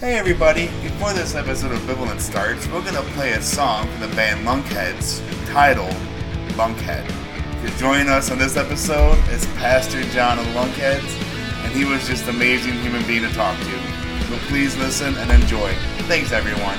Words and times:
Hey 0.00 0.18
everybody, 0.18 0.66
before 0.82 1.12
this 1.12 1.36
episode 1.36 1.70
of 1.70 1.78
Bivalent 1.82 2.18
starts, 2.18 2.66
we're 2.66 2.84
gonna 2.84 3.00
play 3.12 3.34
a 3.34 3.40
song 3.40 3.86
from 3.86 4.00
the 4.00 4.16
band 4.16 4.44
Lunkheads 4.44 5.22
titled 5.52 5.94
Lunkhead. 6.56 7.06
To 7.64 7.78
join 7.78 8.08
us 8.08 8.28
on 8.32 8.38
this 8.38 8.56
episode 8.56 9.16
is 9.28 9.46
Pastor 9.54 10.02
John 10.10 10.40
of 10.40 10.46
Lunkheads, 10.46 11.08
and 11.64 11.72
he 11.72 11.84
was 11.84 12.08
just 12.08 12.24
an 12.24 12.34
amazing 12.34 12.74
human 12.80 13.06
being 13.06 13.22
to 13.22 13.32
talk 13.34 13.56
to. 13.56 14.26
So 14.26 14.36
please 14.48 14.76
listen 14.76 15.16
and 15.16 15.30
enjoy. 15.30 15.72
Thanks 16.08 16.32
everyone. 16.32 16.76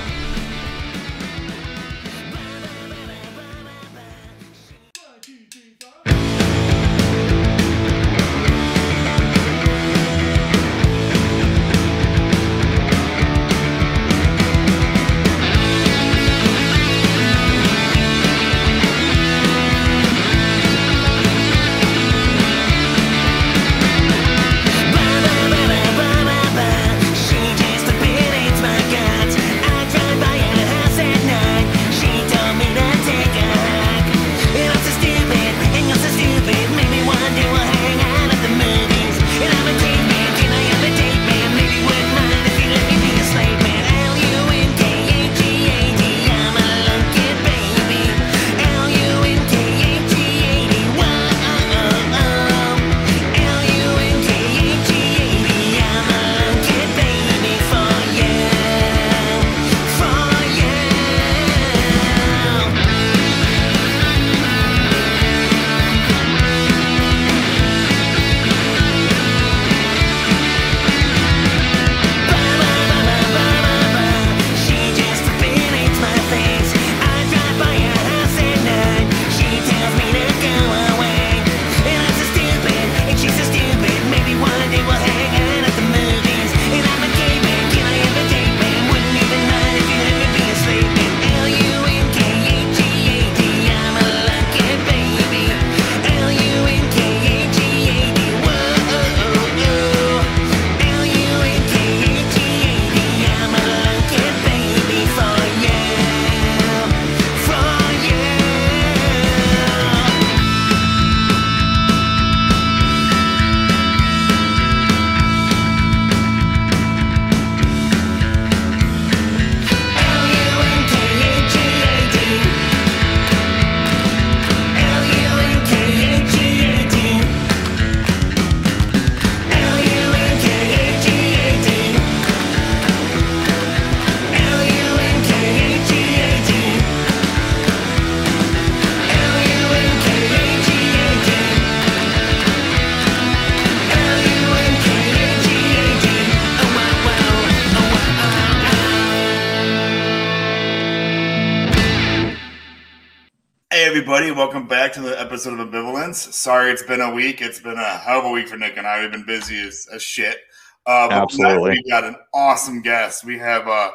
Episode 155.36 155.60
of 155.60 155.68
Ambivalence. 155.68 156.32
Sorry 156.32 156.70
it's 156.72 156.82
been 156.82 157.02
a 157.02 157.12
week. 157.12 157.42
It's 157.42 157.60
been 157.60 157.76
a 157.76 157.98
hell 157.98 158.20
of 158.20 158.24
a 158.24 158.30
week 158.30 158.48
for 158.48 158.56
Nick 158.56 158.78
and 158.78 158.86
I. 158.86 159.02
We've 159.02 159.12
been 159.12 159.26
busy 159.26 159.60
as, 159.60 159.86
as 159.92 160.02
shit. 160.02 160.38
Uh, 160.86 161.08
but 161.08 161.24
Absolutely. 161.24 161.72
We 161.72 161.90
got 161.90 162.04
an 162.04 162.16
awesome 162.32 162.80
guest. 162.80 163.22
We 163.22 163.36
have 163.36 163.68
uh, 163.68 163.90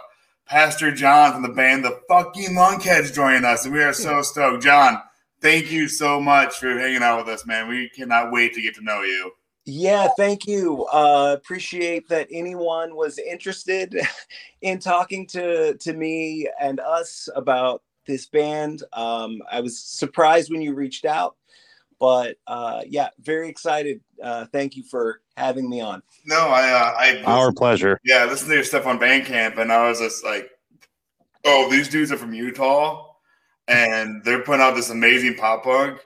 Pastor 0.46 0.91
John 0.91 1.34
from 1.34 1.41
the 1.41 1.50
band 1.50 1.84
The 1.84 2.00
Fucking 2.07 2.53
Lunkheads 2.53 3.12
joining 3.12 3.44
us, 3.44 3.66
and 3.66 3.74
we 3.74 3.81
are 3.81 3.91
so 3.91 4.22
stoked. 4.22 4.62
John, 4.62 5.01
thank 5.41 5.72
you 5.72 5.88
so 5.88 6.22
much 6.22 6.59
for 6.59 6.78
hanging 6.78 7.01
out 7.01 7.25
with 7.25 7.34
us, 7.34 7.44
man. 7.47 7.68
We 7.68 7.90
cannot 7.90 8.31
wait 8.31 8.53
to 8.53 8.62
get 8.62 8.75
to 8.75 8.84
know 8.84 9.01
you. 9.01 9.31
Yeah, 9.66 10.09
thank 10.18 10.46
you. 10.46 10.85
Uh, 10.94 11.35
appreciate 11.35 12.07
that 12.09 12.28
anyone 12.30 12.96
was 12.96 13.18
interested 13.18 14.00
in 14.62 14.78
talking 14.78 15.25
to 15.30 15.75
to 15.75 15.94
me 15.94 16.47
and 16.59 16.80
us 16.80 17.28
about 17.35 17.81
this 18.06 18.28
band. 18.28 18.84
Um, 18.94 19.41
I 19.51 19.62
was 19.62 19.79
surprised 19.79 20.51
when 20.51 20.62
you 20.62 20.73
reached 20.73 21.06
out, 21.06 21.35
but 22.00 22.38
uh, 22.47 22.81
yeah, 22.88 23.09
very 23.22 23.50
excited. 23.50 24.01
Uh, 24.22 24.45
thank 24.51 24.75
you 24.75 24.84
for 24.84 25.22
having 25.38 25.69
me 25.69 25.81
on. 25.81 26.01
No, 26.25 26.47
I, 26.47 26.72
uh, 26.72 26.94
I 26.97 27.23
Our 27.25 27.51
pleasure. 27.51 28.00
Yeah, 28.03 28.17
I 28.17 28.25
listened 28.25 28.50
to 28.50 28.56
your 28.56 28.63
stuff 28.63 28.85
on 28.85 29.00
Bandcamp, 29.00 29.57
and 29.57 29.72
I 29.72 29.88
was 29.88 30.00
just 30.00 30.23
like, 30.23 30.50
"Oh, 31.45 31.69
these 31.69 31.89
dudes 31.89 32.12
are 32.12 32.17
from 32.17 32.34
Utah, 32.34 33.07
and 33.67 34.23
they're 34.23 34.44
putting 34.44 34.62
out 34.62 34.75
this 34.75 34.89
amazing 34.89 35.35
pop 35.35 35.63
punk. 35.63 36.00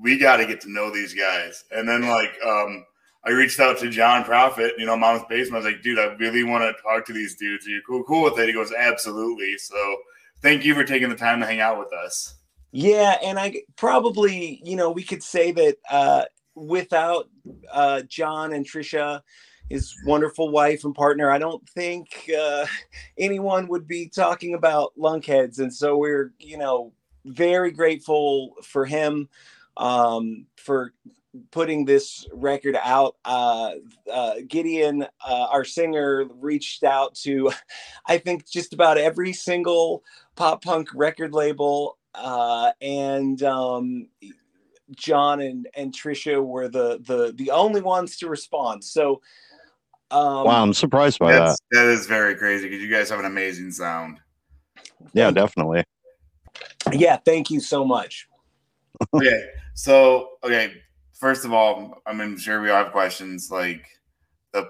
We 0.00 0.18
got 0.18 0.38
to 0.38 0.46
get 0.46 0.60
to 0.62 0.70
know 0.70 0.92
these 0.92 1.14
guys." 1.14 1.64
And 1.70 1.88
then, 1.88 2.02
like, 2.08 2.32
um, 2.44 2.84
I 3.24 3.30
reached 3.30 3.58
out 3.58 3.78
to 3.78 3.90
John 3.90 4.24
Prophet, 4.24 4.74
you 4.76 4.86
know, 4.86 4.96
Mom's 4.96 5.24
Basement. 5.28 5.64
I 5.64 5.66
was 5.66 5.74
like, 5.74 5.82
"Dude, 5.82 5.98
I 5.98 6.14
really 6.14 6.44
want 6.44 6.62
to 6.64 6.82
talk 6.82 7.06
to 7.06 7.12
these 7.12 7.36
dudes. 7.36 7.66
Are 7.66 7.70
you 7.70 7.82
cool, 7.86 8.04
cool 8.04 8.24
with 8.24 8.38
it?" 8.38 8.48
He 8.48 8.52
goes, 8.52 8.72
"Absolutely." 8.72 9.56
So, 9.58 9.96
thank 10.44 10.64
you 10.64 10.74
for 10.74 10.84
taking 10.84 11.08
the 11.08 11.16
time 11.16 11.40
to 11.40 11.46
hang 11.46 11.60
out 11.60 11.78
with 11.78 11.92
us. 11.92 12.34
Yeah, 12.70 13.16
and 13.22 13.38
I 13.38 13.62
probably, 13.76 14.60
you 14.62 14.76
know, 14.76 14.90
we 14.90 15.02
could 15.02 15.22
say 15.22 15.50
that 15.52 15.76
uh, 15.90 16.24
without 16.54 17.28
uh, 17.72 18.02
John 18.02 18.52
and 18.52 18.66
Trisha, 18.66 19.22
his 19.70 19.94
wonderful 20.04 20.50
wife 20.50 20.84
and 20.84 20.94
partner, 20.94 21.30
I 21.30 21.38
don't 21.38 21.66
think 21.70 22.30
uh, 22.38 22.66
anyone 23.18 23.68
would 23.68 23.88
be 23.88 24.08
talking 24.08 24.54
about 24.54 24.92
lunkheads. 24.98 25.58
And 25.58 25.72
so 25.72 25.96
we're, 25.96 26.32
you 26.38 26.58
know, 26.58 26.92
very 27.24 27.70
grateful 27.70 28.54
for 28.62 28.84
him 28.84 29.28
um, 29.78 30.46
for 30.56 30.92
putting 31.50 31.84
this 31.84 32.26
record 32.32 32.76
out. 32.82 33.16
Uh, 33.24 33.72
uh, 34.12 34.34
Gideon, 34.46 35.06
uh, 35.26 35.46
our 35.50 35.64
singer, 35.64 36.26
reached 36.40 36.84
out 36.84 37.14
to, 37.16 37.50
I 38.06 38.18
think, 38.18 38.48
just 38.48 38.72
about 38.72 38.98
every 38.98 39.32
single 39.32 40.02
pop 40.36 40.62
punk 40.62 40.88
record 40.94 41.32
label 41.32 41.98
uh, 42.14 42.72
and 42.80 43.42
um, 43.42 44.08
John 44.96 45.40
and 45.40 45.68
and 45.74 45.92
Trisha 45.92 46.44
were 46.44 46.68
the 46.68 47.00
the 47.04 47.32
the 47.34 47.50
only 47.50 47.80
ones 47.80 48.16
to 48.18 48.28
respond. 48.28 48.84
So, 48.84 49.20
um, 50.10 50.44
wow, 50.44 50.62
I'm 50.62 50.72
surprised 50.72 51.18
by 51.18 51.32
that. 51.32 51.56
that 51.72 51.86
is 51.86 52.06
very 52.06 52.36
crazy 52.36 52.68
because 52.68 52.82
you 52.82 52.90
guys 52.90 53.10
have 53.10 53.18
an 53.18 53.24
amazing 53.24 53.72
sound. 53.72 54.20
Yeah, 55.12 55.30
definitely. 55.30 55.84
yeah, 56.92 57.16
thank 57.16 57.50
you 57.50 57.60
so 57.60 57.84
much. 57.84 58.28
okay, 59.12 59.48
so 59.74 60.30
okay, 60.44 60.74
first 61.18 61.44
of 61.44 61.52
all, 61.52 62.02
I 62.06 62.12
mean, 62.12 62.36
sure 62.36 62.60
we 62.60 62.70
all 62.70 62.84
have 62.84 62.92
questions 62.92 63.50
like 63.50 63.86
the 64.52 64.68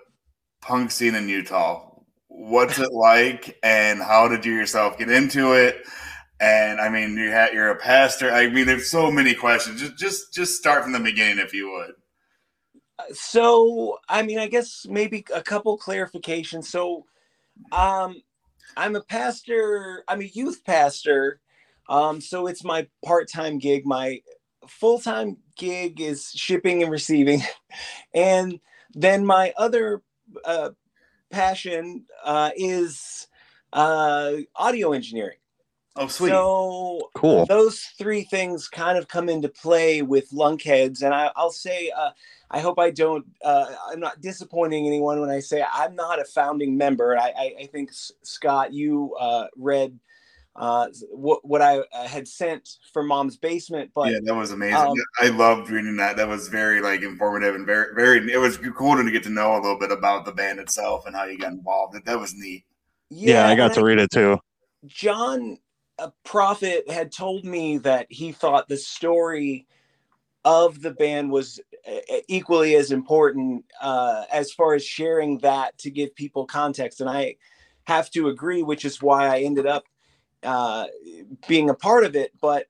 punk 0.62 0.91
scene 0.91 1.14
in 1.14 1.29
Utah. 1.29 1.91
What's 2.29 2.79
it 2.79 2.93
like, 2.93 3.58
and 3.62 4.02
how 4.02 4.29
did 4.29 4.44
you 4.44 4.55
yourself 4.55 4.99
get 4.99 5.11
into 5.11 5.52
it? 5.52 5.85
And 6.41 6.81
I 6.81 6.88
mean, 6.88 7.17
you 7.17 7.31
had 7.31 7.52
you're 7.52 7.70
a 7.70 7.76
pastor. 7.79 8.32
I 8.32 8.49
mean, 8.49 8.67
there's 8.67 8.91
so 8.91 9.11
many 9.11 9.35
questions. 9.35 9.81
Just 9.81 9.96
just 9.96 10.35
just 10.35 10.56
start 10.56 10.82
from 10.82 10.93
the 10.93 11.00
beginning, 11.00 11.38
if 11.38 11.55
you 11.55 11.70
would. 11.70 11.94
So, 13.17 13.99
I 14.08 14.23
mean, 14.23 14.38
I 14.38 14.47
guess 14.47 14.87
maybe 14.88 15.25
a 15.35 15.43
couple 15.43 15.79
clarifications. 15.79 16.64
So, 16.64 17.06
Um, 17.73 18.23
I'm 18.76 18.97
a 18.97 19.00
pastor. 19.00 20.05
I'm 20.08 20.20
a 20.20 20.25
youth 20.25 20.64
pastor. 20.64 21.40
Um, 21.88 22.20
so 22.20 22.49
it's 22.49 22.64
my 22.64 22.88
part-time 23.05 23.58
gig. 23.58 23.87
My 23.87 24.20
full-time 24.67 25.37
gig 25.56 26.00
is 26.00 26.30
shipping 26.30 26.82
and 26.82 26.90
receiving, 26.90 27.42
and 28.14 28.60
then 28.94 29.24
my 29.26 29.52
other 29.56 30.02
uh, 30.44 30.70
passion 31.30 32.04
uh, 32.24 32.50
is 32.56 33.26
uh, 33.72 34.32
audio 34.56 34.92
engineering. 34.92 35.38
Oh, 35.96 36.08
sweet. 36.08 36.30
So 36.30 37.10
Cool. 37.14 37.46
those 37.46 37.80
three 37.98 38.22
things 38.24 38.68
kind 38.68 38.98
of 38.98 39.08
come 39.08 39.28
into 39.28 39.48
play 39.48 40.02
with 40.02 40.30
lunkheads 40.30 41.02
and 41.02 41.14
I, 41.14 41.30
i'll 41.36 41.50
say 41.50 41.90
uh, 41.96 42.10
i 42.50 42.60
hope 42.60 42.78
i 42.78 42.90
don't 42.90 43.24
uh, 43.44 43.66
i'm 43.90 44.00
not 44.00 44.20
disappointing 44.20 44.86
anyone 44.86 45.20
when 45.20 45.30
i 45.30 45.40
say 45.40 45.64
i'm 45.72 45.94
not 45.94 46.20
a 46.20 46.24
founding 46.24 46.76
member 46.76 47.16
i, 47.18 47.32
I, 47.36 47.54
I 47.62 47.66
think 47.66 47.90
S- 47.90 48.12
scott 48.22 48.72
you 48.72 49.14
uh, 49.18 49.46
read 49.56 49.98
uh, 50.56 50.86
what, 51.10 51.44
what 51.44 51.60
i 51.60 51.78
uh, 51.78 52.06
had 52.06 52.28
sent 52.28 52.78
for 52.92 53.02
mom's 53.02 53.36
basement 53.36 53.90
but 53.94 54.10
yeah, 54.10 54.18
that 54.22 54.34
was 54.34 54.52
amazing. 54.52 54.76
um, 54.76 54.94
I 55.20 55.28
loved 55.28 55.70
reading 55.70 55.96
that. 55.96 56.16
That 56.16 56.28
was 56.28 56.48
very 56.48 56.80
like 56.80 57.02
informative 57.02 57.54
and 57.54 57.66
very, 57.66 57.94
very. 57.94 58.32
It 58.32 58.38
was 58.38 58.58
cool 58.76 58.96
to 58.96 59.10
get 59.10 59.22
to 59.24 59.30
know 59.30 59.54
a 59.54 59.60
little 59.60 59.78
bit 59.78 59.92
about 59.92 60.24
the 60.24 60.32
band 60.32 60.58
itself 60.58 61.06
and 61.06 61.14
how 61.14 61.24
you 61.24 61.38
got 61.38 61.52
involved. 61.52 61.94
That, 61.94 62.04
that 62.04 62.18
was 62.18 62.34
neat. 62.34 62.64
Yeah, 63.10 63.46
I 63.46 63.54
got 63.54 63.66
and 63.66 63.74
to 63.74 63.84
read 63.84 63.98
it 63.98 64.10
too. 64.10 64.38
John 64.86 65.58
a 65.98 66.12
prophet 66.24 66.90
had 66.90 67.12
told 67.12 67.44
me 67.44 67.78
that 67.78 68.06
he 68.10 68.32
thought 68.32 68.68
the 68.68 68.76
story 68.76 69.66
of 70.44 70.82
the 70.82 70.90
band 70.90 71.30
was 71.30 71.60
uh, 71.88 72.16
equally 72.28 72.74
as 72.74 72.90
important 72.90 73.64
uh, 73.80 74.24
as 74.32 74.52
far 74.52 74.74
as 74.74 74.84
sharing 74.84 75.38
that 75.38 75.76
to 75.78 75.90
give 75.90 76.14
people 76.14 76.44
context 76.46 77.00
and 77.00 77.08
i 77.08 77.34
have 77.84 78.10
to 78.10 78.28
agree 78.28 78.62
which 78.62 78.84
is 78.84 79.00
why 79.00 79.28
i 79.28 79.40
ended 79.40 79.66
up 79.66 79.84
uh, 80.44 80.87
being 81.49 81.70
a 81.70 81.75
part 81.75 82.05
of 82.05 82.17
it 82.17 82.32
but 82.41 82.67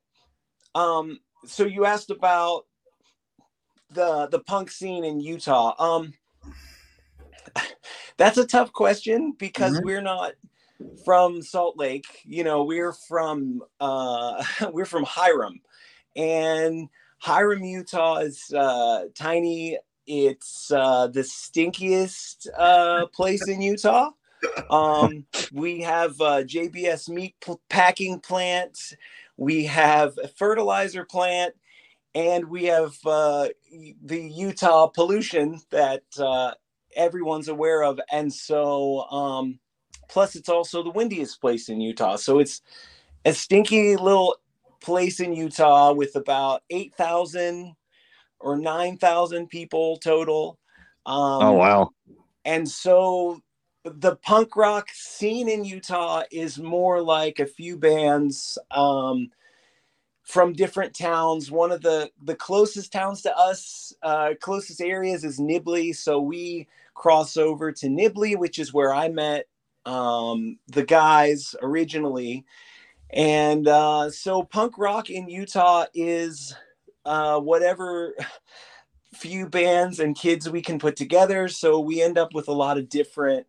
um, 0.74 1.20
so 1.46 1.64
you 1.64 1.84
asked 1.84 2.10
about 2.10 2.66
the 3.90 4.28
the 4.28 4.40
punk 4.40 4.70
scene 4.70 5.04
in 5.04 5.20
utah 5.20 5.74
um, 5.78 6.14
that's 8.16 8.38
a 8.38 8.46
tough 8.46 8.72
question 8.72 9.34
because 9.38 9.72
Mhm. 9.72 9.82
we're 9.82 10.02
not 10.02 10.32
from 11.04 11.42
Salt 11.42 11.76
Lake. 11.76 12.06
You 12.24 12.44
know, 12.44 12.64
we're 12.64 12.92
from 12.92 13.62
uh, 13.80 14.42
we're 14.72 14.84
from 14.86 15.04
Hyrum, 15.04 15.60
and 16.16 16.88
Hyrum, 17.22 17.64
Utah 17.64 18.16
is 18.18 18.52
uh, 18.56 19.04
tiny. 19.14 19.78
It's 20.06 20.70
uh, 20.70 21.08
the 21.08 21.20
stinkiest 21.20 22.48
uh, 22.58 23.06
place 23.06 23.48
in 23.48 23.62
Utah. 23.62 24.10
Um, 24.70 25.26
we 25.52 25.80
have 25.82 26.20
uh, 26.20 26.42
JBS 26.42 27.08
meat 27.08 27.34
p- 27.44 27.54
packing 27.68 28.20
plants. 28.20 28.94
We 29.36 29.64
have 29.64 30.18
a 30.22 30.28
fertilizer 30.28 31.04
plant, 31.04 31.54
and 32.14 32.48
we 32.48 32.64
have 32.64 32.94
uh, 33.04 33.48
the 34.04 34.20
Utah 34.20 34.86
pollution 34.86 35.60
that 35.70 36.02
uh, 36.18 36.52
everyone's 36.96 37.48
aware 37.48 37.82
of. 37.82 38.00
And 38.10 38.32
so, 38.32 39.02
um, 39.10 39.58
plus, 40.08 40.36
it's 40.36 40.48
also 40.48 40.82
the 40.82 40.90
windiest 40.90 41.40
place 41.40 41.68
in 41.68 41.80
Utah. 41.80 42.16
So 42.16 42.38
it's 42.38 42.62
a 43.24 43.32
stinky 43.32 43.96
little 43.96 44.36
place 44.80 45.20
in 45.20 45.34
Utah 45.34 45.92
with 45.92 46.14
about 46.14 46.62
8,000 46.70 47.74
or 48.40 48.56
9,000 48.56 49.48
people 49.48 49.96
total. 49.98 50.58
Um, 51.06 51.42
oh 51.42 51.52
wow. 51.52 51.90
and 52.44 52.68
so 52.68 53.40
the 53.84 54.16
punk 54.16 54.56
rock 54.56 54.88
scene 54.92 55.48
in 55.48 55.64
Utah 55.64 56.22
is 56.30 56.58
more 56.58 57.02
like 57.02 57.38
a 57.38 57.46
few 57.46 57.76
bands 57.76 58.56
um, 58.70 59.30
from 60.22 60.54
different 60.54 60.94
towns. 60.94 61.50
One 61.50 61.70
of 61.70 61.82
the 61.82 62.10
the 62.22 62.34
closest 62.34 62.92
towns 62.92 63.22
to 63.22 63.36
us, 63.36 63.92
uh, 64.02 64.30
closest 64.40 64.80
areas 64.80 65.22
is 65.24 65.38
Nibley. 65.38 65.94
So 65.94 66.20
we 66.20 66.66
cross 66.94 67.36
over 67.36 67.72
to 67.72 67.86
Nibley, 67.86 68.36
which 68.36 68.58
is 68.58 68.72
where 68.72 68.94
I 68.94 69.08
met 69.08 69.46
um, 69.84 70.58
the 70.68 70.84
guys 70.84 71.54
originally. 71.60 72.44
And 73.10 73.68
uh, 73.68 74.10
so 74.10 74.42
punk 74.42 74.78
rock 74.78 75.10
in 75.10 75.28
Utah 75.28 75.84
is 75.94 76.54
uh, 77.04 77.38
whatever 77.38 78.14
few 79.14 79.46
bands 79.46 80.00
and 80.00 80.16
kids 80.16 80.48
we 80.48 80.62
can 80.62 80.78
put 80.78 80.96
together. 80.96 81.48
So 81.48 81.78
we 81.78 82.00
end 82.00 82.16
up 82.16 82.32
with 82.32 82.48
a 82.48 82.52
lot 82.52 82.78
of 82.78 82.88
different 82.88 83.46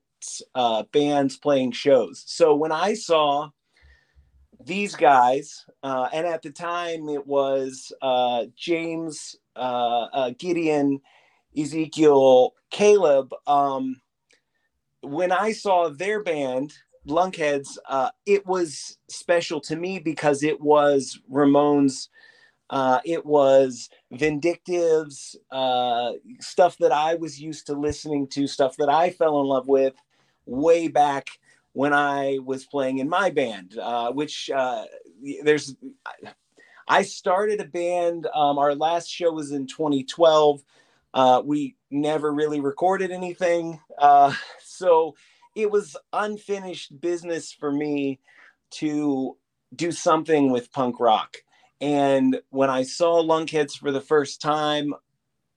uh, 0.53 0.83
bands 0.91 1.37
playing 1.37 1.71
shows. 1.71 2.23
So 2.27 2.55
when 2.55 2.71
I 2.71 2.93
saw 2.93 3.49
these 4.63 4.95
guys, 4.95 5.65
uh, 5.83 6.07
and 6.13 6.25
at 6.25 6.41
the 6.41 6.51
time 6.51 7.09
it 7.09 7.25
was 7.25 7.91
uh, 8.01 8.45
James, 8.55 9.35
uh, 9.55 10.07
uh, 10.13 10.31
Gideon, 10.37 11.01
Ezekiel, 11.57 12.53
Caleb. 12.69 13.33
Um, 13.47 14.01
when 15.01 15.31
I 15.31 15.51
saw 15.51 15.89
their 15.89 16.23
band, 16.23 16.73
Lunkheads, 17.07 17.77
uh, 17.87 18.09
it 18.25 18.45
was 18.45 18.97
special 19.09 19.61
to 19.61 19.75
me 19.75 19.99
because 19.99 20.43
it 20.43 20.59
was 20.59 21.19
Ramones. 21.31 22.09
Uh, 22.71 22.99
it 23.05 23.23
was 23.23 23.89
Vindictives, 24.11 25.35
uh, 25.51 26.13
stuff 26.39 26.77
that 26.79 26.91
I 26.91 27.13
was 27.13 27.39
used 27.39 27.67
to 27.67 27.73
listening 27.73 28.27
to, 28.29 28.47
stuff 28.47 28.75
that 28.77 28.89
I 28.89 29.11
fell 29.11 29.39
in 29.39 29.45
love 29.45 29.67
with 29.67 29.93
way 30.45 30.87
back 30.87 31.27
when 31.73 31.93
I 31.93 32.39
was 32.43 32.65
playing 32.65 32.99
in 32.99 33.09
my 33.09 33.29
band, 33.29 33.77
uh, 33.77 34.11
which 34.11 34.49
uh, 34.49 34.85
there's. 35.43 35.75
I 36.87 37.01
started 37.01 37.59
a 37.59 37.65
band. 37.65 38.27
Um, 38.33 38.59
our 38.59 38.75
last 38.75 39.09
show 39.09 39.31
was 39.31 39.51
in 39.51 39.65
2012. 39.65 40.61
Uh, 41.13 41.41
we 41.43 41.75
never 41.89 42.31
really 42.31 42.59
recorded 42.59 43.11
anything, 43.11 43.79
uh, 43.97 44.33
so 44.63 45.15
it 45.55 45.71
was 45.71 45.95
unfinished 46.13 46.99
business 46.99 47.51
for 47.51 47.71
me 47.71 48.19
to 48.69 49.37
do 49.75 49.91
something 49.91 50.51
with 50.51 50.71
punk 50.71 50.99
rock. 50.99 51.37
And 51.81 52.39
when 52.49 52.69
I 52.69 52.83
saw 52.83 53.21
Lunkheads 53.23 53.77
for 53.77 53.91
the 53.91 54.01
first 54.01 54.41
time, 54.41 54.93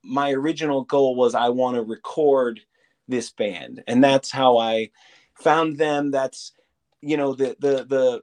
my 0.03 0.31
original 0.31 0.83
goal 0.83 1.15
was 1.15 1.35
I 1.35 1.49
want 1.49 1.75
to 1.75 1.81
record 1.81 2.61
this 3.09 3.29
band, 3.31 3.83
and 3.87 4.03
that's 4.03 4.31
how 4.31 4.57
I 4.57 4.91
found 5.35 5.77
them. 5.77 6.11
That's 6.11 6.53
you 7.01 7.17
know 7.17 7.33
the 7.33 7.55
the 7.59 7.85
the 7.85 8.21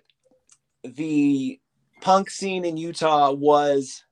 the 0.91 1.61
punk 2.01 2.31
scene 2.31 2.65
in 2.65 2.77
Utah 2.77 3.33
was 3.33 4.05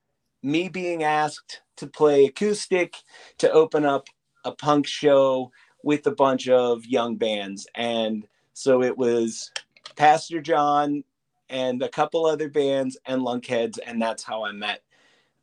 me 0.42 0.68
being 0.68 1.02
asked 1.04 1.62
to 1.76 1.86
play 1.86 2.26
acoustic 2.26 2.96
to 3.38 3.50
open 3.50 3.84
up 3.84 4.08
a 4.44 4.52
punk 4.52 4.86
show 4.86 5.50
with 5.82 6.06
a 6.06 6.14
bunch 6.14 6.48
of 6.48 6.84
young 6.84 7.16
bands, 7.16 7.66
and 7.74 8.26
so 8.52 8.82
it 8.82 8.96
was 8.96 9.50
Pastor 9.96 10.40
John 10.40 11.04
and 11.48 11.82
a 11.82 11.88
couple 11.88 12.26
other 12.26 12.48
bands 12.48 12.96
and 13.06 13.22
Lunkheads, 13.22 13.78
and 13.86 14.00
that's 14.00 14.22
how 14.22 14.44
I 14.44 14.52
met 14.52 14.82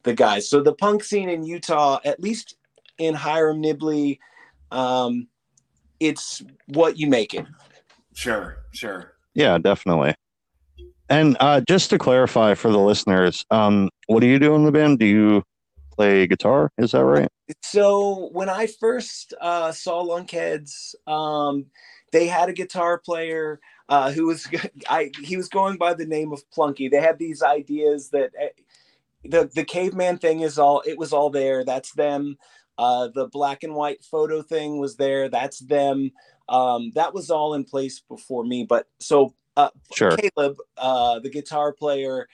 the 0.03 0.13
guys. 0.13 0.49
So 0.49 0.61
the 0.61 0.73
punk 0.73 1.03
scene 1.03 1.29
in 1.29 1.43
Utah, 1.43 1.99
at 2.03 2.19
least 2.19 2.57
in 2.97 3.13
Hyrum 3.13 3.63
Nibley, 3.63 4.19
um, 4.71 5.27
it's 5.99 6.41
what 6.67 6.97
you 6.97 7.07
make 7.07 7.33
it. 7.33 7.45
Sure, 8.13 8.57
sure. 8.71 9.13
Yeah, 9.33 9.57
definitely. 9.57 10.15
And 11.09 11.35
uh, 11.39 11.61
just 11.67 11.89
to 11.89 11.97
clarify 11.97 12.53
for 12.53 12.71
the 12.71 12.79
listeners, 12.79 13.45
um, 13.51 13.89
what 14.07 14.21
do 14.21 14.27
you 14.27 14.39
do 14.39 14.55
in 14.55 14.65
the 14.65 14.71
band? 14.71 14.99
Do 14.99 15.05
you 15.05 15.43
play 15.91 16.25
guitar? 16.25 16.71
Is 16.77 16.91
that 16.91 17.03
right? 17.03 17.27
So 17.61 18.29
when 18.31 18.49
I 18.49 18.67
first 18.67 19.33
uh, 19.41 19.71
saw 19.73 20.03
Lunkheads, 20.03 20.95
um, 21.07 21.65
they 22.11 22.27
had 22.27 22.49
a 22.49 22.53
guitar 22.53 22.97
player 22.97 23.59
uh, 23.89 24.11
who 24.11 24.27
was 24.27 24.47
I 24.89 25.11
he 25.21 25.37
was 25.37 25.49
going 25.49 25.77
by 25.77 25.93
the 25.93 26.05
name 26.05 26.31
of 26.31 26.49
Plunky. 26.49 26.89
They 26.89 27.01
had 27.01 27.19
these 27.19 27.43
ideas 27.43 28.09
that 28.11 28.31
uh, 28.41 28.47
the 29.25 29.49
the 29.53 29.65
caveman 29.65 30.17
thing 30.17 30.39
is 30.39 30.57
all 30.57 30.81
it 30.85 30.97
was 30.97 31.11
all 31.13 31.29
there. 31.29 31.65
That's 31.65 31.91
them. 31.91 32.37
Uh, 32.81 33.09
the 33.13 33.27
black 33.27 33.61
and 33.61 33.75
white 33.75 34.03
photo 34.03 34.41
thing 34.41 34.79
was 34.79 34.95
there. 34.95 35.29
That's 35.29 35.59
them. 35.59 36.11
Um, 36.49 36.91
that 36.95 37.13
was 37.13 37.29
all 37.29 37.53
in 37.53 37.63
place 37.63 37.99
before 37.99 38.43
me. 38.43 38.65
But 38.67 38.87
so 38.99 39.35
uh, 39.55 39.69
Sure. 39.93 40.17
Caleb, 40.17 40.57
uh, 40.77 41.19
the 41.19 41.29
guitar 41.29 41.73
player, 41.73 42.27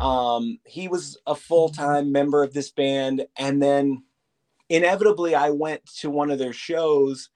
um, 0.00 0.58
he 0.66 0.88
was 0.88 1.16
a 1.26 1.34
full 1.34 1.68
time 1.68 2.10
member 2.10 2.42
of 2.42 2.52
this 2.52 2.70
band, 2.70 3.26
and 3.38 3.62
then 3.62 4.02
inevitably 4.68 5.34
I 5.34 5.50
went 5.50 5.84
to 6.00 6.10
one 6.10 6.30
of 6.30 6.38
their 6.38 6.52
shows 6.52 7.28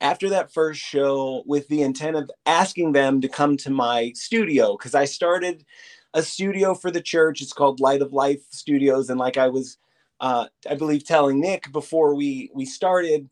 after 0.00 0.30
that 0.30 0.52
first 0.52 0.80
show 0.80 1.42
with 1.44 1.68
the 1.68 1.82
intent 1.82 2.16
of 2.16 2.30
asking 2.46 2.92
them 2.92 3.20
to 3.20 3.28
come 3.28 3.56
to 3.58 3.70
my 3.70 4.12
studio 4.14 4.76
because 4.76 4.94
I 4.94 5.04
started 5.04 5.64
a 6.14 6.22
studio 6.22 6.74
for 6.74 6.90
the 6.90 7.02
church. 7.02 7.42
It's 7.42 7.52
called 7.52 7.80
Light 7.80 8.00
of 8.00 8.12
Life 8.12 8.40
Studios, 8.50 9.10
and 9.10 9.18
like 9.20 9.36
I 9.36 9.48
was, 9.48 9.76
uh, 10.20 10.46
I 10.68 10.74
believe, 10.74 11.04
telling 11.04 11.40
Nick 11.40 11.72
before 11.72 12.14
we 12.14 12.50
we 12.54 12.64
started, 12.64 13.28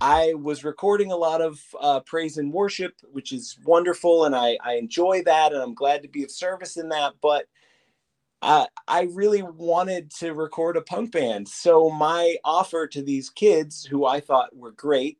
I 0.00 0.34
was 0.34 0.64
recording 0.64 1.12
a 1.12 1.16
lot 1.16 1.40
of 1.40 1.60
uh, 1.78 2.00
praise 2.00 2.38
and 2.38 2.52
worship, 2.52 2.94
which 3.12 3.32
is 3.32 3.58
wonderful, 3.64 4.24
and 4.24 4.34
I, 4.34 4.56
I 4.62 4.74
enjoy 4.74 5.22
that, 5.24 5.52
and 5.52 5.62
I'm 5.62 5.74
glad 5.74 6.02
to 6.02 6.08
be 6.08 6.24
of 6.24 6.30
service 6.30 6.76
in 6.76 6.88
that. 6.90 7.14
But 7.20 7.46
uh, 8.42 8.66
I 8.88 9.08
really 9.12 9.42
wanted 9.42 10.10
to 10.12 10.32
record 10.32 10.76
a 10.76 10.82
punk 10.82 11.12
band, 11.12 11.48
so 11.48 11.90
my 11.90 12.36
offer 12.44 12.86
to 12.86 13.02
these 13.02 13.28
kids, 13.30 13.84
who 13.84 14.06
I 14.06 14.20
thought 14.20 14.56
were 14.56 14.72
great, 14.72 15.18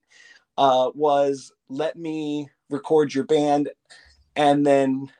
uh, 0.56 0.90
was 0.94 1.52
let 1.68 1.96
me 1.96 2.48
record 2.70 3.14
your 3.14 3.24
band, 3.24 3.70
and 4.36 4.66
then 4.66 5.10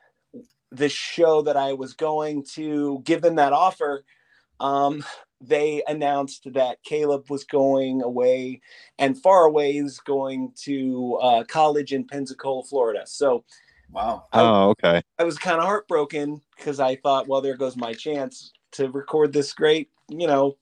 the 0.72 0.88
show 0.88 1.42
that 1.42 1.56
I 1.56 1.72
was 1.72 1.94
going 1.94 2.44
to 2.54 3.02
give 3.04 3.22
them 3.22 3.37
that 3.37 3.52
offer. 3.52 4.04
Um, 4.60 5.04
they 5.40 5.82
announced 5.88 6.52
that 6.52 6.82
Caleb 6.82 7.30
was 7.30 7.44
going 7.44 8.02
away 8.02 8.61
and 8.99 9.20
far 9.20 9.44
away 9.44 9.76
is 9.76 9.99
going 10.00 10.52
to 10.64 11.18
uh, 11.23 11.44
college 11.44 11.92
in 11.92 12.04
Pensacola, 12.06 12.62
Florida. 12.64 13.02
So 13.06 13.44
Wow. 13.90 14.26
I- 14.32 14.40
Oh, 14.40 14.68
okay. 14.70 15.02
I 15.18 15.25
was 15.25 15.38
kind 15.38 15.59
of 15.59 15.64
heartbroken 15.64 16.40
because 16.56 16.78
I 16.78 16.97
thought, 16.97 17.26
well, 17.26 17.40
there 17.40 17.56
goes 17.56 17.76
my 17.76 17.92
chance 17.92 18.52
to 18.73 18.88
record 18.90 19.32
this 19.32 19.52
great, 19.52 19.90
you 20.09 20.26
know, 20.28 20.56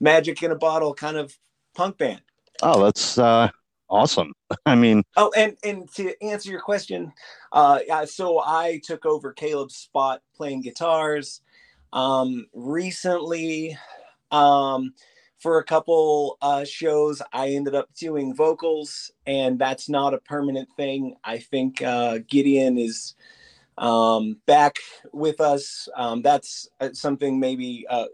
magic 0.00 0.42
in 0.42 0.50
a 0.52 0.56
bottle 0.56 0.94
kind 0.94 1.16
of 1.16 1.36
punk 1.74 1.98
band. 1.98 2.22
Oh, 2.62 2.82
that's 2.82 3.18
uh, 3.18 3.48
awesome. 3.90 4.32
I 4.66 4.74
mean, 4.74 5.02
Oh, 5.16 5.30
and 5.36 5.56
and 5.62 5.92
to 5.94 6.14
answer 6.22 6.50
your 6.50 6.60
question, 6.60 7.12
uh, 7.52 7.80
so 8.06 8.40
I 8.40 8.80
took 8.84 9.04
over 9.04 9.32
Caleb's 9.32 9.76
spot 9.76 10.22
playing 10.34 10.62
guitars. 10.62 11.42
Um, 11.92 12.46
recently, 12.54 13.76
um, 14.32 14.94
for 15.38 15.58
a 15.58 15.64
couple 15.64 16.38
uh, 16.40 16.64
shows, 16.64 17.20
I 17.32 17.50
ended 17.50 17.74
up 17.74 17.92
doing 17.94 18.34
vocals, 18.34 19.10
and 19.26 19.58
that's 19.58 19.88
not 19.88 20.14
a 20.14 20.18
permanent 20.18 20.68
thing. 20.76 21.16
I 21.24 21.38
think 21.38 21.82
uh, 21.82 22.18
Gideon 22.28 22.78
is 22.78 23.16
um, 23.76 24.40
back 24.46 24.78
with 25.12 25.40
us. 25.40 25.88
Um, 25.96 26.22
that's 26.22 26.68
uh, 26.80 26.90
something 26.92 27.40
maybe 27.40 27.84
uh, 27.90 28.06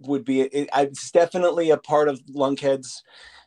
would 0.00 0.26
be. 0.26 0.42
It, 0.42 0.68
it's 0.76 1.10
definitely 1.10 1.70
a 1.70 1.78
part 1.78 2.08
of 2.08 2.20
Lunkheads 2.26 3.02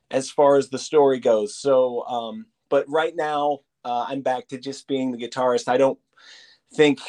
as 0.10 0.32
far 0.32 0.58
as 0.58 0.70
the 0.70 0.80
story 0.80 1.20
goes. 1.20 1.56
So, 1.56 2.04
um, 2.08 2.48
but 2.70 2.90
right 2.90 3.16
now, 3.16 3.60
uh, 3.86 4.06
I'm 4.08 4.22
back 4.22 4.48
to 4.48 4.58
just 4.58 4.88
being 4.88 5.12
the 5.12 5.18
guitarist. 5.20 5.68
I 5.68 5.78
don't 5.78 6.00
think 6.74 7.00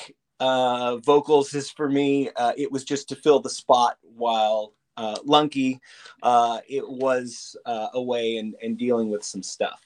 uh, 0.41 0.99
vocals 0.99 1.55
is 1.55 1.71
for 1.71 1.89
me. 1.89 2.29
It 2.57 2.71
was 2.71 2.85
just 2.85 3.09
to 3.09 3.17
fill 3.17 3.41
the 3.41 3.51
spot 3.51 3.97
while 4.03 4.75
uh, 4.97 5.17
Lunky, 5.25 5.81
uh, 6.23 6.61
it 6.69 6.89
was 6.89 7.57
uh, 7.67 7.89
away 7.95 8.37
and, 8.37 8.55
and 8.63 8.79
dealing 8.79 9.11
with 9.11 9.25
some 9.25 9.43
stuff. 9.43 9.81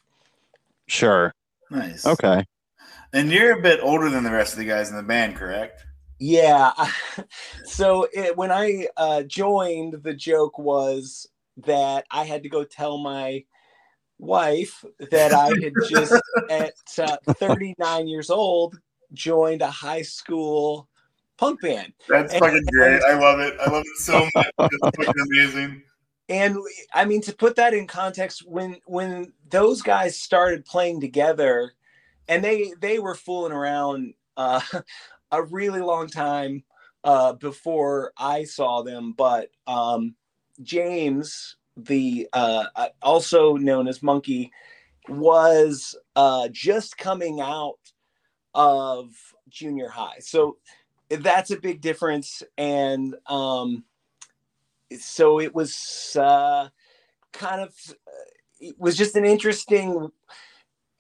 sure. 0.87 1.33
Nice. 1.71 2.07
Okay. 2.07 2.45
And 3.13 3.31
you're 3.31 3.59
a 3.59 3.63
bit 3.63 3.81
older 3.83 4.11
than 4.11 4.25
the 4.25 4.31
rest 4.31 4.53
of 4.53 4.59
the 4.59 4.65
guys 4.65 4.91
in 4.91 4.97
the 4.97 5.03
band, 5.03 5.37
correct? 5.37 5.85
Yeah. 6.19 6.73
so 7.65 8.09
it, 8.13 8.37
when 8.37 8.51
I 8.51 8.89
uh, 8.97 9.23
joined, 9.23 10.03
the 10.03 10.15
joke 10.15 10.59
was 10.59 11.27
that 11.65 12.05
I 12.11 12.25
had 12.25 12.43
to 12.43 12.49
go 12.49 12.65
tell 12.65 12.99
my 12.99 13.45
wife 14.19 14.85
that 15.11 15.33
I 15.33 15.49
had 15.49 15.73
just 15.89 16.15
at 16.51 16.75
uh, 16.99 17.17
39 17.27 18.09
years 18.09 18.31
old 18.31 18.79
joined 19.13 19.63
a 19.63 19.71
high 19.71 20.03
school 20.03 20.89
punk 21.39 21.61
band. 21.61 21.93
That's 22.09 22.33
And- 22.33 22.41
fucking 22.41 22.65
great. 22.73 23.03
I 23.03 23.19
love 23.19 23.41
it. 23.41 23.55
I 23.61 23.71
love 23.71 23.83
it 23.87 23.97
so 23.99 24.27
much. 24.35 24.51
It's 24.59 24.97
fucking 24.97 25.23
amazing. 25.33 25.83
and 26.29 26.57
i 26.93 27.05
mean 27.05 27.23
to 27.23 27.33
put 27.33 27.55
that 27.55 27.73
in 27.73 27.87
context 27.87 28.43
when 28.49 28.77
when 28.87 29.33
those 29.51 29.81
guys 29.81 30.19
started 30.21 30.65
playing 30.65 31.01
together 31.01 31.73
and 32.27 32.43
they 32.45 32.73
they 32.81 32.99
were 32.99 33.15
fooling 33.15 33.53
around 33.53 34.13
uh 34.37 34.61
a 35.31 35.43
really 35.45 35.81
long 35.81 36.09
time 36.09 36.65
uh 37.05 37.33
before 37.35 38.13
i 38.19 38.43
saw 38.43 38.83
them 38.83 39.13
but 39.17 39.51
um 39.69 40.17
james 40.63 41.55
the 41.77 42.27
uh 42.33 42.65
uh, 42.75 42.89
also 43.03 43.55
known 43.57 43.87
as 43.87 44.03
monkey 44.03 44.51
was 45.09 45.95
uh 46.17 46.49
just 46.51 46.99
coming 46.99 47.41
out 47.41 47.79
of 48.55 49.11
junior 49.49 49.89
high 49.89 50.19
so 50.19 50.57
that's 51.11 51.51
a 51.51 51.61
big 51.61 51.81
difference 51.81 52.43
and 52.59 53.15
um 53.27 53.85
so 54.99 55.41
it 55.41 55.55
was 55.55 56.17
uh, 56.21 56.69
kind 57.33 57.61
of 57.61 57.75
it 58.61 58.79
was 58.79 58.97
just 58.97 59.17
an 59.17 59.25
interesting 59.25 60.11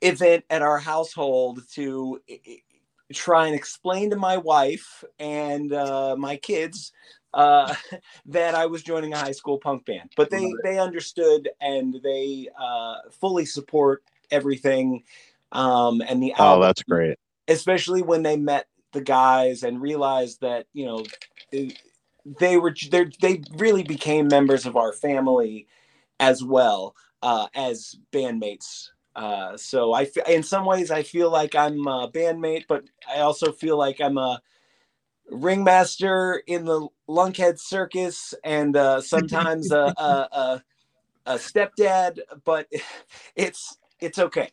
event 0.02 0.44
at 0.50 0.62
our 0.62 0.78
household 0.78 1.60
to 1.72 2.20
try 3.12 3.46
and 3.46 3.54
explain 3.54 4.10
to 4.10 4.16
my 4.16 4.36
wife 4.36 5.04
and 5.18 5.72
uh, 5.72 6.16
my 6.18 6.36
kids 6.36 6.92
uh, 7.34 7.74
that 8.26 8.54
I 8.54 8.66
was 8.66 8.82
joining 8.82 9.12
a 9.12 9.18
high 9.18 9.32
school 9.32 9.58
punk 9.58 9.86
band. 9.86 10.10
But 10.16 10.30
they 10.30 10.52
they 10.62 10.78
understood 10.78 11.48
and 11.60 11.96
they 12.02 12.48
uh, 12.60 12.96
fully 13.20 13.46
support 13.46 14.02
everything 14.30 15.04
um, 15.52 16.02
and 16.06 16.22
the 16.22 16.34
Oh, 16.38 16.60
that's 16.60 16.82
great. 16.82 17.18
especially 17.48 18.02
when 18.02 18.22
they 18.22 18.36
met 18.36 18.66
the 18.96 19.02
guys 19.02 19.62
and 19.62 19.80
realized 19.82 20.40
that 20.40 20.66
you 20.72 20.86
know 20.86 21.04
they 22.40 22.56
were 22.56 22.74
they 22.90 23.04
they 23.20 23.42
really 23.52 23.82
became 23.82 24.26
members 24.26 24.64
of 24.64 24.74
our 24.74 24.92
family 24.92 25.66
as 26.18 26.42
well 26.42 26.96
uh, 27.22 27.46
as 27.54 27.96
bandmates. 28.10 28.88
Uh, 29.14 29.56
so 29.56 29.92
I, 29.92 30.08
in 30.28 30.42
some 30.42 30.64
ways, 30.64 30.90
I 30.90 31.02
feel 31.02 31.30
like 31.30 31.54
I'm 31.54 31.86
a 31.86 32.10
bandmate, 32.10 32.64
but 32.68 32.84
I 33.08 33.20
also 33.20 33.52
feel 33.52 33.76
like 33.76 34.00
I'm 34.00 34.18
a 34.18 34.40
ringmaster 35.30 36.42
in 36.46 36.64
the 36.64 36.88
Lunkhead 37.08 37.58
Circus, 37.58 38.34
and 38.44 38.76
uh, 38.76 39.00
sometimes 39.02 39.70
a, 39.72 39.92
a, 39.96 40.28
a, 40.32 40.62
a 41.26 41.34
stepdad. 41.34 42.18
But 42.44 42.66
it's 43.36 43.76
it's 44.00 44.18
okay. 44.18 44.50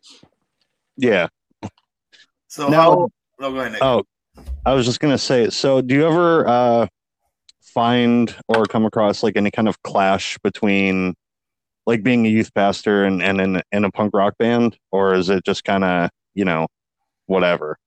Yeah. 0.97 1.27
So 2.47 2.67
Now- 2.67 2.81
how? 2.81 3.09
Oh, 3.39 3.51
go 3.51 3.59
ahead. 3.59 3.73
Nick. 3.73 3.83
Oh, 3.83 4.03
I 4.66 4.74
was 4.74 4.86
just 4.86 5.00
gonna 5.00 5.18
say. 5.18 5.50
So, 5.50 5.82
do 5.82 5.96
you 5.96 6.08
ever 6.08 6.48
uh, 6.48 6.88
find 7.62 8.36
or 8.48 8.66
come 8.66 8.86
across 8.86 9.24
like 9.24 9.36
any 9.38 9.52
kind 9.52 9.68
of 9.68 9.82
clash 9.84 10.38
between 10.44 11.16
like 11.86 12.04
being 12.04 12.25
a 12.25 12.30
youth 12.30 12.54
pastor 12.54 13.04
and 13.04 13.22
and 13.22 13.42
in, 13.42 13.62
in 13.72 13.86
a 13.86 13.92
punk 13.92 14.12
rock 14.13 14.38
band, 14.38 14.78
or 14.92 15.13
is 15.16 15.30
it 15.30 15.44
just 15.46 15.63
kind 15.63 15.84
of 15.84 16.10
you 16.34 16.46
know 16.46 16.68
whatever? 17.28 17.78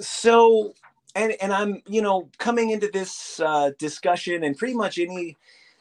so 0.00 0.74
and 1.14 1.34
and 1.40 1.52
i'm 1.52 1.82
you 1.86 2.02
know 2.02 2.28
coming 2.38 2.70
into 2.70 2.88
this 2.92 3.40
uh, 3.40 3.70
discussion 3.78 4.44
and 4.44 4.56
pretty 4.56 4.74
much 4.74 4.98
any 4.98 5.36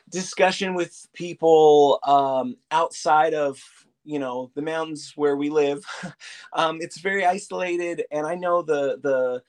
discussion 0.10 0.74
with 0.76 1.08
people 1.14 2.00
um, 2.04 2.56
outside 2.72 3.34
of 3.34 3.62
you 4.04 4.20
know 4.20 4.52
the 4.56 4.62
mountains 4.62 5.14
where 5.16 5.36
we 5.36 5.50
live 5.50 5.86
um, 6.54 6.80
it's 6.82 7.00
very 7.00 7.26
isolated 7.26 8.04
and 8.12 8.28
i 8.28 8.36
know 8.36 8.62
the 8.62 9.00
the 9.02 9.42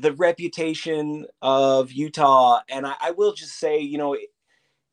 the 0.00 0.12
reputation 0.14 1.26
of 1.42 1.92
utah 1.92 2.60
and 2.68 2.86
i, 2.86 2.94
I 3.00 3.10
will 3.12 3.32
just 3.32 3.58
say 3.58 3.78
you 3.78 3.98
know 3.98 4.16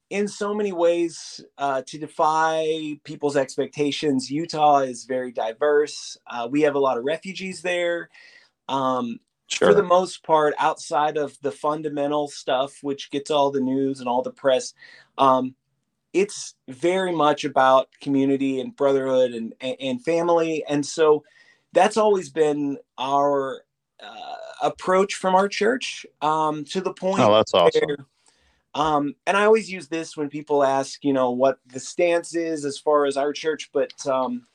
in 0.10 0.28
so 0.28 0.54
many 0.54 0.72
ways 0.72 1.44
uh, 1.58 1.82
to 1.86 1.98
defy 1.98 2.98
people's 3.04 3.36
expectations 3.38 4.30
utah 4.32 4.80
is 4.80 5.06
very 5.06 5.32
diverse 5.32 6.18
uh, 6.28 6.48
we 6.50 6.62
have 6.62 6.76
a 6.76 6.80
lot 6.80 6.98
of 6.98 7.04
refugees 7.04 7.62
there 7.62 8.10
um, 8.70 9.20
Sure. 9.48 9.70
for 9.70 9.74
the 9.74 9.84
most 9.84 10.24
part, 10.24 10.54
outside 10.60 11.16
of 11.16 11.38
the 11.42 11.52
fundamental 11.52 12.28
stuff, 12.28 12.80
which 12.82 13.10
gets 13.12 13.32
all 13.32 13.50
the 13.50 13.62
news 13.62 14.00
and 14.02 14.10
all 14.10 14.22
the 14.22 14.32
press, 14.32 14.74
um, 15.18 15.56
it's 16.14 16.56
very 16.68 17.14
much 17.14 17.46
about 17.46 17.88
community 18.02 18.60
and 18.60 18.76
brotherhood 18.76 19.32
and, 19.32 19.54
and, 19.62 19.78
and 19.80 20.04
family. 20.04 20.66
And 20.68 20.86
so 20.86 21.24
that's 21.74 21.96
always 21.96 22.30
been 22.30 22.78
our 22.98 23.62
uh, 24.04 24.36
approach 24.62 25.16
from 25.16 25.36
our 25.36 25.48
church 25.48 26.06
um, 26.22 26.64
to 26.66 26.82
the 26.82 26.94
point 26.94 27.24
oh, 27.24 27.34
that's 27.34 27.54
awesome. 27.54 27.82
where, 27.86 27.98
um, 28.76 29.16
and 29.26 29.36
I 29.36 29.46
always 29.46 29.72
use 29.72 29.88
this 29.88 30.16
when 30.16 30.30
people 30.30 30.64
ask, 30.64 31.04
you 31.04 31.14
know, 31.14 31.32
what 31.32 31.60
the 31.66 31.80
stance 31.80 32.36
is 32.36 32.66
as 32.66 32.78
far 32.78 33.06
as 33.06 33.18
our 33.18 33.34
church, 33.34 33.70
but 33.74 33.94
um, 34.06 34.46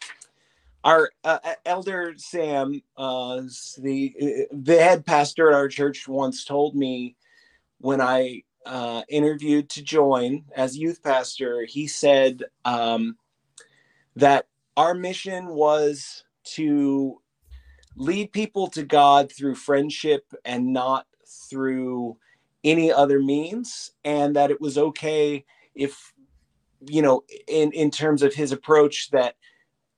our 0.85 1.11
uh, 1.25 1.39
elder 1.65 2.15
Sam, 2.17 2.83
uh, 2.97 3.43
the 3.79 4.47
the 4.53 4.77
head 4.77 5.07
pastor 5.07 5.49
at 5.49 5.55
our 5.55 5.69
church, 5.69 6.09
once 6.09 6.45
told 6.45 6.75
me 6.75 7.17
when 7.79 8.01
I 8.01 8.43
uh, 8.67 9.03
interviewed 9.09 9.69
to 9.71 9.83
join 9.83 10.45
as 10.55 10.77
youth 10.77 11.03
pastor, 11.03 11.65
he 11.65 11.87
said 11.87 12.45
um, 12.65 13.17
that 14.17 14.47
our 14.77 14.95
mission 14.95 15.49
was 15.49 16.25
to 16.45 17.22
lead 17.97 18.33
people 18.33 18.69
to 18.69 18.83
God 18.83 19.31
through 19.31 19.55
friendship 19.55 20.25
and 20.45 20.73
not 20.73 21.07
through 21.51 22.17
any 22.65 22.93
other 22.93 23.21
means, 23.21 23.93
and 24.05 24.37
that 24.37 24.51
it 24.51 24.61
was 24.61 24.79
okay 24.79 25.45
if, 25.75 26.13
you 26.87 27.03
know, 27.03 27.25
in 27.49 27.73
in 27.73 27.91
terms 27.91 28.23
of 28.23 28.35
his 28.35 28.53
approach 28.53 29.11
that 29.11 29.35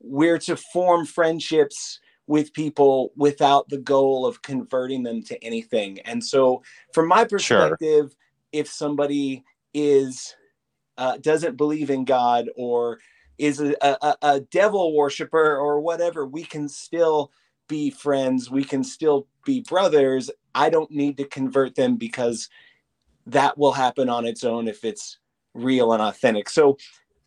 we're 0.00 0.38
to 0.38 0.56
form 0.56 1.06
friendships 1.06 2.00
with 2.26 2.52
people 2.54 3.12
without 3.16 3.68
the 3.68 3.78
goal 3.78 4.24
of 4.24 4.42
converting 4.42 5.02
them 5.02 5.22
to 5.22 5.42
anything. 5.44 6.00
And 6.00 6.24
so, 6.24 6.62
from 6.92 7.08
my 7.08 7.24
perspective, 7.24 8.16
if 8.52 8.68
somebody 8.68 9.44
is 9.74 10.34
uh, 10.96 11.18
doesn't 11.18 11.56
believe 11.56 11.90
in 11.90 12.04
God 12.04 12.48
or 12.56 12.98
is 13.36 13.60
a, 13.60 13.74
a, 13.82 14.16
a 14.22 14.40
devil 14.40 14.94
worshiper 14.94 15.56
or 15.56 15.80
whatever, 15.80 16.24
we 16.24 16.44
can 16.44 16.68
still 16.68 17.32
be 17.68 17.90
friends. 17.90 18.50
We 18.50 18.64
can 18.64 18.84
still 18.84 19.26
be 19.44 19.60
brothers. 19.60 20.30
I 20.54 20.70
don't 20.70 20.90
need 20.90 21.16
to 21.18 21.24
convert 21.24 21.74
them 21.74 21.96
because 21.96 22.48
that 23.26 23.56
will 23.58 23.72
happen 23.72 24.08
on 24.08 24.26
its 24.26 24.44
own 24.44 24.68
if 24.68 24.84
it's 24.84 25.18
real 25.54 25.92
and 25.92 26.02
authentic. 26.02 26.48
So 26.48 26.78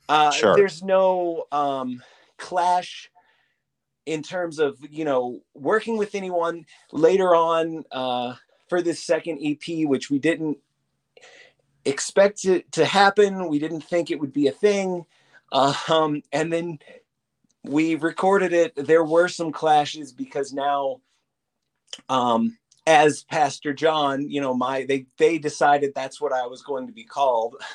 uh, 0.10 0.32
Sure. 0.32 0.56
there's 0.56 0.84
no 0.84 1.46
um, 1.52 2.02
clash 2.38 3.10
in 4.06 4.24
terms 4.24 4.58
of 4.60 4.78
you 4.90 5.04
know 5.04 5.42
working 5.54 5.98
with 5.98 6.16
anyone 6.16 6.66
later 6.92 7.36
on 7.36 7.84
uh, 7.92 8.36
for 8.70 8.82
this 8.82 9.04
second 9.04 9.40
EP, 9.44 9.86
which 9.88 10.10
we 10.10 10.20
didn't 10.20 10.58
expect 11.84 12.46
it 12.46 12.72
to 12.74 12.86
happen. 12.86 13.50
We 13.50 13.60
didn't 13.60 13.82
think 13.82 14.10
it 14.10 14.20
would 14.20 14.34
be 14.34 14.48
a 14.48 14.52
thing, 14.52 15.06
um, 15.52 16.22
and 16.32 16.52
then 16.52 16.80
we 17.68 17.96
recorded 17.96 18.54
it. 18.54 18.74
There 18.76 19.04
were 19.04 19.28
some 19.28 19.52
clashes 19.52 20.12
because 20.12 20.54
now, 20.54 21.02
um, 22.10 22.58
as 22.86 23.24
Pastor 23.24 23.74
John, 23.74 24.30
you 24.30 24.42
know, 24.42 24.54
my 24.54 24.86
they 24.86 25.06
they 25.18 25.38
decided 25.38 25.94
that's 25.94 26.22
what 26.22 26.34
I 26.34 26.48
was 26.48 26.62
going 26.62 26.88
to 26.88 26.94
be 26.94 27.04
called. 27.04 27.56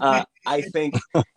Uh, 0.00 0.24
I 0.46 0.62
think 0.62 0.94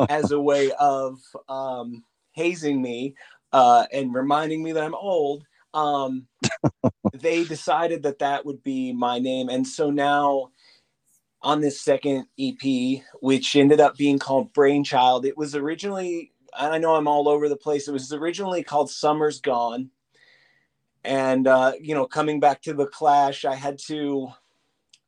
as 0.08 0.32
a 0.32 0.40
way 0.40 0.72
of 0.80 1.20
um, 1.50 2.06
hazing 2.32 2.82
me 2.82 3.16
uh, 3.52 3.86
and 3.92 4.14
reminding 4.14 4.64
me 4.64 4.72
that 4.72 4.84
I'm 4.84 4.96
old. 4.96 5.44
Um, 5.74 6.28
they 7.14 7.44
decided 7.44 8.04
that 8.04 8.20
that 8.20 8.46
would 8.46 8.64
be 8.64 8.94
my 8.94 9.20
name, 9.20 9.50
and 9.50 9.68
so 9.68 9.90
now 9.90 10.52
on 11.42 11.60
this 11.60 11.82
second 11.82 12.26
EP, 12.40 13.02
which 13.22 13.56
ended 13.56 13.82
up 13.82 13.98
being 13.98 14.18
called 14.18 14.54
Brainchild, 14.54 15.26
it 15.26 15.38
was 15.38 15.56
originally. 15.56 16.32
I 16.58 16.78
know 16.78 16.96
I'm 16.96 17.08
all 17.08 17.28
over 17.28 17.50
the 17.50 17.56
place. 17.58 17.88
It 17.88 17.94
was 17.94 18.14
originally 18.14 18.64
called 18.64 18.90
Summer's 18.90 19.42
Gone, 19.42 19.90
and 21.04 21.48
uh, 21.48 21.74
you 21.80 21.96
know, 21.96 22.06
coming 22.06 22.40
back 22.40 22.62
to 22.64 22.74
the 22.74 22.88
Clash, 22.88 23.46
I 23.46 23.56
had 23.56 23.78
to. 23.88 24.30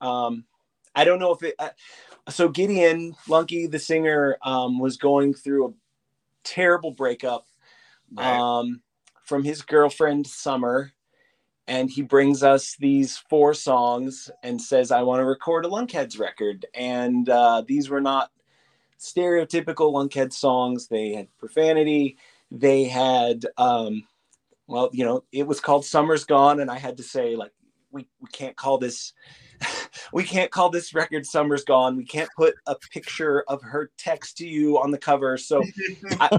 Um, 0.02 0.46
I 0.96 1.04
don't 1.04 1.20
know 1.20 1.34
if 1.34 1.44
it. 1.44 1.56
Uh, 1.60 1.70
so 2.30 2.50
Gideon 2.50 3.16
Lunky, 3.28 3.68
the 3.68 3.80
singer, 3.80 4.38
um, 4.44 4.80
was 4.80 4.98
going 4.98 5.34
through 5.34 5.68
a 5.70 5.74
terrible 6.44 6.92
breakup 6.92 7.48
Right. 8.16 8.40
um, 8.40 8.82
from 9.24 9.44
his 9.44 9.62
girlfriend 9.62 10.28
Summer, 10.28 10.92
and 11.68 11.90
he 11.90 12.02
brings 12.02 12.44
us 12.44 12.76
these 12.80 13.18
four 13.30 13.54
songs 13.54 14.30
and 14.44 14.62
says, 14.62 14.92
"I 14.92 15.02
want 15.04 15.20
to 15.22 15.26
record 15.26 15.66
a 15.66 15.70
Lunkheads 15.70 16.20
record." 16.20 16.66
And 16.74 17.28
uh, 17.30 17.64
these 17.68 17.90
were 17.90 18.02
not 18.02 18.32
stereotypical 19.06 19.94
Lunkhead 19.94 20.34
songs. 20.34 20.88
They 20.88 21.14
had 21.14 21.28
profanity. 21.38 22.18
They 22.52 22.86
had, 22.86 23.46
um, 23.58 24.08
well, 24.68 24.90
you 24.94 25.06
know, 25.06 25.24
it 25.32 25.48
was 25.48 25.60
called 25.60 25.86
"Summer's 25.86 26.26
Gone," 26.26 26.60
and 26.60 26.72
I 26.72 26.78
had 26.78 26.98
to 26.98 27.04
say, 27.04 27.36
like, 27.36 27.52
we 27.92 28.08
we 28.20 28.28
can't 28.32 28.56
call 28.56 28.78
this. 28.78 29.14
We 30.14 30.24
can't 30.24 30.52
call 30.52 30.70
this 30.70 30.94
record 30.94 31.26
"Summer's 31.26 31.64
Gone." 31.64 31.96
We 31.98 32.06
can't 32.06 32.30
put 32.38 32.56
a 32.68 32.76
picture 32.92 33.44
of 33.48 33.62
her 33.64 33.92
text 33.98 34.38
to 34.38 34.48
you 34.48 34.78
on 34.78 34.92
the 34.92 34.98
cover. 34.98 35.38
So 35.38 35.64
Wow, 36.20 36.30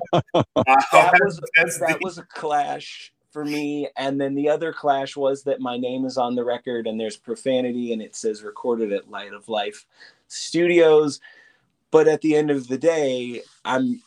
that 0.93 1.21
was 1.25 1.41
that 1.81 1.99
was 2.01 2.19
a 2.19 2.23
clash 2.23 3.13
for 3.37 3.45
me 3.45 3.87
and 3.99 4.19
then 4.19 4.35
the 4.35 4.49
other 4.49 4.73
clash 4.73 5.15
was 5.15 5.43
that 5.43 5.61
my 5.61 5.77
name 5.77 6.07
is 6.07 6.17
on 6.17 6.35
the 6.35 6.43
record 6.43 6.87
and 6.87 6.99
there's 6.99 7.19
profanity 7.19 7.93
and 7.93 8.01
it 8.01 8.17
says 8.17 8.43
recorded 8.43 8.95
at 8.95 9.11
light 9.11 9.35
of 9.35 9.47
life 9.47 9.85
studios 10.27 11.21
but 11.97 12.09
at 12.09 12.21
the 12.21 12.37
end 12.37 12.51
of 12.51 12.69
the 12.69 12.77
day 12.77 13.41
i'm 13.65 14.03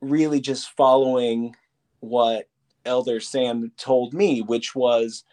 really 0.00 0.40
just 0.40 0.70
following 0.76 1.52
what 1.98 2.48
elder 2.84 3.18
sam 3.18 3.72
told 3.76 4.14
me 4.14 4.40
which 4.40 4.76
was 4.76 5.24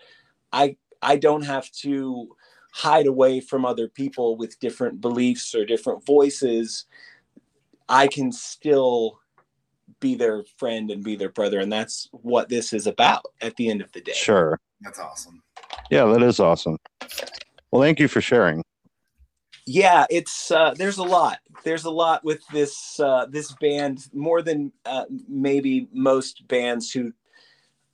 i 0.52 0.76
i 1.04 1.16
don't 1.16 1.44
have 1.44 1.70
to 1.70 2.28
hide 2.74 3.06
away 3.06 3.40
from 3.40 3.66
other 3.66 3.88
people 3.88 4.36
with 4.36 4.60
different 4.60 5.00
beliefs 5.00 5.54
or 5.54 5.64
different 5.64 6.04
voices 6.04 6.86
i 7.88 8.08
can 8.08 8.32
still 8.32 9.20
be 10.00 10.16
their 10.16 10.44
friend 10.58 10.90
and 10.90 11.04
be 11.04 11.16
their 11.16 11.30
brother 11.30 11.60
and 11.60 11.72
that's 11.72 12.10
what 12.12 12.50
this 12.50 12.74
is 12.74 12.88
about 12.88 13.28
at 13.42 13.56
the 13.58 13.70
end 13.70 13.80
of 13.80 13.92
the 13.92 14.02
day 14.02 14.14
Sure. 14.14 14.60
That's 14.82 14.98
awesome. 15.00 15.44
Yeah, 15.92 16.06
that 16.06 16.24
is 16.24 16.40
awesome. 16.40 16.78
Well, 17.70 17.84
thank 17.84 18.00
you 18.00 18.08
for 18.08 18.20
sharing. 18.20 18.64
Yeah 19.67 20.06
it's 20.10 20.52
uh 20.52 20.74
there's 20.78 20.97
a 20.97 21.04
lot 21.04 21.39
there's 21.63 21.86
a 21.86 21.89
lot 21.91 22.24
with 22.24 22.41
this 22.52 23.00
uh 23.00 23.26
this 23.30 23.52
band 23.54 24.00
more 24.13 24.41
than 24.41 24.71
uh, 24.86 25.06
maybe 25.28 25.88
most 25.93 26.47
bands 26.47 26.91
who 26.91 27.12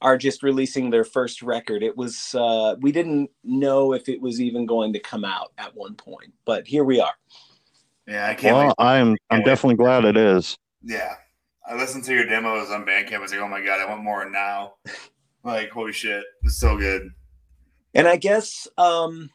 are 0.01 0.17
just 0.17 0.43
releasing 0.43 0.89
their 0.89 1.03
first 1.03 1.41
record 1.41 1.83
it 1.83 1.97
was 1.97 2.33
uh 2.35 2.75
we 2.79 2.91
didn't 2.91 3.29
know 3.43 3.93
if 3.93 4.07
it 4.07 4.21
was 4.21 4.39
even 4.39 4.65
going 4.65 4.93
to 4.93 4.99
come 4.99 5.25
out 5.25 5.51
at 5.57 5.75
one 5.75 5.95
point 5.95 6.31
but 6.45 6.65
here 6.67 6.83
we 6.83 6.99
are 7.01 7.13
Yeah, 8.07 8.27
I 8.27 8.33
can't 8.35 8.55
Well, 8.55 8.67
wait. 8.67 8.73
I'm 8.77 9.17
I'm 9.29 9.43
definitely 9.43 9.75
glad 9.75 10.05
it 10.05 10.15
is. 10.15 10.55
Yeah. 10.83 11.15
I 11.67 11.75
listened 11.75 12.05
to 12.05 12.13
your 12.13 12.25
demos 12.25 12.71
on 12.71 12.85
Bandcamp. 12.85 13.15
I 13.15 13.19
was 13.19 13.31
like, 13.31 13.41
oh 13.41 13.47
my 13.49 13.59
God, 13.59 13.81
I 13.81 13.85
want 13.89 14.01
more 14.01 14.29
now. 14.29 14.75
Like, 15.43 15.69
holy 15.69 15.91
shit. 15.91 16.23
It's 16.43 16.57
so 16.57 16.77
good. 16.77 17.09
and 17.93 18.07
i 18.07 18.15
guess 18.15 18.67
um 18.77 19.29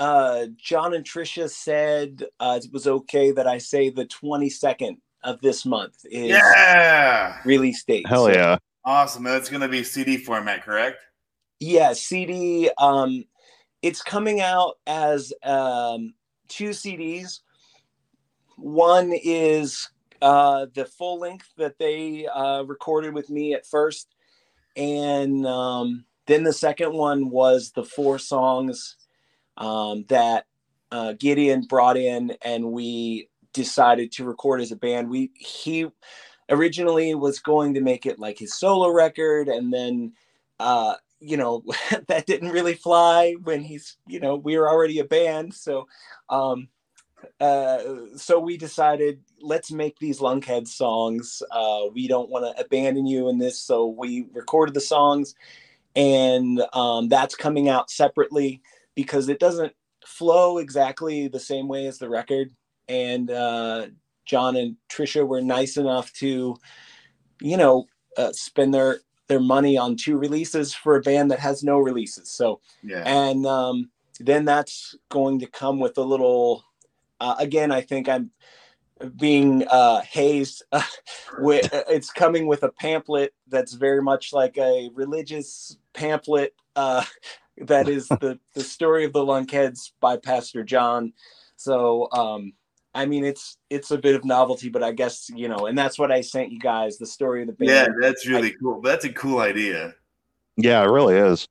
uh 0.00 0.46
john 0.56 0.92
and 0.94 1.04
trisha 1.04 1.48
said 1.48 2.24
uh 2.40 2.58
it 2.62 2.72
was 2.72 2.86
okay 2.86 3.30
that 3.30 3.46
i 3.46 3.58
say 3.58 3.90
the 3.90 4.06
22nd 4.06 4.96
of 5.22 5.40
this 5.40 5.64
month 5.64 5.96
is 6.10 6.30
Yeah. 6.30 7.38
release 7.44 7.84
date 7.84 8.06
Hell 8.08 8.26
So- 8.26 8.32
yeah. 8.32 8.56
Awesome. 8.86 9.22
That's 9.24 9.48
going 9.48 9.62
to 9.62 9.68
be 9.68 9.82
CD 9.82 10.18
format, 10.18 10.62
correct? 10.62 11.02
yeah 11.60 11.92
cd 11.94 12.68
um 12.78 13.24
it's 13.80 14.02
coming 14.02 14.40
out 14.40 14.74
as 14.86 15.32
um 15.44 16.12
two 16.48 16.70
cds 16.70 17.40
one 18.56 19.12
is 19.12 19.88
uh 20.20 20.66
the 20.74 20.84
full 20.84 21.18
length 21.20 21.48
that 21.56 21.78
they 21.78 22.26
uh 22.26 22.62
recorded 22.64 23.14
with 23.14 23.30
me 23.30 23.54
at 23.54 23.64
first 23.66 24.08
and 24.76 25.46
um 25.46 26.04
then 26.26 26.42
the 26.42 26.52
second 26.52 26.92
one 26.92 27.30
was 27.30 27.70
the 27.70 27.84
four 27.84 28.18
songs 28.18 28.96
um 29.56 30.04
that 30.08 30.46
uh 30.92 31.14
gideon 31.18 31.62
brought 31.62 31.96
in 31.96 32.36
and 32.42 32.72
we 32.72 33.28
decided 33.54 34.12
to 34.12 34.24
record 34.24 34.60
as 34.60 34.72
a 34.72 34.76
band. 34.76 35.08
We 35.08 35.30
he 35.34 35.86
originally 36.50 37.14
was 37.14 37.38
going 37.38 37.72
to 37.74 37.80
make 37.80 38.04
it 38.04 38.18
like 38.18 38.38
his 38.38 38.52
solo 38.52 38.90
record 38.90 39.48
and 39.48 39.72
then 39.72 40.12
uh 40.60 40.94
you 41.20 41.38
know 41.38 41.64
that 42.08 42.26
didn't 42.26 42.50
really 42.50 42.74
fly 42.74 43.34
when 43.44 43.62
he's 43.62 43.96
you 44.06 44.20
know 44.20 44.36
we 44.36 44.58
were 44.58 44.68
already 44.68 44.98
a 44.98 45.04
band. 45.04 45.54
So 45.54 45.88
um 46.28 46.68
uh 47.40 47.78
so 48.16 48.38
we 48.38 48.58
decided 48.58 49.20
let's 49.40 49.72
make 49.72 49.98
these 49.98 50.20
lunkhead 50.20 50.68
songs. 50.68 51.42
Uh 51.50 51.84
we 51.94 52.06
don't 52.08 52.28
want 52.28 52.44
to 52.44 52.62
abandon 52.62 53.06
you 53.06 53.30
in 53.30 53.38
this. 53.38 53.58
So 53.58 53.86
we 53.86 54.26
recorded 54.32 54.74
the 54.74 54.80
songs 54.80 55.34
and 55.96 56.60
um 56.72 57.08
that's 57.08 57.36
coming 57.36 57.68
out 57.68 57.90
separately 57.90 58.60
because 58.94 59.28
it 59.28 59.38
doesn't 59.38 59.72
flow 60.06 60.58
exactly 60.58 61.28
the 61.28 61.40
same 61.40 61.68
way 61.68 61.86
as 61.86 61.98
the 61.98 62.08
record 62.08 62.50
and 62.88 63.30
uh 63.30 63.86
john 64.26 64.56
and 64.56 64.76
trisha 64.90 65.26
were 65.26 65.40
nice 65.40 65.76
enough 65.76 66.12
to 66.12 66.54
you 67.40 67.56
know 67.56 67.86
uh, 68.16 68.32
spend 68.32 68.72
their 68.72 69.00
their 69.28 69.40
money 69.40 69.76
on 69.76 69.96
two 69.96 70.18
releases 70.18 70.74
for 70.74 70.96
a 70.96 71.00
band 71.00 71.30
that 71.30 71.38
has 71.38 71.62
no 71.62 71.78
releases. 71.78 72.30
So, 72.30 72.60
Yeah. 72.82 73.02
and 73.06 73.46
um, 73.46 73.90
then 74.20 74.44
that's 74.44 74.94
going 75.08 75.38
to 75.40 75.46
come 75.46 75.80
with 75.80 75.98
a 75.98 76.02
little. 76.02 76.64
Uh, 77.20 77.36
again, 77.38 77.72
I 77.72 77.80
think 77.80 78.08
I'm 78.08 78.30
being 79.16 79.66
uh, 79.68 80.00
hazed. 80.00 80.62
with, 81.38 81.68
it's 81.88 82.10
coming 82.10 82.46
with 82.46 82.62
a 82.62 82.70
pamphlet 82.70 83.32
that's 83.48 83.72
very 83.72 84.02
much 84.02 84.32
like 84.32 84.58
a 84.58 84.90
religious 84.94 85.78
pamphlet. 85.94 86.54
Uh, 86.76 87.04
that 87.58 87.88
is 87.88 88.08
the 88.08 88.38
the 88.54 88.64
story 88.64 89.04
of 89.04 89.12
the 89.12 89.24
Lunkheads 89.24 89.92
by 90.00 90.16
Pastor 90.16 90.62
John. 90.64 91.12
So, 91.56 92.08
um, 92.12 92.52
I 92.94 93.06
mean, 93.06 93.24
it's 93.24 93.56
it's 93.70 93.90
a 93.90 93.98
bit 93.98 94.14
of 94.14 94.24
novelty, 94.24 94.68
but 94.68 94.82
I 94.82 94.92
guess 94.92 95.28
you 95.34 95.48
know, 95.48 95.66
and 95.66 95.76
that's 95.76 95.98
what 95.98 96.12
I 96.12 96.20
sent 96.20 96.52
you 96.52 96.58
guys 96.58 96.98
the 96.98 97.06
story 97.06 97.42
of 97.42 97.48
the 97.48 97.52
band. 97.54 97.70
Yeah, 97.70 97.86
that's 98.00 98.26
really 98.26 98.54
cool. 98.60 98.80
That's 98.80 99.04
a 99.04 99.12
cool 99.12 99.38
idea. 99.38 99.94
Yeah, 100.56 100.82
it 100.82 100.90
really 100.90 101.16
is. 101.16 101.46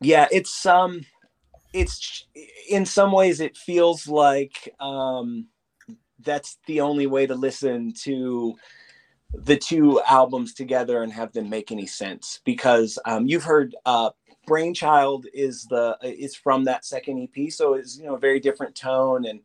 yeah 0.00 0.26
it's 0.32 0.64
um 0.66 1.04
it's 1.72 2.26
in 2.68 2.86
some 2.86 3.12
ways 3.12 3.40
it 3.40 3.56
feels 3.56 4.08
like 4.08 4.74
um 4.80 5.46
that's 6.20 6.58
the 6.66 6.80
only 6.80 7.06
way 7.06 7.26
to 7.26 7.34
listen 7.34 7.92
to 7.92 8.54
the 9.32 9.56
two 9.56 10.00
albums 10.08 10.54
together 10.54 11.02
and 11.02 11.12
have 11.12 11.32
them 11.32 11.48
make 11.48 11.70
any 11.70 11.86
sense 11.86 12.40
because 12.44 12.98
um, 13.04 13.26
you've 13.26 13.44
heard 13.44 13.74
uh, 13.86 14.10
brainchild 14.50 15.26
is 15.32 15.64
the 15.66 15.96
is 16.02 16.34
from 16.34 16.64
that 16.64 16.84
second 16.84 17.22
ep 17.22 17.52
so 17.52 17.74
it's 17.74 17.96
you 17.96 18.04
know 18.04 18.16
a 18.16 18.18
very 18.18 18.40
different 18.40 18.74
tone 18.74 19.24
and 19.26 19.40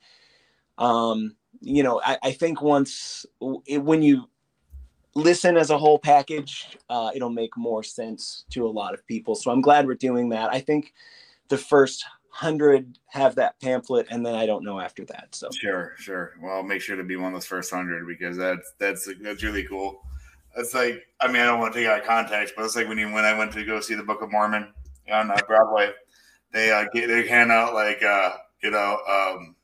um 0.80 1.36
you 1.62 1.84
know 1.84 2.02
i, 2.04 2.18
I 2.24 2.32
think 2.32 2.64
once 2.64 3.24
it, 3.68 3.78
when 3.78 4.02
you 4.02 4.28
listen 5.14 5.58
as 5.58 5.70
a 5.70 5.78
whole 5.78 6.00
package 6.00 6.76
uh, 6.90 7.12
it'll 7.14 7.30
make 7.30 7.56
more 7.56 7.84
sense 7.84 8.46
to 8.50 8.66
a 8.66 8.68
lot 8.82 8.96
of 8.96 9.06
people 9.06 9.36
so 9.36 9.52
i'm 9.52 9.62
glad 9.62 9.86
we're 9.86 9.94
doing 9.94 10.30
that 10.30 10.52
i 10.52 10.60
think 10.60 10.92
the 11.50 11.58
first 11.58 12.04
hundred 12.30 12.98
have 13.06 13.36
that 13.36 13.60
pamphlet 13.62 14.08
and 14.10 14.26
then 14.26 14.34
i 14.34 14.48
don't 14.48 14.64
know 14.64 14.80
after 14.80 15.06
that 15.06 15.28
so 15.34 15.50
Sure, 15.52 15.94
sure. 15.98 16.34
Well, 16.42 16.56
I'll 16.56 16.64
make 16.64 16.82
sure 16.82 16.98
to 16.98 17.04
be 17.04 17.16
one 17.16 17.28
of 17.28 17.34
those 17.34 17.46
first 17.46 17.72
hundred 17.72 18.08
because 18.08 18.36
that's 18.36 18.74
that's 18.78 19.08
that's 19.22 19.42
really 19.42 19.64
cool. 19.64 20.02
It's 20.58 20.74
like 20.74 21.06
I 21.22 21.28
mean 21.28 21.42
I 21.42 21.46
don't 21.46 21.60
want 21.60 21.74
to 21.74 21.80
take 21.80 21.88
out 21.88 22.00
of 22.00 22.06
context, 22.06 22.56
but 22.58 22.66
it's 22.66 22.76
like 22.76 22.90
when 22.90 22.98
you 22.98 23.10
when 23.12 23.24
I 23.24 23.38
went 23.38 23.54
to 23.54 23.64
go 23.64 23.80
see 23.80 23.96
the 23.96 24.04
Book 24.04 24.22
of 24.22 24.32
Mormon 24.32 24.74
on 25.12 25.32
uh, 25.32 25.38
Broadway, 25.48 25.92
they 26.52 26.72
uh, 26.72 26.86
get, 26.94 27.08
they 27.08 27.28
hand 27.28 27.52
out 27.52 27.74
like 27.74 28.04
uh, 28.04 28.32
you 28.62 28.72
know 28.72 29.00
um, 29.10 29.56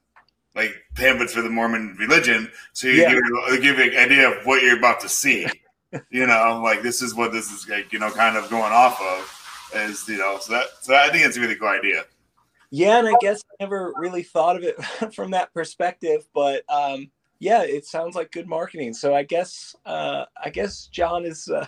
like 0.56 0.76
pamphlets 0.96 1.34
for 1.34 1.42
the 1.42 1.50
Mormon 1.50 1.96
religion, 2.00 2.52
so 2.74 2.88
you 2.88 3.02
Yeah. 3.02 3.14
give, 3.14 3.24
they 3.50 3.60
give 3.60 3.78
you 3.78 3.92
an 3.92 3.98
idea 3.98 4.30
of 4.30 4.46
what 4.46 4.62
you're 4.62 4.78
about 4.78 5.00
to 5.02 5.10
see. 5.10 5.48
you 6.10 6.26
know, 6.26 6.62
like 6.64 6.82
this 6.82 7.02
is 7.02 7.16
what 7.16 7.32
this 7.32 7.52
is 7.52 7.68
like. 7.68 7.92
You 7.92 8.00
know, 8.00 8.12
kind 8.12 8.38
of 8.38 8.50
going 8.50 8.72
off 8.72 9.02
of 9.02 9.72
is 9.76 10.08
you 10.08 10.18
know. 10.18 10.38
So 10.40 10.54
that 10.54 10.68
so 10.82 10.96
I 10.96 11.10
think 11.10 11.26
it's 11.26 11.38
a 11.38 11.42
really 11.42 11.56
cool 11.56 11.70
idea. 11.70 12.04
Yeah, 12.70 13.00
and 13.00 13.08
I 13.08 13.16
guess 13.20 13.42
I 13.52 13.64
never 13.64 13.94
really 13.98 14.24
thought 14.24 14.56
of 14.56 14.64
it 14.64 14.82
from 15.14 15.32
that 15.32 15.54
perspective, 15.54 16.26
but 16.34 16.64
um, 16.70 17.12
yeah, 17.40 17.64
it 17.64 17.86
sounds 17.86 18.16
like 18.16 18.32
good 18.32 18.48
marketing. 18.48 18.94
So 18.94 19.14
I 19.14 19.24
guess 19.24 19.76
uh, 19.86 20.26
I 20.42 20.50
guess 20.50 20.88
John 20.88 21.26
is 21.26 21.48
uh, 21.50 21.66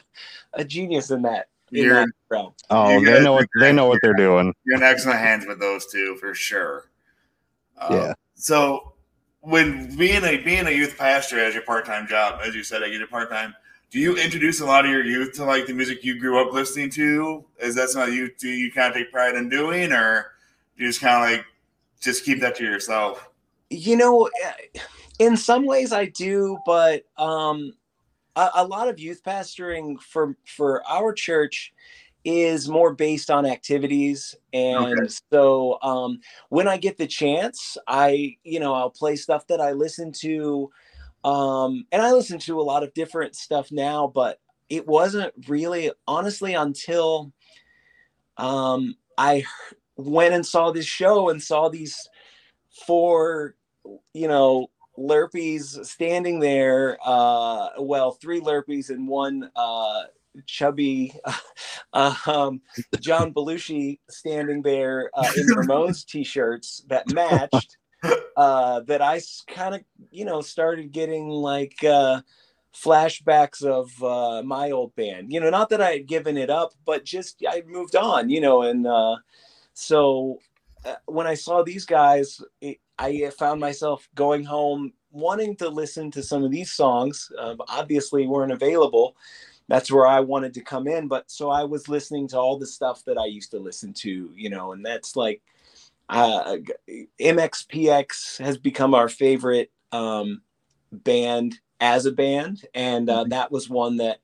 a 0.54 0.64
genius 0.64 1.12
in 1.12 1.22
that 1.24 1.48
in 1.74 1.84
You're- 1.84 1.96
that 2.06 2.08
realm. 2.30 2.54
Oh, 2.70 2.98
You 2.98 3.06
they 3.06 3.24
know 3.24 3.34
what 3.34 3.48
they 3.60 3.72
know 3.72 3.86
what 3.88 4.00
they're 4.02 4.14
doing. 4.14 4.54
You're 4.66 4.78
in 4.78 4.84
excellent 4.84 5.20
hands 5.20 5.46
with 5.46 5.60
those 5.60 5.86
two 5.88 6.16
for 6.18 6.34
sure. 6.34 6.90
Um, 7.78 7.96
Yeah. 7.98 8.14
So 8.36 8.94
when 9.42 9.96
being 9.96 10.24
a 10.24 10.38
being 10.38 10.68
a 10.68 10.72
youth 10.72 10.98
pastor 10.98 11.40
as 11.40 11.54
your 11.54 11.64
part 11.64 11.86
time 11.86 12.08
job, 12.08 12.40
as 12.46 12.56
you 12.56 12.64
said, 12.64 12.84
I 12.84 12.90
get 12.90 13.02
a 13.02 13.08
part 13.08 13.30
time. 13.30 13.54
Do 13.92 14.00
you 14.00 14.16
introduce 14.18 14.60
a 14.60 14.66
lot 14.66 14.86
of 14.86 14.92
your 14.92 15.04
youth 15.04 15.34
to 15.34 15.46
like 15.46 15.68
the 15.68 15.74
music 15.74 16.04
you 16.04 16.20
grew 16.20 16.42
up 16.42 16.52
listening 16.52 16.90
to? 16.92 17.46
Is 17.60 17.76
that 17.76 17.90
something 17.90 18.14
you 18.14 18.32
do 18.40 18.50
you 18.50 18.72
kind 18.72 18.88
of 18.88 18.94
take 18.96 19.12
pride 19.12 19.36
in 19.36 19.50
doing, 19.50 19.92
or 19.92 20.32
do 20.78 20.84
you 20.84 20.90
just 20.90 21.02
kind 21.02 21.24
of 21.24 21.38
like 21.38 21.46
just 22.02 22.26
keep 22.26 22.42
that 22.42 22.56
to 22.56 22.64
yourself? 22.64 23.30
You 23.70 23.96
know, 23.98 24.30
eh, 24.44 24.80
in 25.20 25.38
some 25.38 25.66
ways 25.66 25.92
I 25.94 26.06
do, 26.06 26.58
but 26.66 27.04
um, 27.18 27.74
a, 28.36 28.50
a 28.56 28.66
lot 28.66 28.90
of 28.90 29.00
youth 29.00 29.22
pastoring 29.24 30.00
for 30.02 30.36
for 30.46 30.84
our 30.88 31.14
church 31.14 31.74
is 32.26 32.70
more 32.70 32.94
based 32.94 33.30
on 33.30 33.46
activities. 33.46 34.36
And 34.54 35.12
so 35.32 35.78
um 35.82 36.20
when 36.50 36.68
i 36.68 36.78
get 36.78 36.98
the 36.98 37.08
chance 37.08 37.78
i 37.88 38.36
you 38.44 38.60
know 38.60 38.74
i'll 38.74 38.90
play 38.90 39.16
stuff 39.16 39.48
that 39.48 39.60
i 39.60 39.72
listen 39.72 40.12
to 40.12 40.70
um 41.24 41.86
and 41.92 42.02
i 42.02 42.12
listen 42.12 42.40
to 42.40 42.60
a 42.60 42.62
lot 42.62 42.84
of 42.84 42.94
different 42.94 43.36
stuff 43.36 43.72
now 43.72 44.12
but 44.14 44.40
it 44.70 44.88
wasn't 44.88 45.34
really 45.48 45.92
honestly 46.08 46.54
until 46.54 47.32
um 48.38 48.96
i 49.18 49.44
went 49.98 50.34
and 50.34 50.46
saw 50.46 50.72
this 50.72 50.86
show 50.86 51.30
and 51.30 51.42
saw 51.42 51.70
these 51.70 52.08
four 52.86 53.56
you 54.14 54.28
know 54.28 54.68
lurpies 54.98 55.84
standing 55.86 56.40
there 56.40 56.98
uh 57.04 57.70
well 57.80 58.12
three 58.12 58.40
lurpies 58.40 58.90
and 58.90 59.08
one 59.08 59.50
uh 59.56 60.04
chubby 60.46 61.14
um 61.94 62.62
john 63.00 63.34
belushi 63.34 64.00
standing 64.10 64.62
there 64.62 65.10
uh, 65.16 65.32
in 65.36 65.48
ramones 65.48 66.06
t-shirts 66.08 66.84
that 66.88 67.12
matched 67.12 67.78
uh 68.38 68.82
that 68.82 69.02
i 69.02 69.20
kind 69.48 69.76
of 69.76 69.82
you 70.12 70.26
know 70.26 70.42
started 70.42 70.92
getting 70.92 71.28
like 71.28 71.84
uh 71.84 72.22
flashbacks 72.76 73.64
of 73.64 73.92
uh 74.04 74.42
my 74.42 74.72
old 74.72 74.96
band. 74.96 75.32
You 75.32 75.40
know 75.40 75.52
not 75.52 75.70
that 75.70 75.82
i 75.82 75.92
had 75.92 76.08
given 76.08 76.38
it 76.38 76.50
up 76.50 76.74
but 76.86 77.06
just 77.06 77.44
i 77.48 77.64
moved 77.68 77.96
on 77.96 78.30
you 78.30 78.42
know 78.42 78.64
and 78.64 78.88
uh 78.88 79.18
so 79.74 80.40
uh, 80.86 80.96
when 81.06 81.28
i 81.28 81.36
saw 81.36 81.64
these 81.64 81.86
guys 81.86 82.42
it, 82.62 82.80
i 83.00 83.30
found 83.38 83.60
myself 83.60 84.08
going 84.16 84.44
home 84.44 84.94
wanting 85.12 85.56
to 85.56 85.70
listen 85.70 86.10
to 86.12 86.24
some 86.24 86.44
of 86.44 86.52
these 86.52 86.72
songs 86.72 87.32
uh, 87.40 87.56
obviously 87.68 88.26
weren't 88.26 88.52
available. 88.52 89.16
That's 89.68 89.92
where 89.92 90.08
i 90.08 90.20
wanted 90.20 90.54
to 90.56 90.62
come 90.62 90.88
in 90.88 91.08
but 91.08 91.32
so 91.32 91.50
i 91.50 91.64
was 91.64 91.88
listening 91.88 92.28
to 92.30 92.38
all 92.38 92.60
the 92.60 92.68
stuff 92.68 93.04
that 93.06 93.18
i 93.18 93.26
used 93.26 93.52
to 93.52 93.60
listen 93.60 93.94
to 93.94 94.30
you 94.36 94.50
know 94.50 94.74
and 94.74 94.86
that's 94.86 95.16
like 95.16 95.42
uh, 96.10 96.58
mxpx 97.20 98.38
has 98.40 98.58
become 98.58 98.94
our 98.94 99.08
favorite 99.08 99.72
um, 99.94 100.42
band 100.92 101.60
as 101.84 102.06
a 102.06 102.12
band. 102.12 102.66
And 102.74 103.10
uh, 103.10 103.26
that 103.26 103.52
was 103.52 103.70
one 103.70 103.98
that 103.98 104.20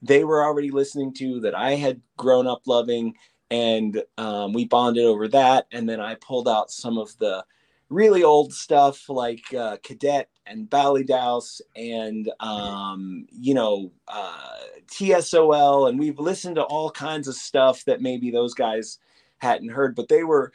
they 0.00 0.24
were 0.24 0.42
already 0.42 0.70
listening 0.70 1.12
to 1.14 1.40
that 1.40 1.54
i 1.54 1.74
had 1.74 2.00
grown 2.16 2.46
up 2.46 2.62
loving. 2.66 3.14
And 3.50 4.02
um, 4.18 4.52
we 4.52 4.64
bonded 4.64 5.04
over 5.04 5.28
that. 5.28 5.66
And 5.70 5.88
then 5.88 6.00
i 6.00 6.14
pulled 6.16 6.48
out 6.48 6.70
some 6.70 6.98
of 6.98 7.16
the 7.18 7.44
really 7.88 8.22
old 8.24 8.52
stuff 8.52 9.08
like 9.08 9.52
uh, 9.54 9.76
cadet 9.82 10.28
and 10.46 10.68
ballydouse 10.68 11.60
and 11.76 12.30
um, 12.40 13.26
you 13.30 13.54
know 13.54 13.92
uh, 14.08 14.58
tsol 14.88 15.88
and 15.88 15.98
we've 15.98 16.18
listened 16.18 16.56
to 16.56 16.62
all 16.62 16.90
kinds 16.90 17.28
of 17.28 17.34
stuff 17.34 17.84
that 17.84 18.00
maybe 18.00 18.30
those 18.30 18.54
guys 18.54 18.98
hadn't 19.38 19.70
heard 19.70 19.94
but 19.94 20.08
they 20.08 20.24
were 20.24 20.52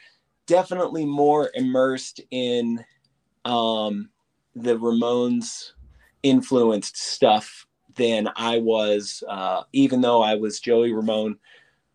definitely 0.48 1.06
more 1.06 1.52
immersed 1.54 2.22
in 2.32 2.84
um, 3.46 4.10
the 4.56 4.76
ramones 4.78 5.72
influenced 6.24 6.98
stuff 6.98 7.66
than 7.96 8.30
i 8.36 8.58
was 8.60 9.24
uh, 9.28 9.64
even 9.74 10.02
though 10.02 10.22
i 10.22 10.36
was 10.36 10.60
joey 10.60 10.92
ramone 10.94 11.38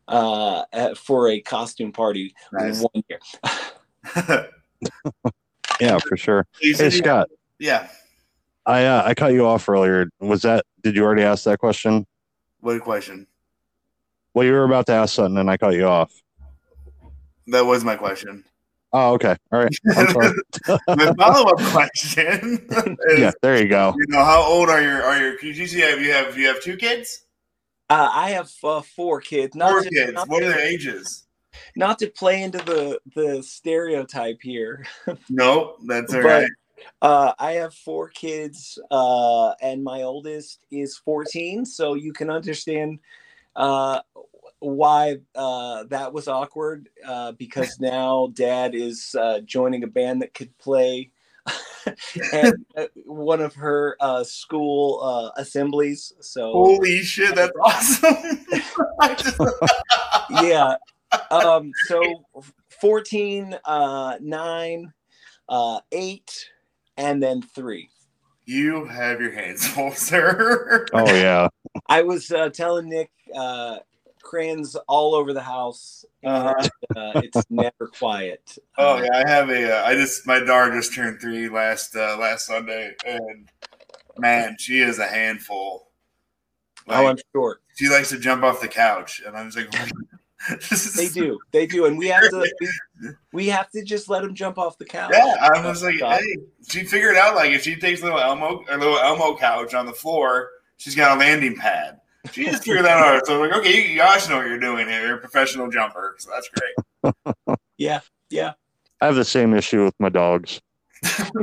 uh, 0.09 0.65
at- 0.73 0.99
for 0.99 1.29
a 1.29 1.41
costume 1.41 1.93
party 1.93 2.35
Nice. 2.53 2.81
one 2.81 3.03
year 3.09 4.49
Yeah, 5.81 5.99
for 6.09 6.17
sure. 6.17 6.47
You 6.61 6.73
Hey 6.73 6.79
said 6.79 6.93
you- 6.93 6.99
Scott, 6.99 7.29
yeah. 7.59 7.89
I 8.67 8.85
uh, 8.87 9.03
I 9.05 9.15
cut 9.15 9.33
you 9.33 9.47
off 9.47 9.69
earlier. 9.69 10.09
Was 10.21 10.43
that? 10.43 10.65
Did 10.83 10.97
you 10.97 11.05
already 11.05 11.23
ask 11.23 11.45
that 11.45 11.59
question? 11.59 12.07
What 12.61 12.81
question? 12.81 13.27
Well, 14.33 14.47
you 14.47 14.53
were 14.53 14.65
about 14.65 14.87
to 14.87 14.93
ask 14.93 15.15
something, 15.15 15.37
and 15.39 15.51
I 15.51 15.57
cut 15.57 15.75
you 15.75 15.85
off. 15.87 16.13
That 17.49 17.67
was 17.67 17.85
my 17.85 17.97
question. 17.97 18.45
Oh, 18.93 19.13
okay. 19.15 19.37
All 19.53 19.59
right. 19.59 19.77
I'm 19.97 20.09
sorry. 20.11 20.33
My 20.89 21.13
follow 21.19 21.51
up 21.51 21.59
question 21.73 22.65
is, 23.09 23.19
yeah, 23.19 23.33
there 23.43 23.61
you 23.61 23.69
go. 23.69 23.93
you 23.99 24.07
know, 24.07 24.25
how 24.25 24.41
old 24.43 24.71
are 24.71 24.81
your 24.81 25.03
are 25.03 25.19
your? 25.21 25.37
Did 25.37 25.57
you 25.57 25.67
see 25.67 25.81
have 25.81 26.01
you 26.01 26.13
have 26.13 26.39
you 26.39 26.47
have 26.47 26.61
two 26.63 26.77
kids? 26.77 27.23
uh, 27.91 28.09
i 28.15 28.31
have 28.31 28.51
uh, 28.65 28.81
four 28.81 29.21
kids 29.21 29.55
not 29.55 29.71
Four 29.73 29.83
to, 29.83 29.91
kids. 29.91 30.13
Not, 30.15 30.29
What 30.29 30.43
are 30.43 30.49
their 30.49 30.61
ages? 30.61 31.24
Not 31.77 31.99
to 31.99 32.09
play 32.09 32.43
into 32.43 32.59
the 32.59 32.99
the 33.15 33.43
stereotype 33.43 34.39
here 34.43 34.85
No, 35.31 35.77
that's 35.87 36.15
all 36.15 36.23
But- 36.23 36.29
right. 36.29 36.51
Uh, 37.01 37.33
I 37.39 37.53
have 37.53 37.73
four 37.73 38.09
kids, 38.11 38.79
uh, 38.91 39.53
and 39.63 39.83
my 39.83 40.03
oldest 40.03 40.67
is 40.71 40.99
14. 40.99 41.65
So 41.65 41.95
you 41.95 42.13
can 42.13 42.29
understand 42.31 42.99
uh, 43.57 44.01
why 44.59 45.19
uh, 45.35 45.85
that 45.85 46.13
was 46.13 46.29
awkward 46.29 46.89
uh, 47.07 47.33
because 47.33 47.77
now 47.81 48.33
dad 48.35 48.75
is 48.75 49.15
uh, 49.19 49.41
joining 49.47 49.85
a 49.85 49.87
band 49.87 50.21
that 50.23 50.35
could 50.35 50.57
play 50.59 51.11
at 52.33 52.91
one 53.07 53.41
of 53.41 53.55
her 53.55 53.97
uh, 54.01 54.25
school 54.25 55.01
uh, 55.03 55.41
assemblies. 55.41 56.13
So 56.21 56.53
Holy 56.53 57.03
shit, 57.03 57.35
that's 57.37 57.53
awesome. 57.63 58.45
Yeah. 60.43 60.77
Um, 61.31 61.73
so 61.87 62.25
14, 62.81 63.57
uh, 63.65 64.19
9, 64.21 64.93
uh, 65.49 65.81
8, 65.93 66.51
and 66.97 67.23
then 67.23 67.43
3. 67.43 67.89
you 68.47 68.85
have 68.85 69.21
your 69.21 69.33
hands 69.33 69.67
full, 69.67 69.93
sir. 69.95 70.87
Oh 70.93 71.13
yeah. 71.13 71.49
I 71.89 72.03
was 72.03 72.31
uh, 72.31 72.51
telling 72.51 72.89
Nick 72.89 73.11
uh, 73.35 73.79
crayons 74.23 74.77
all 74.89 75.15
over 75.15 75.33
the 75.33 75.43
house. 75.43 76.05
Uh-huh. 76.25 76.69
uh, 76.97 77.21
it's 77.21 77.43
never 77.51 77.89
quiet. 77.99 78.59
Oh 78.79 79.03
yeah, 79.03 79.23
I 79.25 79.29
have 79.29 79.51
a. 79.51 79.79
Uh, 79.79 79.85
I 79.85 79.95
just 79.95 80.27
my 80.27 80.41
daughter 80.41 80.73
just 80.75 80.95
turned 80.95 81.21
three 81.21 81.49
last 81.49 81.95
uh, 81.97 82.17
last 82.19 82.47
Sunday, 82.47 82.95
and 83.07 83.49
man, 84.19 84.57
she 84.59 84.81
is 84.81 84.99
a 84.99 85.07
handful. 85.07 85.91
oh, 86.89 87.07
I'm 87.07 87.19
sure 87.33 87.61
she 87.77 87.89
likes 87.89 88.11
to 88.11 88.19
jump 88.19 88.43
off 88.43 88.61
the 88.61 88.69
couch, 88.69 89.23
and 89.27 89.37
I'm 89.37 89.51
just 89.51 89.57
like, 89.57 89.91
they 90.97 91.09
do. 91.09 91.39
They 91.53 91.67
do, 91.67 91.87
and 91.87 91.99
we 91.99 92.09
have 92.09 92.29
to. 92.31 92.47
We, 92.61 93.09
we 93.33 93.47
have 93.49 93.71
to 93.71 93.83
just 93.83 94.09
let 94.09 94.23
them 94.23 94.35
jump 94.35 94.59
off 94.59 94.79
the 94.79 94.85
couch. 94.85 95.13
Yeah, 95.13 95.35
I 95.41 95.67
was 95.67 95.83
like, 95.83 95.97
Stop. 95.97 96.21
hey, 96.21 96.37
she 96.69 96.85
figured 96.85 97.17
out 97.17 97.35
like 97.35 97.53
if 97.53 97.63
she 97.63 97.77
takes 97.77 98.03
little 98.03 98.19
Elmo 98.19 98.65
a 98.69 98.77
little 98.77 98.99
Elmo 98.99 99.37
couch 99.37 99.75
on 99.75 99.87
the 99.87 99.93
floor, 99.93 100.51
she's 100.77 100.95
got 100.95 101.17
a 101.17 101.21
landing 101.21 101.57
pad. 101.57 102.01
She 102.33 102.45
just 102.45 102.65
figured 102.65 102.85
that 102.85 102.99
out. 102.99 103.27
So 103.27 103.43
I'm 103.43 103.49
like, 103.49 103.59
okay, 103.59 103.91
you 103.91 103.97
guys 103.97 104.29
know 104.29 104.37
what 104.37 104.47
you're 104.47 104.59
doing 104.59 104.87
here. 104.87 105.07
You're 105.07 105.17
a 105.17 105.21
professional 105.21 105.71
jumper, 105.71 106.17
so 106.19 106.31
that's 106.31 106.49
great. 106.49 106.75
Yeah, 107.77 108.01
yeah. 108.31 108.53
I 109.01 109.07
have 109.07 109.17
the 109.17 109.25
same 109.25 109.53
issue 109.53 109.85
with 109.85 109.95
my 109.99 110.09
dogs. 110.09 110.61
Jump 111.03 111.35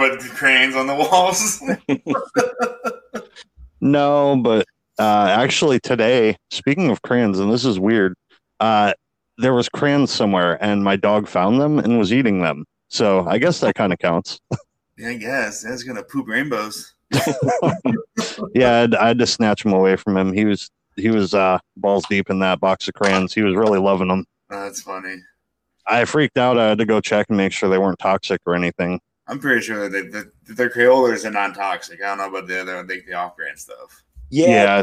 with 0.00 0.22
the 0.22 0.30
cranes 0.34 0.74
on 0.74 0.86
the 0.86 0.94
walls. 0.94 1.62
No, 3.80 4.36
but 4.36 4.66
uh, 4.98 5.28
actually 5.30 5.80
today, 5.80 6.36
speaking 6.50 6.90
of 6.90 7.02
crayons, 7.02 7.38
and 7.38 7.52
this 7.52 7.64
is 7.64 7.78
weird, 7.78 8.14
uh, 8.60 8.92
there 9.38 9.54
was 9.54 9.68
crayons 9.68 10.10
somewhere, 10.10 10.62
and 10.62 10.82
my 10.82 10.96
dog 10.96 11.28
found 11.28 11.60
them 11.60 11.78
and 11.78 11.98
was 11.98 12.12
eating 12.12 12.42
them. 12.42 12.64
So 12.88 13.26
I 13.26 13.38
guess 13.38 13.60
that 13.60 13.74
kind 13.74 13.92
of 13.92 13.98
counts. 13.98 14.40
yeah, 14.96 15.08
I 15.10 15.14
guess 15.14 15.62
that's 15.62 15.82
gonna 15.82 16.02
poop 16.02 16.26
rainbows. 16.26 16.94
yeah, 18.54 18.72
I 18.72 18.78
had, 18.80 18.94
I 18.94 19.08
had 19.08 19.18
to 19.18 19.26
snatch 19.26 19.64
him 19.64 19.72
away 19.72 19.96
from 19.96 20.16
him. 20.16 20.32
He 20.32 20.44
was 20.44 20.70
he 20.96 21.10
was 21.10 21.34
uh, 21.34 21.58
balls 21.76 22.04
deep 22.08 22.28
in 22.30 22.40
that 22.40 22.60
box 22.60 22.88
of 22.88 22.94
crayons. 22.94 23.32
He 23.32 23.42
was 23.42 23.54
really 23.54 23.78
loving 23.78 24.08
them. 24.08 24.24
Oh, 24.50 24.64
that's 24.64 24.82
funny. 24.82 25.16
I 25.86 26.04
freaked 26.04 26.36
out. 26.36 26.58
I 26.58 26.68
had 26.68 26.78
to 26.78 26.84
go 26.84 27.00
check 27.00 27.26
and 27.28 27.36
make 27.36 27.52
sure 27.52 27.68
they 27.68 27.78
weren't 27.78 27.98
toxic 27.98 28.40
or 28.46 28.54
anything. 28.54 29.00
I'm 29.26 29.38
pretty 29.38 29.60
sure 29.62 29.88
that, 29.88 30.12
that, 30.12 30.32
that 30.46 30.56
their 30.56 30.70
Crayolas 30.70 31.24
are 31.24 31.30
non-toxic. 31.30 32.02
I 32.02 32.08
don't 32.08 32.18
know 32.18 32.28
about 32.28 32.48
the 32.48 32.60
other, 32.60 32.78
I 32.78 32.86
think 32.86 33.06
the 33.06 33.14
off-brand 33.14 33.58
stuff. 33.58 34.02
Yeah. 34.30 34.46
Yeah, 34.46 34.82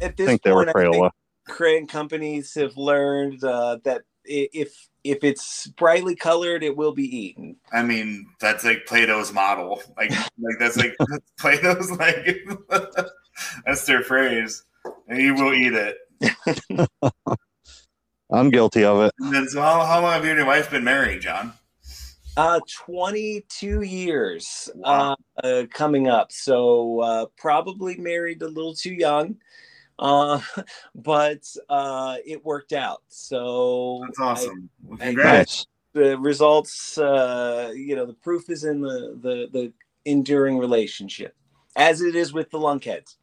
At 0.00 0.12
I 0.12 0.14
this 0.16 0.26
think 0.26 0.42
they 0.42 0.52
were 0.52 0.64
point, 0.66 0.68
I 0.68 0.72
Crayola. 0.72 1.10
crayon 1.46 1.86
companies 1.86 2.54
have 2.54 2.76
learned 2.76 3.42
uh, 3.44 3.78
that 3.84 4.02
if 4.24 4.88
if 5.04 5.22
it's 5.22 5.68
brightly 5.68 6.16
colored, 6.16 6.64
it 6.64 6.76
will 6.76 6.92
be 6.92 7.04
eaten. 7.04 7.56
I 7.72 7.82
mean, 7.82 8.26
that's 8.40 8.64
like 8.64 8.86
Play-Doh's 8.86 9.32
model. 9.32 9.80
Like, 9.96 10.10
like 10.10 10.58
that's 10.58 10.76
like 10.76 10.96
that's 11.08 11.30
Play-Doh's 11.38 11.92
like 11.92 12.44
that's 13.66 13.84
their 13.86 14.02
phrase, 14.02 14.64
and 15.08 15.20
you 15.20 15.34
will 15.34 15.54
eat 15.54 15.72
it. 15.74 15.96
I'm 18.32 18.50
guilty 18.50 18.82
of 18.84 19.00
it. 19.02 19.12
And 19.20 19.32
then, 19.32 19.48
so 19.48 19.60
how, 19.62 19.84
how 19.84 20.00
long 20.02 20.12
have 20.14 20.24
you 20.24 20.30
and 20.30 20.38
your 20.38 20.46
wife 20.48 20.70
been 20.70 20.82
married, 20.82 21.20
John? 21.20 21.52
Uh, 22.36 22.60
22 22.84 23.80
years 23.80 24.68
Wow. 24.74 25.16
uh, 25.42 25.46
uh, 25.46 25.66
coming 25.72 26.08
up. 26.08 26.30
So 26.30 27.00
uh, 27.00 27.26
probably 27.38 27.96
married 27.96 28.42
a 28.42 28.48
little 28.48 28.74
too 28.74 28.92
young, 28.92 29.36
uh, 29.98 30.40
but 30.94 31.42
uh, 31.70 32.16
it 32.26 32.44
worked 32.44 32.74
out. 32.74 33.02
So 33.08 34.02
That's 34.04 34.20
awesome. 34.20 34.68
Well, 34.84 34.98
I- 35.00 35.06
congrats. 35.06 35.66
Nice. 35.94 36.04
the 36.04 36.18
results, 36.18 36.98
uh, 36.98 37.72
you 37.74 37.96
know, 37.96 38.04
the 38.04 38.12
proof 38.12 38.50
is 38.50 38.64
in 38.64 38.82
the, 38.82 39.18
the, 39.22 39.48
the 39.50 39.72
enduring 40.04 40.58
relationship, 40.58 41.34
as 41.74 42.02
it 42.02 42.14
is 42.14 42.34
with 42.34 42.50
the 42.50 42.58
lunkheads. 42.58 43.16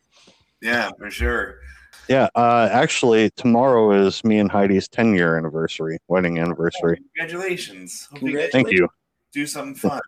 Yeah, 0.60 0.90
for 0.98 1.12
sure. 1.12 1.60
Yeah, 2.08 2.30
uh, 2.36 2.68
actually, 2.72 3.30
tomorrow 3.32 3.92
is 3.92 4.24
me 4.24 4.40
and 4.40 4.52
Heidi's 4.52 4.88
10 4.88 5.14
year 5.14 5.38
anniversary, 5.38 6.00
wedding 6.08 6.40
anniversary. 6.40 7.00
Congratulations. 7.16 8.08
Hope 8.12 8.22
you 8.24 8.50
Thank 8.52 8.72
you. 8.72 8.90
Do 9.34 9.46
something 9.46 9.76
fun. 9.76 10.02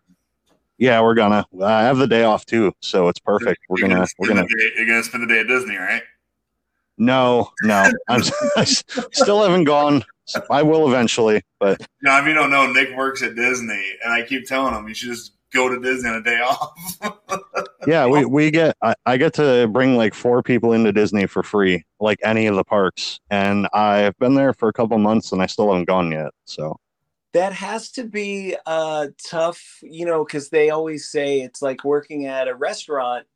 Yeah, 0.78 1.00
we're 1.00 1.14
gonna. 1.14 1.44
I 1.62 1.82
have 1.82 1.98
the 1.98 2.06
day 2.06 2.24
off 2.24 2.46
too, 2.46 2.72
so 2.80 3.08
it's 3.08 3.20
perfect. 3.20 3.60
We're 3.68 3.80
You're 3.80 3.88
gonna. 3.88 4.00
We're 4.18 4.26
spend 4.28 4.28
gonna. 4.28 4.42
the 4.48 4.56
day, 4.56 4.70
you're 4.76 4.86
gonna 4.86 5.02
spend 5.02 5.22
the 5.22 5.34
day 5.34 5.40
at 5.40 5.48
Disney, 5.48 5.76
right? 5.76 6.02
No, 6.98 7.50
no, 7.62 7.90
I'm 8.08 8.22
I 8.56 8.64
still 8.64 9.42
haven't 9.42 9.64
gone. 9.64 10.04
I 10.50 10.62
will 10.62 10.88
eventually, 10.88 11.42
but 11.60 11.86
Now, 12.02 12.20
if 12.20 12.26
you 12.26 12.34
don't 12.34 12.50
know, 12.50 12.70
Nick 12.70 12.96
works 12.96 13.22
at 13.22 13.36
Disney, 13.36 13.84
and 14.02 14.12
I 14.12 14.22
keep 14.22 14.46
telling 14.46 14.74
him 14.74 14.88
you 14.88 14.94
should 14.94 15.10
just 15.10 15.32
go 15.52 15.68
to 15.68 15.80
Disney 15.80 16.10
on 16.10 16.16
a 16.16 16.22
day 16.22 16.40
off. 16.40 16.72
yeah, 17.86 18.06
we 18.06 18.24
we 18.24 18.50
get. 18.50 18.76
I, 18.82 18.94
I 19.06 19.16
get 19.16 19.34
to 19.34 19.68
bring 19.68 19.96
like 19.96 20.14
four 20.14 20.42
people 20.42 20.72
into 20.72 20.92
Disney 20.92 21.26
for 21.26 21.42
free, 21.42 21.84
like 22.00 22.18
any 22.22 22.46
of 22.46 22.56
the 22.56 22.64
parks, 22.64 23.18
and 23.30 23.66
I've 23.72 24.16
been 24.18 24.34
there 24.34 24.52
for 24.52 24.68
a 24.68 24.72
couple 24.72 24.98
months, 24.98 25.32
and 25.32 25.40
I 25.40 25.46
still 25.46 25.68
haven't 25.68 25.86
gone 25.86 26.12
yet. 26.12 26.32
So 26.44 26.78
That 27.36 27.52
has 27.52 27.90
to 27.92 28.04
be 28.04 28.56
uh, 28.64 29.08
tough, 29.22 29.80
you 29.82 30.06
know, 30.06 30.24
because 30.24 30.48
they 30.48 30.70
always 30.70 31.10
say 31.10 31.42
it's 31.42 31.60
like 31.60 31.84
working 31.84 32.24
at 32.24 32.48
a 32.48 32.54
restaurant. 32.54 33.26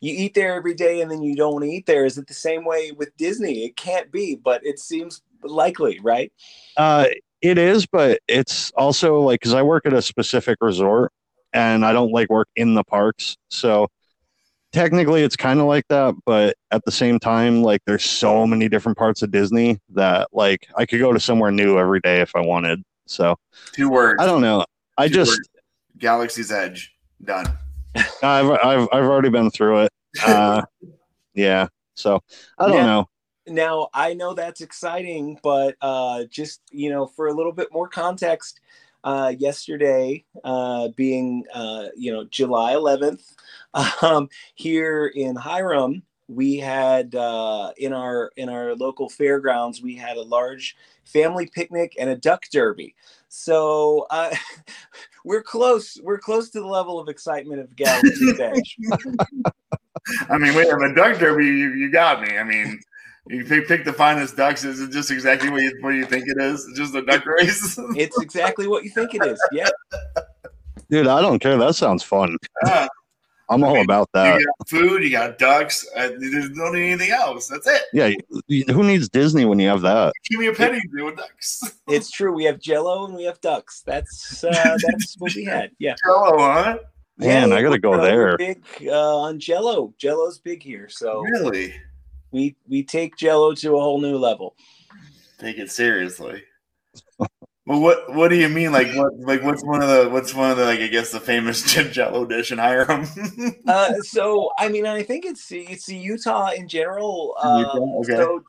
You 0.00 0.12
eat 0.12 0.34
there 0.34 0.56
every 0.56 0.74
day 0.74 1.02
and 1.02 1.08
then 1.08 1.22
you 1.22 1.36
don't 1.36 1.52
want 1.52 1.64
to 1.64 1.70
eat 1.70 1.86
there. 1.86 2.04
Is 2.04 2.18
it 2.18 2.26
the 2.26 2.34
same 2.34 2.64
way 2.64 2.90
with 2.90 3.16
Disney? 3.16 3.64
It 3.64 3.76
can't 3.76 4.10
be, 4.10 4.34
but 4.34 4.66
it 4.66 4.80
seems 4.80 5.22
likely, 5.44 6.00
right? 6.00 6.32
Uh, 6.76 7.06
it 7.42 7.56
is, 7.56 7.86
but 7.86 8.18
it's 8.26 8.72
also 8.72 9.20
like 9.20 9.38
because 9.38 9.54
I 9.54 9.62
work 9.62 9.86
at 9.86 9.92
a 9.92 10.02
specific 10.02 10.58
resort 10.60 11.12
and 11.52 11.86
I 11.86 11.92
don't 11.92 12.10
like 12.10 12.30
work 12.30 12.48
in 12.56 12.74
the 12.74 12.82
parks. 12.82 13.36
So 13.50 13.86
technically, 14.72 15.22
it's 15.22 15.36
kind 15.36 15.60
of 15.60 15.66
like 15.66 15.86
that, 15.90 16.16
but 16.26 16.56
at 16.72 16.84
the 16.84 16.90
same 16.90 17.20
time, 17.20 17.62
like 17.62 17.82
there's 17.86 18.04
so 18.04 18.48
many 18.48 18.68
different 18.68 18.98
parts 18.98 19.22
of 19.22 19.30
Disney 19.30 19.78
that 19.90 20.26
like 20.32 20.66
I 20.76 20.86
could 20.86 20.98
go 20.98 21.12
to 21.12 21.20
somewhere 21.20 21.52
new 21.52 21.78
every 21.78 22.00
day 22.00 22.20
if 22.20 22.34
I 22.34 22.40
wanted. 22.40 22.82
So 23.06 23.36
Two 23.72 23.90
words. 23.90 24.22
I 24.22 24.26
don't 24.26 24.40
know. 24.40 24.64
I 24.96 25.08
Two 25.08 25.14
just 25.14 25.30
words. 25.30 25.48
Galaxy's 25.98 26.50
Edge. 26.50 26.94
Done. 27.22 27.46
I've 28.22 28.50
I've 28.50 28.88
I've 28.92 29.04
already 29.04 29.30
been 29.30 29.50
through 29.50 29.82
it. 29.82 29.92
Uh, 30.26 30.62
yeah. 31.34 31.68
So 31.94 32.20
I 32.58 32.66
don't 32.66 32.76
Yeah. 32.76 32.86
know. 32.86 33.08
Now 33.46 33.88
I 33.92 34.14
know 34.14 34.32
that's 34.34 34.60
exciting, 34.62 35.38
but 35.42 35.76
uh, 35.82 36.24
just 36.30 36.62
you 36.70 36.90
know, 36.90 37.06
for 37.06 37.28
a 37.28 37.34
little 37.34 37.52
bit 37.52 37.68
more 37.72 37.88
context, 37.88 38.60
uh, 39.04 39.34
yesterday, 39.38 40.24
uh, 40.44 40.88
being 40.96 41.44
uh, 41.52 41.88
you 41.94 42.10
know 42.12 42.24
July 42.24 42.72
11th, 42.72 43.34
um, 44.02 44.28
here 44.54 45.06
in 45.14 45.36
Hyrum, 45.36 46.02
we 46.28 46.56
had 46.56 47.14
uh, 47.14 47.72
in 47.76 47.92
our 47.92 48.30
in 48.36 48.48
our 48.48 48.74
local 48.74 49.08
fairgrounds, 49.08 49.82
we 49.82 49.94
had 49.94 50.16
a 50.16 50.22
large 50.22 50.76
family 51.04 51.46
picnic 51.46 51.94
and 51.98 52.08
a 52.10 52.16
duck 52.16 52.44
derby. 52.50 52.94
So 53.28 54.06
uh, 54.10 54.34
we're 55.24 55.42
close. 55.42 55.98
We're 56.02 56.18
close 56.18 56.50
to 56.50 56.60
the 56.60 56.66
level 56.66 56.98
of 56.98 57.08
excitement 57.08 57.60
of 57.60 57.74
Galaxy's 57.76 58.40
Edge. 58.40 58.76
I 60.28 60.38
mean, 60.38 60.54
wait, 60.54 60.72
on 60.72 60.80
the 60.80 60.92
duck 60.94 61.18
derby, 61.18 61.46
you, 61.46 61.72
you 61.72 61.90
got 61.90 62.20
me. 62.20 62.36
I 62.38 62.44
mean, 62.44 62.80
you 63.28 63.44
pick, 63.44 63.66
pick 63.66 63.84
the 63.84 63.92
finest 63.92 64.36
ducks. 64.36 64.64
Is 64.64 64.80
it 64.80 64.90
just 64.90 65.10
exactly 65.10 65.48
what 65.50 65.62
you, 65.62 65.72
what 65.80 65.90
you 65.90 66.04
think 66.04 66.24
it 66.28 66.36
is? 66.38 66.66
It's 66.68 66.78
just 66.78 66.94
a 66.94 67.02
duck 67.02 67.24
race? 67.24 67.78
It's 67.96 68.20
exactly 68.20 68.68
what 68.68 68.84
you 68.84 68.90
think 68.90 69.14
it 69.14 69.24
is. 69.24 69.40
Yeah. 69.50 69.68
Dude, 70.90 71.06
I 71.06 71.22
don't 71.22 71.38
care. 71.38 71.56
That 71.56 71.74
sounds 71.74 72.02
fun. 72.02 72.36
Yeah. 72.66 72.86
I'm 73.50 73.62
all 73.62 73.80
about 73.82 74.08
that. 74.14 74.38
you 74.40 74.46
got 74.46 74.68
food, 74.68 75.02
you 75.02 75.10
got 75.10 75.38
ducks. 75.38 75.86
Uh, 75.96 76.10
there's 76.18 76.50
no 76.50 76.70
need 76.72 76.92
anything 76.92 77.10
else. 77.10 77.48
That's 77.48 77.66
it. 77.66 77.82
Yeah, 77.92 78.12
you- 78.46 78.64
who 78.72 78.82
needs 78.82 79.08
Disney 79.08 79.44
when 79.44 79.58
you 79.58 79.68
have 79.68 79.82
that? 79.82 80.12
Give 80.30 80.40
me 80.40 80.46
a 80.46 80.52
penny 80.52 80.80
deal 80.94 81.06
with 81.06 81.16
ducks. 81.16 81.62
It's 81.88 82.10
true. 82.10 82.32
We 82.32 82.44
have 82.44 82.58
Jello 82.60 83.04
and 83.04 83.14
we 83.14 83.24
have 83.24 83.40
ducks. 83.42 83.82
That's 83.84 84.42
uh, 84.42 84.50
that's 84.88 85.16
what 85.18 85.34
we 85.34 85.44
had. 85.44 85.70
Yeah. 85.78 85.94
Jello, 86.04 86.38
huh? 86.38 86.78
Man, 87.18 87.52
I 87.52 87.60
gotta 87.62 87.78
go 87.78 87.92
uh, 87.94 88.00
there. 88.02 88.36
Big 88.38 88.64
uh, 88.86 89.18
on 89.18 89.38
Jello. 89.38 89.92
Jello's 89.98 90.38
big 90.38 90.62
here, 90.62 90.88
so 90.88 91.20
Really? 91.20 91.74
we 92.30 92.56
we 92.68 92.82
take 92.82 93.16
Jello 93.16 93.54
to 93.56 93.76
a 93.76 93.80
whole 93.80 94.00
new 94.00 94.16
level. 94.16 94.56
Take 95.38 95.58
it 95.58 95.70
seriously. 95.70 96.42
Well, 97.66 97.80
what 97.80 98.14
what 98.14 98.28
do 98.28 98.36
you 98.36 98.48
mean? 98.48 98.72
Like 98.72 98.94
what? 98.94 99.18
Like 99.18 99.42
what's 99.42 99.64
one 99.64 99.82
of 99.82 99.88
the 99.88 100.10
what's 100.10 100.34
one 100.34 100.50
of 100.50 100.58
the 100.58 100.64
like 100.64 100.80
I 100.80 100.88
guess 100.88 101.10
the 101.12 101.20
famous 101.20 101.62
Jim 101.72 101.90
Jello 101.90 102.26
dish 102.26 102.52
in 102.52 102.58
Hyrum? 102.58 103.06
Uh, 103.66 103.94
so 104.02 104.50
I 104.58 104.68
mean, 104.68 104.86
I 104.86 105.02
think 105.02 105.24
it's 105.24 105.50
it's 105.50 105.88
Utah 105.88 106.50
in 106.50 106.68
general. 106.68 107.34
Um, 107.42 107.60
Utah, 107.60 107.98
okay. 108.00 108.16
So 108.16 108.44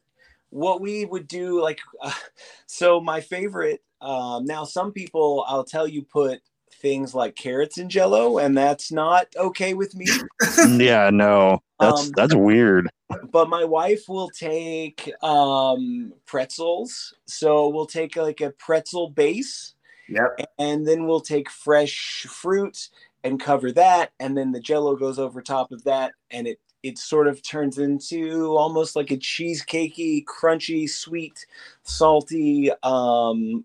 what 0.49 0.81
we 0.81 1.05
would 1.05 1.27
do, 1.27 1.61
like, 1.61 1.79
uh, 2.01 2.11
so 2.65 2.99
my 2.99 3.21
favorite. 3.21 3.81
Um, 4.01 4.45
now, 4.45 4.65
some 4.65 4.91
people, 4.91 5.45
I'll 5.47 5.63
tell 5.63 5.87
you, 5.87 6.03
put 6.03 6.41
things 6.81 7.13
like 7.15 7.35
carrots 7.35 7.77
and 7.77 7.89
Jello, 7.89 8.37
and 8.37 8.57
that's 8.57 8.91
not 8.91 9.27
okay 9.35 9.73
with 9.73 9.95
me. 9.95 10.07
yeah, 10.77 11.09
no, 11.11 11.59
that's 11.79 12.07
Um, 12.07 12.11
that's 12.15 12.35
weird. 12.35 12.89
but 13.31 13.49
my 13.49 13.63
wife 13.63 14.07
will 14.07 14.29
take 14.29 15.11
um 15.21 16.11
pretzels 16.25 17.13
so 17.27 17.67
we'll 17.69 17.85
take 17.85 18.15
like 18.15 18.41
a 18.41 18.49
pretzel 18.51 19.09
base 19.11 19.75
yep. 20.09 20.39
and 20.57 20.87
then 20.87 21.05
we'll 21.05 21.21
take 21.21 21.49
fresh 21.49 22.25
fruit 22.27 22.89
and 23.23 23.39
cover 23.39 23.71
that 23.71 24.11
and 24.19 24.35
then 24.35 24.51
the 24.51 24.59
jello 24.59 24.95
goes 24.95 25.19
over 25.19 25.39
top 25.41 25.71
of 25.71 25.83
that 25.83 26.13
and 26.31 26.47
it 26.47 26.59
it 26.81 26.97
sort 26.97 27.27
of 27.27 27.41
turns 27.43 27.77
into 27.77 28.47
almost 28.57 28.95
like 28.95 29.11
a 29.11 29.17
cheesecakey 29.17 30.23
crunchy 30.25 30.89
sweet 30.89 31.45
salty 31.83 32.71
um 32.81 33.63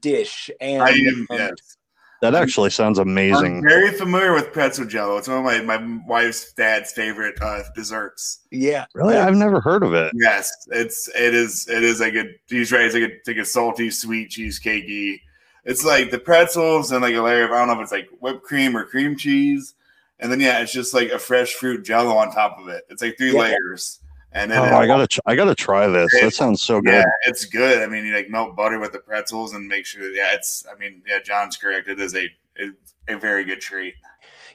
dish 0.00 0.50
and 0.60 0.82
I 0.82 0.90
am. 0.90 1.26
um, 1.30 1.38
Yes. 1.38 1.76
That 2.22 2.34
actually 2.36 2.70
sounds 2.70 2.98
I'm 2.98 3.08
amazing. 3.08 3.62
very 3.62 3.90
familiar 3.90 4.32
with 4.32 4.52
pretzel 4.52 4.86
Jello. 4.86 5.16
It's 5.18 5.28
one 5.28 5.38
of 5.38 5.44
my 5.44 5.60
my 5.60 6.00
wife's 6.06 6.52
dad's 6.54 6.92
favorite 6.92 7.34
uh, 7.42 7.62
desserts. 7.74 8.40
yeah 8.52 8.86
Really, 8.94 9.16
I've 9.16 9.34
never 9.36 9.60
heard 9.60 9.82
of 9.82 9.92
it. 9.92 10.12
Yes, 10.14 10.50
it's 10.68 11.08
it 11.08 11.34
is 11.34 11.68
it 11.68 11.82
is 11.82 11.98
like 12.00 12.14
a 12.14 12.24
he's 12.46 12.70
right. 12.72 12.82
It's 12.84 12.94
like 12.94 13.10
a 13.10 13.30
like 13.30 13.36
a 13.38 13.44
salty, 13.44 13.90
sweet 13.90 14.30
cheesecakey. 14.30 15.20
It's 15.64 15.84
like 15.84 16.10
the 16.12 16.18
pretzels 16.18 16.92
and 16.92 17.02
like 17.02 17.14
a 17.14 17.20
layer 17.20 17.44
of 17.44 17.50
I 17.50 17.58
don't 17.58 17.66
know 17.68 17.74
if 17.74 17.80
it's 17.82 17.92
like 17.92 18.08
whipped 18.20 18.44
cream 18.44 18.76
or 18.76 18.84
cream 18.84 19.16
cheese, 19.16 19.74
and 20.20 20.30
then 20.30 20.38
yeah, 20.40 20.60
it's 20.60 20.72
just 20.72 20.94
like 20.94 21.10
a 21.10 21.18
fresh 21.18 21.54
fruit 21.54 21.84
jello 21.84 22.14
on 22.16 22.30
top 22.32 22.56
of 22.60 22.68
it. 22.68 22.84
It's 22.88 23.02
like 23.02 23.16
three 23.18 23.32
Yeah. 23.32 23.40
layers, 23.40 23.98
and 24.32 24.50
then 24.50 24.58
Oh, 24.58 24.76
I 24.76 24.86
gotta, 24.86 25.06
tr- 25.06 25.20
I 25.26 25.34
gotta 25.36 25.54
try 25.54 25.86
this. 25.86 26.12
That 26.20 26.32
sounds 26.34 26.62
so 26.62 26.80
good. 26.80 26.92
yeah, 26.92 27.04
it's 27.26 27.44
good. 27.44 27.82
I 27.82 27.86
mean, 27.86 28.04
you 28.04 28.14
like 28.14 28.30
melt 28.30 28.56
butter 28.56 28.78
with 28.78 28.92
the 28.92 28.98
pretzels 28.98 29.54
and 29.54 29.66
make 29.66 29.86
sure. 29.86 30.10
Yeah, 30.10 30.32
it's. 30.34 30.64
I 30.70 30.78
mean, 30.78 31.02
yeah, 31.06 31.20
John's 31.20 31.56
correct. 31.56 31.88
It 31.88 32.00
is 32.00 32.14
a 32.14 32.28
a, 32.58 33.14
a 33.14 33.18
very 33.18 33.44
good 33.44 33.60
treat. 33.60 33.94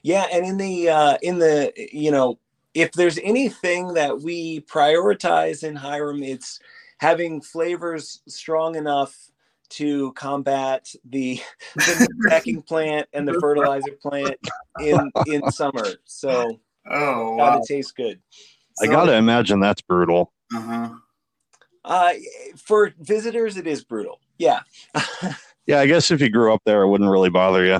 Yeah, 0.03 0.25
and 0.31 0.45
in 0.45 0.57
the 0.57 0.89
uh, 0.89 1.17
in 1.21 1.39
the 1.39 1.73
you 1.75 2.11
know, 2.11 2.39
if 2.73 2.91
there's 2.91 3.17
anything 3.19 3.93
that 3.93 4.21
we 4.21 4.61
prioritize 4.61 5.63
in 5.63 5.75
Hyrum, 5.75 6.23
it's 6.23 6.59
having 6.99 7.41
flavors 7.41 8.21
strong 8.27 8.75
enough 8.75 9.15
to 9.69 10.13
combat 10.13 10.87
the, 11.09 11.39
the 11.75 12.07
packing 12.29 12.61
plant 12.61 13.07
and 13.13 13.27
the 13.27 13.39
fertilizer 13.39 13.91
plant 14.01 14.37
in 14.81 15.11
in 15.25 15.51
summer. 15.51 15.85
So 16.05 16.59
Oh 16.89 17.37
gotta 17.37 17.57
wow! 17.57 17.63
taste 17.67 17.95
good. 17.95 18.19
I 18.81 18.87
gotta 18.87 19.15
imagine 19.15 19.59
that's 19.59 19.81
brutal. 19.81 20.31
Uh-huh. 20.55 20.89
Uh, 21.85 22.13
for 22.57 22.93
visitors, 22.99 23.57
it 23.57 23.65
is 23.67 23.83
brutal. 23.83 24.19
Yeah, 24.37 24.59
Yeah, 25.65 25.79
I 25.79 25.87
guess 25.87 26.11
if 26.11 26.21
you 26.21 26.29
grew 26.29 26.53
up 26.53 26.61
there, 26.65 26.81
it 26.83 26.87
wouldn't 26.89 27.09
really 27.09 27.29
bother 27.29 27.65
you. 27.65 27.79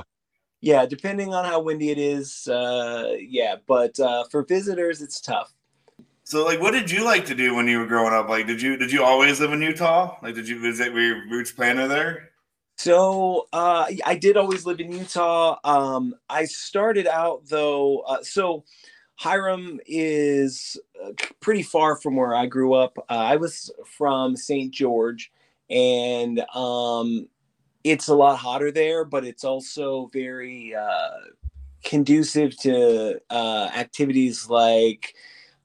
yeah. 0.60 0.84
Depending 0.86 1.32
on 1.34 1.44
how 1.44 1.60
windy 1.60 1.90
it 1.90 1.98
is, 1.98 2.46
uh, 2.48 3.14
yeah. 3.20 3.56
But 3.66 3.98
uh, 4.00 4.24
for 4.30 4.42
visitors, 4.44 5.00
it's 5.02 5.20
tough. 5.20 5.52
So, 6.24 6.44
like, 6.44 6.60
what 6.60 6.72
did 6.72 6.90
you 6.90 7.04
like 7.04 7.24
to 7.26 7.34
do 7.34 7.54
when 7.54 7.66
you 7.68 7.78
were 7.78 7.86
growing 7.86 8.12
up? 8.12 8.28
Like, 8.28 8.46
did 8.46 8.60
you 8.60 8.76
did 8.76 8.92
you 8.92 9.04
always 9.04 9.40
live 9.40 9.52
in 9.52 9.62
Utah? 9.62 10.16
Like, 10.22 10.34
did 10.34 10.48
you 10.48 10.60
visit? 10.60 10.92
Were 10.92 11.00
your 11.00 11.26
roots 11.30 11.52
planted 11.52 11.88
there? 11.88 12.30
So 12.76 13.48
uh, 13.52 13.86
I 14.04 14.14
did 14.16 14.36
always 14.36 14.64
live 14.66 14.80
in 14.80 14.92
Utah. 14.92 15.58
Um, 15.64 16.14
I 16.28 16.44
started 16.44 17.06
out 17.06 17.42
though. 17.48 18.00
Uh, 18.00 18.22
so 18.22 18.64
Hyrum 19.18 19.80
is 19.84 20.80
uh, 21.04 21.10
pretty 21.40 21.62
far 21.62 21.96
from 21.96 22.14
where 22.14 22.34
I 22.34 22.46
grew 22.46 22.74
up. 22.74 22.98
Uh, 23.10 23.14
I 23.14 23.36
was 23.36 23.70
from 23.84 24.36
St. 24.36 24.72
George, 24.72 25.32
and 25.68 26.40
um, 26.54 27.28
it's 27.82 28.06
a 28.06 28.14
lot 28.14 28.38
hotter 28.38 28.70
there, 28.70 29.04
but 29.04 29.24
it's 29.24 29.42
also 29.42 30.08
very 30.12 30.72
uh, 30.74 31.10
conducive 31.82 32.56
to 32.58 33.20
uh, 33.28 33.70
activities 33.74 34.48
like 34.48 35.14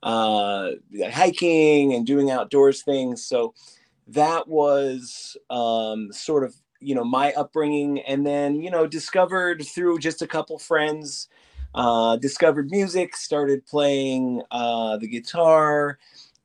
uh, 0.02 0.70
hiking 1.12 1.94
and 1.94 2.04
doing 2.04 2.32
outdoors 2.32 2.82
things. 2.82 3.24
So 3.24 3.54
that 4.08 4.48
was 4.48 5.36
um, 5.48 6.12
sort 6.12 6.42
of 6.42 6.56
you 6.80 6.94
know 6.94 7.04
my 7.04 7.32
upbringing 7.32 8.00
and 8.00 8.26
then 8.26 8.60
you 8.60 8.70
know 8.70 8.86
discovered 8.86 9.64
through 9.64 10.00
just 10.00 10.20
a 10.20 10.26
couple 10.26 10.58
friends 10.58 11.28
uh, 11.74 12.16
discovered 12.16 12.70
music 12.70 13.16
started 13.16 13.66
playing 13.66 14.42
uh, 14.50 14.96
the 14.98 15.08
guitar 15.08 15.98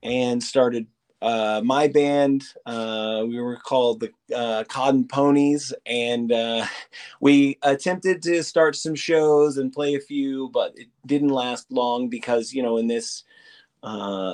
and 0.04 0.42
started 0.44 0.88
uh, 1.22 1.62
my 1.63 1.88
band 1.88 2.44
uh, 2.65 3.24
we 3.28 3.39
were 3.39 3.58
called 3.58 4.00
the 4.00 4.12
uh, 4.36 4.63
cotton 4.65 5.06
ponies 5.06 5.74
and 5.86 6.32
uh, 6.32 6.65
we 7.22 7.58
attempted 7.62 8.22
to 8.22 8.42
start 8.44 8.76
some 8.76 8.96
shows 8.96 9.58
and 9.58 9.74
play 9.74 9.96
a 9.96 10.00
few 10.00 10.50
but 10.50 10.74
it 10.78 10.88
didn't 11.06 11.30
last 11.30 11.72
long 11.72 12.08
because 12.10 12.54
you 12.54 12.63
know 12.63 12.78
in 12.78 12.88
this 12.88 13.24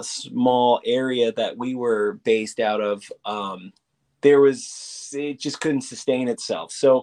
small 0.02 0.80
area 0.86 1.32
that 1.32 1.58
we 1.58 1.76
were 1.76 2.14
based 2.24 2.60
out 2.60 2.82
of 2.82 3.12
um, 3.26 3.74
there 4.22 4.42
was 4.42 5.12
it 5.14 5.40
just 5.40 5.62
couldn't 5.62 5.82
sustain 5.82 6.28
itself. 6.28 6.72
So 6.72 7.02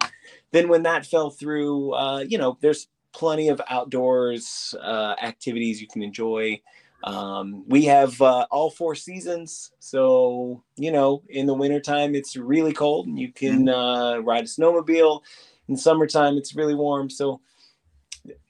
then 0.51 0.69
when 0.69 0.83
that 0.83 1.07
fell 1.07 1.31
through, 1.31 1.95
uh, 1.95 2.25
you 2.29 2.39
know, 2.39 2.59
there's 2.61 2.89
plenty 3.12 3.48
of 3.48 3.61
outdoors 3.68 4.75
uh, 4.81 5.14
activities 5.22 5.81
you 5.81 5.88
can 5.88 6.03
enjoy. 6.03 6.61
Um, 7.05 7.64
we 7.68 7.85
have 7.87 8.20
uh, 8.22 8.46
all 8.51 8.70
four 8.70 8.94
seasons. 8.94 9.72
So, 9.81 10.62
you 10.77 10.92
know, 10.92 11.22
in 11.29 11.46
the 11.46 11.55
wintertime, 11.55 12.14
it's 12.14 12.37
really 12.37 12.72
cold 12.72 13.07
and 13.07 13.18
you 13.18 13.33
can 13.33 13.68
uh, 13.68 14.18
ride 14.18 14.44
a 14.44 14.46
snowmobile. 14.46 15.22
In 15.68 15.77
summertime, 15.77 16.37
it's 16.37 16.55
really 16.55 16.75
warm. 16.75 17.11
So 17.11 17.40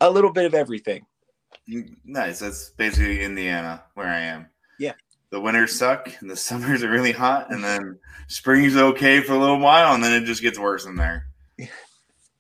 a 0.01 0.11
little 0.11 0.33
bit 0.33 0.45
of 0.45 0.55
everything. 0.55 1.07
Mm, 1.69 1.97
Nice. 2.05 2.41
That's 2.41 2.71
basically 2.71 3.23
Indiana, 3.23 3.83
where 3.95 4.09
I 4.09 4.21
am. 4.21 4.47
Yeah. 4.79 4.93
The 5.31 5.41
winters 5.41 5.79
suck, 5.79 6.11
and 6.21 6.31
the 6.31 6.37
summers 6.49 6.83
are 6.83 6.91
really 6.91 7.13
hot, 7.13 7.51
and 7.53 7.63
then 7.65 7.99
spring's 8.29 8.77
okay 8.77 9.21
for 9.21 9.33
a 9.33 9.39
little 9.39 9.59
while, 9.59 9.95
and 9.95 10.03
then 10.03 10.23
it 10.23 10.27
just 10.27 10.43
gets 10.43 10.59
worse 10.59 10.85
in 10.85 10.97
there. 10.97 11.27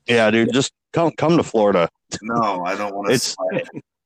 Yeah, 0.06 0.30
dude, 0.30 0.52
just 0.52 0.71
come 0.92 1.12
come 1.16 1.36
to 1.36 1.42
Florida. 1.42 1.88
No, 2.22 2.64
I 2.64 2.76
don't 2.76 2.94
want 2.94 3.08
to. 3.08 3.14
It's- 3.14 3.36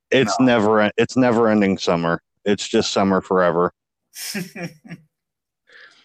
It's 0.09 0.39
never 0.39 0.89
it's 0.97 1.17
never 1.17 1.49
ending 1.49 1.77
summer. 1.77 2.21
It's 2.45 2.65
just 2.67 2.93
summer 2.93 3.19
forever. 3.21 3.73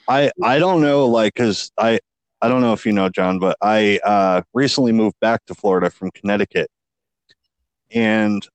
I 0.09 0.31
I 0.43 0.59
don't 0.59 0.81
know 0.83 1.07
like 1.07 1.35
cuz 1.35 1.71
I 1.79 2.01
I 2.41 2.49
don't 2.49 2.61
know 2.61 2.73
if 2.73 2.85
you 2.85 2.93
know 2.93 3.09
John, 3.09 3.39
but 3.39 3.57
I 3.63 4.01
uh 4.05 4.43
recently 4.53 4.91
moved 4.93 5.17
back 5.21 5.45
to 5.47 5.55
Florida 5.55 5.91
from 5.91 6.11
Connecticut. 6.11 6.69
And 7.93 8.47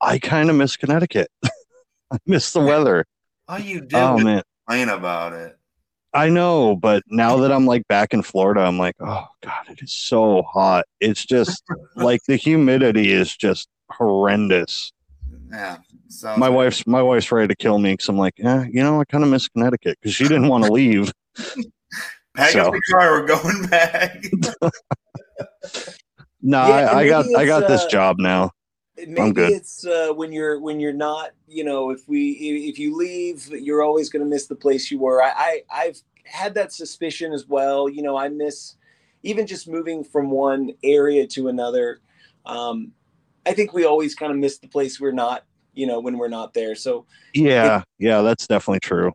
I 0.00 0.18
kind 0.18 0.50
of 0.50 0.56
miss 0.56 0.76
Connecticut. 0.76 1.28
I 2.12 2.18
miss 2.26 2.52
the 2.52 2.60
weather. 2.60 3.06
All 3.48 3.58
you 3.58 3.80
did 3.80 3.94
Oh 3.94 4.18
man. 4.18 4.42
complain 4.66 4.88
about 4.90 5.32
it. 5.32 5.56
I 6.14 6.28
know, 6.28 6.76
but 6.76 7.02
now 7.08 7.36
that 7.38 7.50
I'm 7.52 7.64
like 7.66 7.86
back 7.88 8.12
in 8.12 8.22
Florida, 8.22 8.60
I'm 8.60 8.78
like, 8.78 8.96
oh 9.00 9.26
god, 9.42 9.68
it 9.70 9.82
is 9.82 9.92
so 9.92 10.42
hot. 10.42 10.84
It's 11.00 11.24
just 11.24 11.62
like 11.96 12.20
the 12.28 12.36
humidity 12.36 13.12
is 13.12 13.34
just 13.34 13.68
horrendous. 13.90 14.92
Yeah. 15.50 15.78
Sounds 16.08 16.38
My 16.38 16.48
like- 16.48 16.56
wife's 16.56 16.86
my 16.86 17.02
wife's 17.02 17.32
ready 17.32 17.48
to 17.48 17.56
kill 17.56 17.78
me 17.78 17.94
because 17.94 18.08
I'm 18.08 18.18
like, 18.18 18.34
yeah, 18.36 18.64
you 18.70 18.82
know, 18.82 19.00
I 19.00 19.04
kind 19.04 19.24
of 19.24 19.30
miss 19.30 19.48
Connecticut 19.48 19.98
because 20.00 20.14
she 20.14 20.24
didn't 20.24 20.48
want 20.48 20.64
to 20.64 20.72
leave. 20.72 21.12
Pack 22.34 22.56
up 22.56 22.66
so- 22.66 22.70
the 22.72 22.82
car. 22.90 23.10
We're 23.20 23.26
going 23.26 23.66
back. 23.68 24.22
No, 26.44 26.66
Yeah, 26.66 26.90
I, 26.90 26.98
I 26.98 27.08
got 27.08 27.26
I 27.36 27.46
got 27.46 27.62
it's, 27.62 27.70
this 27.70 27.82
uh, 27.82 27.88
job 27.88 28.16
now. 28.18 28.50
Maybe 29.06 29.42
it's 29.42 29.86
uh, 29.86 30.12
when 30.14 30.32
you're 30.32 30.60
when 30.60 30.78
you're 30.78 30.92
not 30.92 31.30
you 31.46 31.64
know 31.64 31.90
if 31.90 32.06
we 32.08 32.32
if 32.68 32.78
you 32.78 32.96
leave 32.96 33.48
you're 33.48 33.82
always 33.82 34.10
going 34.10 34.22
to 34.22 34.28
miss 34.28 34.46
the 34.46 34.54
place 34.54 34.90
you 34.90 34.98
were. 34.98 35.22
I, 35.22 35.32
I 35.36 35.62
i've 35.70 35.98
had 36.24 36.54
that 36.54 36.72
suspicion 36.72 37.32
as 37.32 37.46
well 37.48 37.88
you 37.88 38.00
know 38.00 38.16
i 38.16 38.28
miss 38.28 38.76
even 39.22 39.46
just 39.46 39.68
moving 39.68 40.02
from 40.04 40.30
one 40.30 40.72
area 40.82 41.26
to 41.28 41.48
another. 41.48 42.00
Um 42.44 42.92
i 43.46 43.52
think 43.52 43.72
we 43.72 43.84
always 43.84 44.14
kind 44.14 44.32
of 44.32 44.38
miss 44.38 44.58
the 44.58 44.68
place 44.68 45.00
we're 45.00 45.12
not 45.12 45.44
you 45.74 45.86
know 45.86 46.00
when 46.00 46.18
we're 46.18 46.28
not 46.28 46.54
there. 46.54 46.74
So 46.74 47.06
Yeah, 47.34 47.82
yeah, 47.98 48.22
that's 48.22 48.46
definitely 48.46 48.80
true. 48.80 49.12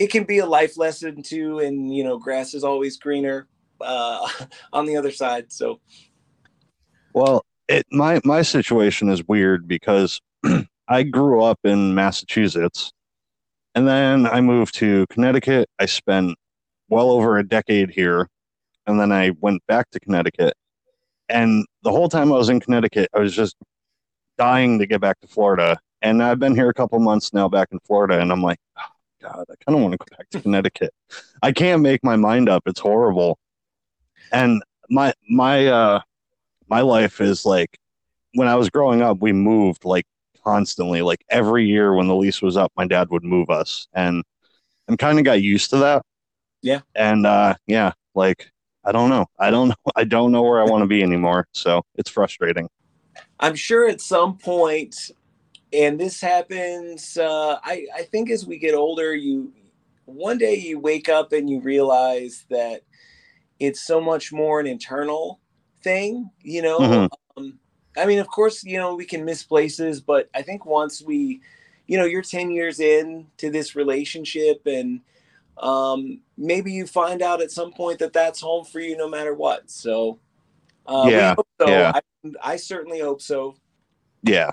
It 0.00 0.10
can 0.10 0.24
be 0.24 0.38
a 0.38 0.46
life 0.46 0.76
lesson 0.76 1.22
too 1.22 1.58
and 1.58 1.94
you 1.94 2.02
know 2.02 2.18
grass 2.18 2.54
is 2.54 2.64
always 2.64 2.96
greener 2.96 3.46
uh 3.80 4.26
on 4.72 4.86
the 4.86 4.96
other 4.96 5.10
side 5.10 5.52
so. 5.52 5.80
Well, 7.14 7.44
it 7.68 7.86
my 7.90 8.20
my 8.24 8.42
situation 8.42 9.08
is 9.08 9.26
weird 9.26 9.68
because 9.68 10.20
I 10.88 11.02
grew 11.02 11.42
up 11.42 11.60
in 11.64 11.94
Massachusetts, 11.94 12.92
and 13.74 13.86
then 13.86 14.26
I 14.26 14.40
moved 14.40 14.74
to 14.76 15.06
Connecticut. 15.10 15.68
I 15.78 15.86
spent 15.86 16.36
well 16.88 17.10
over 17.10 17.38
a 17.38 17.46
decade 17.46 17.90
here, 17.90 18.28
and 18.86 18.98
then 18.98 19.12
I 19.12 19.32
went 19.40 19.62
back 19.66 19.90
to 19.90 20.00
Connecticut. 20.00 20.54
And 21.28 21.66
the 21.82 21.90
whole 21.90 22.08
time 22.08 22.32
I 22.32 22.36
was 22.36 22.48
in 22.48 22.60
Connecticut, 22.60 23.10
I 23.14 23.18
was 23.20 23.34
just 23.34 23.54
dying 24.38 24.78
to 24.78 24.86
get 24.86 25.00
back 25.00 25.20
to 25.20 25.28
Florida. 25.28 25.78
And 26.00 26.22
I've 26.22 26.38
been 26.38 26.54
here 26.54 26.70
a 26.70 26.74
couple 26.74 26.98
months 27.00 27.34
now, 27.34 27.48
back 27.48 27.68
in 27.72 27.80
Florida, 27.80 28.20
and 28.20 28.32
I'm 28.32 28.42
like, 28.42 28.58
oh, 28.78 28.82
God, 29.20 29.44
I 29.50 29.54
kind 29.66 29.76
of 29.76 29.82
want 29.82 29.92
to 29.92 29.98
go 29.98 30.16
back 30.16 30.30
to 30.30 30.40
Connecticut. 30.40 30.94
I 31.42 31.52
can't 31.52 31.82
make 31.82 32.02
my 32.02 32.16
mind 32.16 32.48
up. 32.48 32.62
It's 32.66 32.80
horrible. 32.80 33.38
And 34.32 34.62
my 34.88 35.12
my 35.28 35.66
uh 35.66 36.00
my 36.68 36.80
life 36.80 37.20
is 37.20 37.44
like 37.44 37.78
when 38.34 38.48
I 38.48 38.54
was 38.54 38.70
growing 38.70 39.02
up, 39.02 39.18
we 39.20 39.32
moved 39.32 39.84
like 39.84 40.06
constantly. 40.44 41.02
Like 41.02 41.24
every 41.28 41.66
year 41.66 41.94
when 41.94 42.08
the 42.08 42.16
lease 42.16 42.42
was 42.42 42.56
up, 42.56 42.72
my 42.76 42.86
dad 42.86 43.08
would 43.10 43.24
move 43.24 43.50
us, 43.50 43.88
and 43.92 44.22
I'm 44.88 44.96
kind 44.96 45.18
of 45.18 45.24
got 45.24 45.42
used 45.42 45.70
to 45.70 45.78
that. 45.78 46.02
Yeah. 46.62 46.80
And 46.94 47.26
uh, 47.26 47.54
yeah, 47.66 47.92
like 48.14 48.50
I 48.84 48.92
don't 48.92 49.10
know, 49.10 49.26
I 49.38 49.50
don't 49.50 49.68
know, 49.68 49.92
I 49.96 50.04
don't 50.04 50.32
know 50.32 50.42
where 50.42 50.60
I 50.60 50.64
want 50.64 50.82
to 50.82 50.86
be 50.86 51.02
anymore. 51.02 51.46
So 51.52 51.82
it's 51.94 52.10
frustrating. 52.10 52.68
I'm 53.40 53.54
sure 53.54 53.88
at 53.88 54.00
some 54.00 54.36
point, 54.36 55.10
and 55.72 55.98
this 55.98 56.20
happens. 56.20 57.16
Uh, 57.16 57.58
I 57.62 57.86
I 57.94 58.02
think 58.02 58.30
as 58.30 58.46
we 58.46 58.58
get 58.58 58.74
older, 58.74 59.14
you 59.14 59.52
one 60.04 60.38
day 60.38 60.56
you 60.56 60.78
wake 60.78 61.08
up 61.08 61.32
and 61.32 61.48
you 61.50 61.60
realize 61.60 62.46
that 62.50 62.82
it's 63.60 63.82
so 63.82 64.00
much 64.00 64.32
more 64.32 64.60
an 64.60 64.66
internal 64.66 65.40
thing. 65.82 66.30
You 66.42 66.62
know, 66.62 66.78
Mhm. 66.78 67.08
um, 67.36 67.58
I 67.96 68.06
mean, 68.06 68.18
of 68.18 68.28
course, 68.28 68.64
you 68.64 68.78
know 68.78 68.94
we 68.94 69.04
can 69.04 69.24
miss 69.24 69.42
places, 69.42 70.00
but 70.00 70.28
I 70.34 70.42
think 70.42 70.64
once 70.66 71.02
we, 71.02 71.40
you 71.86 71.98
know, 71.98 72.04
you're 72.04 72.22
ten 72.22 72.50
years 72.50 72.80
in 72.80 73.26
to 73.38 73.50
this 73.50 73.74
relationship 73.76 74.62
and. 74.66 75.00
Um, 75.60 76.20
maybe 76.36 76.70
you 76.70 76.86
find 76.86 77.20
out 77.20 77.42
at 77.42 77.50
some 77.50 77.72
point 77.72 77.98
that 77.98 78.12
that's 78.12 78.40
home 78.40 78.64
for 78.64 78.78
you 78.78 78.96
no 78.96 79.08
matter 79.08 79.34
what. 79.34 79.68
So, 79.68 80.20
uh, 80.86 81.08
Yeah, 81.10 81.34
so. 81.60 81.68
yeah. 81.68 81.90
I, 81.96 82.00
I 82.40 82.54
certainly 82.54 83.00
hope 83.00 83.20
so. 83.20 83.56
Yeah. 84.22 84.52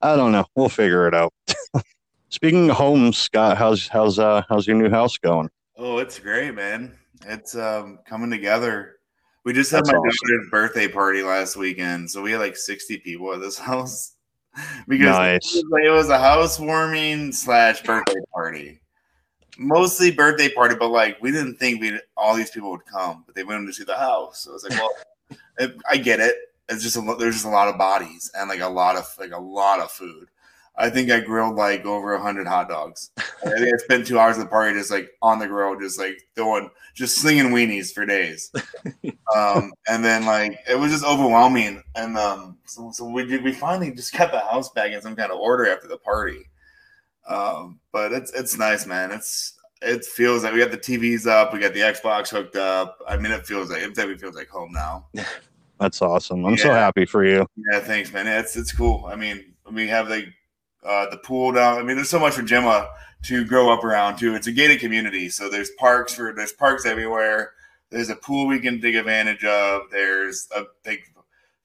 I 0.00 0.14
don't 0.14 0.30
know. 0.30 0.44
We'll 0.54 0.68
figure 0.68 1.08
it 1.08 1.14
out. 1.14 1.32
Speaking 2.28 2.70
of 2.70 2.76
homes, 2.76 3.18
Scott, 3.18 3.56
how's 3.58 3.88
how's 3.88 4.20
uh 4.20 4.42
how's 4.48 4.64
your 4.64 4.76
new 4.76 4.88
house 4.90 5.18
going? 5.18 5.50
Oh, 5.76 5.98
it's 5.98 6.20
great, 6.20 6.54
man. 6.54 6.96
It's 7.26 7.56
um 7.56 7.98
coming 8.08 8.30
together. 8.30 8.95
We 9.46 9.52
just 9.52 9.70
had 9.70 9.84
That's 9.84 9.92
my 9.92 9.98
awesome. 9.98 10.10
daughter's 10.10 10.50
birthday 10.50 10.88
party 10.88 11.22
last 11.22 11.54
weekend, 11.54 12.10
so 12.10 12.20
we 12.20 12.32
had 12.32 12.40
like 12.40 12.56
60 12.56 12.98
people 12.98 13.32
at 13.32 13.38
this 13.40 13.56
house. 13.70 14.14
because 14.88 15.06
Nice. 15.06 15.54
it, 15.54 15.64
was, 15.70 15.82
it 15.86 15.90
was 15.90 16.08
a 16.08 16.18
housewarming 16.18 17.30
slash 17.30 17.80
birthday 17.84 18.18
party. 18.34 18.80
Mostly 19.56 20.10
birthday 20.10 20.48
party, 20.48 20.74
but 20.74 20.88
like 20.88 21.22
we 21.22 21.30
didn't 21.30 21.58
think 21.58 21.80
we 21.80 21.96
all 22.16 22.34
these 22.34 22.50
people 22.50 22.72
would 22.72 22.84
come, 22.86 23.22
but 23.24 23.36
they 23.36 23.44
wanted 23.44 23.66
to 23.66 23.72
see 23.72 23.84
the 23.84 23.96
house. 23.96 24.40
So 24.40 24.50
I 24.50 24.54
was 24.54 24.64
like, 24.68 24.80
well, 24.80 24.90
it, 25.60 25.76
I 25.88 25.96
get 25.96 26.18
it. 26.18 26.34
It's 26.68 26.82
just 26.82 26.96
a, 26.96 27.16
there's 27.16 27.36
just 27.36 27.46
a 27.46 27.50
lot 27.50 27.68
of 27.68 27.78
bodies 27.78 28.28
and 28.36 28.48
like 28.48 28.60
a 28.60 28.68
lot 28.68 28.96
of 28.96 29.06
like 29.16 29.30
a 29.30 29.40
lot 29.40 29.78
of 29.78 29.92
food. 29.92 30.26
I 30.78 30.90
think 30.90 31.10
I 31.10 31.20
grilled 31.20 31.56
like 31.56 31.86
over 31.86 32.14
a 32.14 32.20
hundred 32.20 32.46
hot 32.46 32.68
dogs. 32.68 33.10
I 33.18 33.50
think 33.50 33.74
I 33.74 33.76
spent 33.78 34.06
two 34.06 34.18
hours 34.18 34.36
at 34.36 34.44
the 34.44 34.48
party 34.48 34.78
just 34.78 34.90
like 34.90 35.10
on 35.22 35.38
the 35.38 35.46
grill, 35.46 35.78
just 35.78 35.98
like 35.98 36.22
throwing, 36.34 36.70
just 36.94 37.16
slinging 37.16 37.46
weenies 37.46 37.92
for 37.92 38.04
days. 38.04 38.52
um, 39.34 39.72
and 39.88 40.04
then 40.04 40.26
like 40.26 40.58
it 40.68 40.78
was 40.78 40.92
just 40.92 41.04
overwhelming. 41.04 41.82
And 41.94 42.18
um, 42.18 42.58
so, 42.66 42.90
so 42.92 43.08
we 43.08 43.24
did. 43.24 43.42
We 43.42 43.52
finally 43.52 43.90
just 43.92 44.16
got 44.16 44.32
the 44.32 44.40
house 44.40 44.70
back 44.70 44.92
in 44.92 45.00
some 45.00 45.16
kind 45.16 45.32
of 45.32 45.38
order 45.38 45.68
after 45.68 45.88
the 45.88 45.98
party. 45.98 46.44
Um, 47.26 47.80
but 47.90 48.12
it's 48.12 48.32
it's 48.32 48.58
nice, 48.58 48.86
man. 48.86 49.12
It's 49.12 49.54
it 49.82 50.04
feels 50.04 50.44
like 50.44 50.52
we 50.52 50.58
got 50.58 50.70
the 50.70 50.78
TVs 50.78 51.26
up, 51.26 51.52
we 51.52 51.58
got 51.58 51.74
the 51.74 51.80
Xbox 51.80 52.28
hooked 52.28 52.56
up. 52.56 52.98
I 53.08 53.16
mean, 53.16 53.32
it 53.32 53.46
feels 53.46 53.70
like 53.70 53.82
it 53.82 53.94
definitely 53.94 54.18
feels 54.18 54.36
like 54.36 54.48
home 54.48 54.72
now. 54.72 55.06
That's 55.80 56.00
awesome. 56.00 56.44
I'm 56.46 56.56
so 56.56 56.72
happy 56.72 57.04
for 57.04 57.24
you. 57.24 57.46
Yeah, 57.70 57.80
thanks, 57.80 58.12
man. 58.12 58.26
Yeah, 58.26 58.40
it's 58.40 58.56
it's 58.56 58.72
cool. 58.72 59.06
I 59.06 59.16
mean, 59.16 59.54
we 59.70 59.86
have 59.88 60.08
like 60.08 60.26
uh, 60.86 61.10
the 61.10 61.18
pool 61.18 61.52
down. 61.52 61.78
I 61.78 61.82
mean, 61.82 61.96
there's 61.96 62.10
so 62.10 62.18
much 62.18 62.34
for 62.34 62.42
Gemma 62.42 62.88
to 63.24 63.44
grow 63.44 63.72
up 63.72 63.84
around 63.84 64.18
too. 64.18 64.34
It's 64.34 64.46
a 64.46 64.52
gated 64.52 64.80
community, 64.80 65.28
so 65.28 65.48
there's 65.48 65.70
parks 65.78 66.14
for 66.14 66.32
there's 66.34 66.52
parks 66.52 66.86
everywhere. 66.86 67.52
There's 67.90 68.10
a 68.10 68.16
pool 68.16 68.46
we 68.46 68.58
can 68.60 68.80
take 68.80 68.94
advantage 68.94 69.44
of. 69.44 69.82
There's 69.90 70.48
a 70.54 70.64
like 70.86 71.02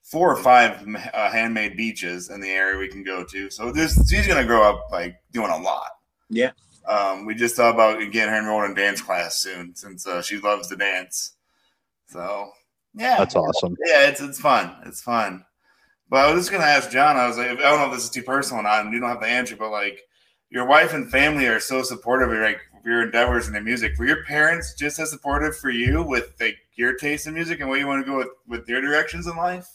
four 0.02 0.30
or 0.30 0.36
five 0.42 0.86
uh, 1.14 1.30
handmade 1.30 1.76
beaches 1.76 2.30
in 2.30 2.40
the 2.40 2.50
area 2.50 2.78
we 2.78 2.88
can 2.88 3.02
go 3.04 3.24
to. 3.24 3.50
So 3.50 3.72
this 3.72 3.94
she's 4.08 4.26
gonna 4.26 4.44
grow 4.44 4.62
up 4.62 4.88
like 4.90 5.16
doing 5.32 5.50
a 5.50 5.58
lot. 5.58 5.90
Yeah. 6.28 6.52
Um, 6.86 7.26
we 7.26 7.34
just 7.34 7.54
thought 7.54 7.74
about 7.74 7.98
getting 8.10 8.32
her 8.32 8.38
enrolled 8.40 8.64
in 8.64 8.74
dance 8.74 9.00
class 9.00 9.36
soon 9.36 9.74
since 9.74 10.06
uh, 10.06 10.20
she 10.20 10.38
loves 10.38 10.68
to 10.68 10.76
dance. 10.76 11.34
So 12.08 12.50
yeah, 12.94 13.18
That's 13.18 13.36
awesome. 13.36 13.76
yeah, 13.86 14.08
it's 14.08 14.20
it's 14.20 14.40
fun. 14.40 14.76
It's 14.84 15.00
fun. 15.00 15.44
But 16.12 16.26
I 16.26 16.30
was 16.34 16.42
just 16.42 16.52
gonna 16.52 16.64
ask 16.64 16.90
John. 16.90 17.16
I 17.16 17.26
was 17.26 17.38
like, 17.38 17.48
I 17.48 17.54
don't 17.54 17.78
know 17.78 17.86
if 17.86 17.94
this 17.94 18.04
is 18.04 18.10
too 18.10 18.22
personal 18.22 18.60
or 18.60 18.64
not, 18.64 18.84
and 18.84 18.92
you 18.92 19.00
don't 19.00 19.08
have 19.08 19.22
to 19.22 19.26
answer. 19.26 19.56
But 19.56 19.70
like, 19.70 19.98
your 20.50 20.66
wife 20.66 20.92
and 20.92 21.10
family 21.10 21.46
are 21.46 21.58
so 21.58 21.82
supportive 21.82 22.30
of 22.30 22.36
like 22.38 22.60
your 22.84 23.04
endeavors 23.04 23.46
and 23.46 23.56
the 23.56 23.62
music. 23.62 23.98
Were 23.98 24.04
your 24.04 24.22
parents 24.24 24.74
just 24.74 24.98
as 24.98 25.08
supportive 25.08 25.56
for 25.56 25.70
you 25.70 26.02
with 26.02 26.34
like 26.38 26.58
your 26.74 26.96
taste 26.96 27.26
in 27.26 27.32
music 27.32 27.60
and 27.60 27.70
where 27.70 27.78
you 27.78 27.86
want 27.86 28.04
to 28.04 28.10
go 28.12 28.18
with 28.18 28.28
with 28.46 28.68
your 28.68 28.82
directions 28.82 29.26
in 29.26 29.38
life? 29.38 29.66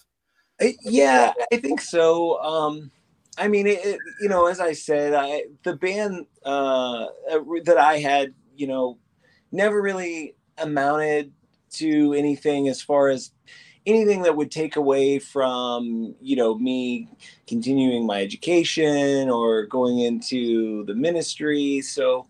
Yeah, 0.84 1.34
I 1.52 1.58
think 1.58 1.82
so. 1.82 2.40
Um, 2.44 2.92
I 3.40 3.48
mean, 3.48 3.66
it, 3.66 3.84
it- 3.84 4.00
you 4.22 4.30
know, 4.30 4.46
as 4.46 4.60
I 4.60 4.74
said, 4.74 5.16
I 5.16 5.46
the 5.64 5.76
band 5.76 6.28
uh, 6.46 7.08
uh, 7.32 7.40
that 7.64 7.80
I 7.80 7.98
had, 7.98 8.36
you 8.56 8.68
know, 8.68 9.00
never 9.52 9.82
really 9.82 10.36
amounted 10.60 11.34
to 11.78 12.14
anything 12.14 12.68
as 12.68 12.80
far 12.80 13.10
as 13.10 13.32
anything 13.88 14.24
that 14.24 14.38
would 14.38 14.52
take 14.52 14.78
away 14.78 15.20
from 15.20 16.16
you 16.22 16.38
know 16.38 16.58
me 16.60 17.10
continuing 17.48 18.08
my 18.08 18.22
education 18.22 19.30
or 19.32 19.66
going 19.68 20.00
into 20.02 20.86
the 20.86 20.96
ministry. 20.96 21.82
So 21.82 22.28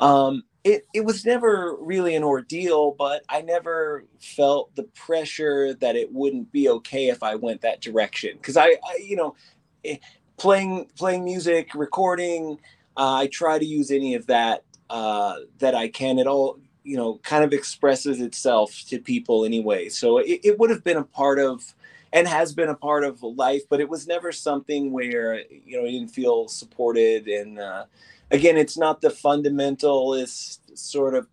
um, 0.00 0.44
it 0.64 0.86
it 0.94 1.04
was 1.04 1.26
never 1.26 1.76
really 1.80 2.16
an 2.16 2.24
ordeal, 2.24 2.92
but 2.98 3.24
I 3.30 3.42
never 3.42 4.04
felt 4.20 4.74
the 4.76 4.84
pressure 4.84 5.74
that 5.76 5.96
it 5.96 6.12
wouldn't 6.12 6.52
be 6.52 6.70
okay 6.70 7.08
if 7.08 7.22
I 7.24 7.36
went 7.36 7.62
that 7.62 7.82
direction 7.82 8.36
because 8.38 8.58
I, 8.58 8.66
I 8.66 8.98
you 9.02 9.16
know 9.16 9.36
eh, 9.84 9.98
playing 10.38 10.88
playing 10.96 11.24
music 11.24 11.74
recording 11.74 12.58
uh, 12.96 13.14
I 13.16 13.28
try 13.28 13.58
to 13.58 13.66
use 13.66 13.90
any 13.90 14.14
of 14.14 14.26
that 14.28 14.64
uh, 14.90 15.36
that 15.60 15.74
I 15.74 15.88
can 15.88 16.20
at 16.20 16.28
all 16.28 16.58
you 16.88 16.96
know 16.96 17.18
kind 17.22 17.44
of 17.44 17.52
expresses 17.52 18.20
itself 18.20 18.70
to 18.88 18.98
people 18.98 19.44
anyway 19.44 19.88
so 19.90 20.18
it, 20.18 20.40
it 20.42 20.58
would 20.58 20.70
have 20.70 20.82
been 20.82 20.96
a 20.96 21.04
part 21.04 21.38
of 21.38 21.74
and 22.14 22.26
has 22.26 22.54
been 22.54 22.70
a 22.70 22.74
part 22.74 23.04
of 23.04 23.22
life 23.22 23.62
but 23.68 23.78
it 23.78 23.88
was 23.88 24.06
never 24.06 24.32
something 24.32 24.90
where 24.90 25.40
you 25.66 25.76
know 25.76 25.84
you 25.84 25.98
didn't 25.98 26.14
feel 26.20 26.48
supported 26.48 27.28
and 27.28 27.58
uh, 27.58 27.84
again 28.30 28.56
it's 28.56 28.78
not 28.78 29.02
the 29.02 29.10
fundamentalist 29.10 30.60
sort 30.74 31.14
of 31.14 31.28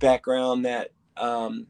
background 0.00 0.64
that 0.64 0.90
um, 1.16 1.66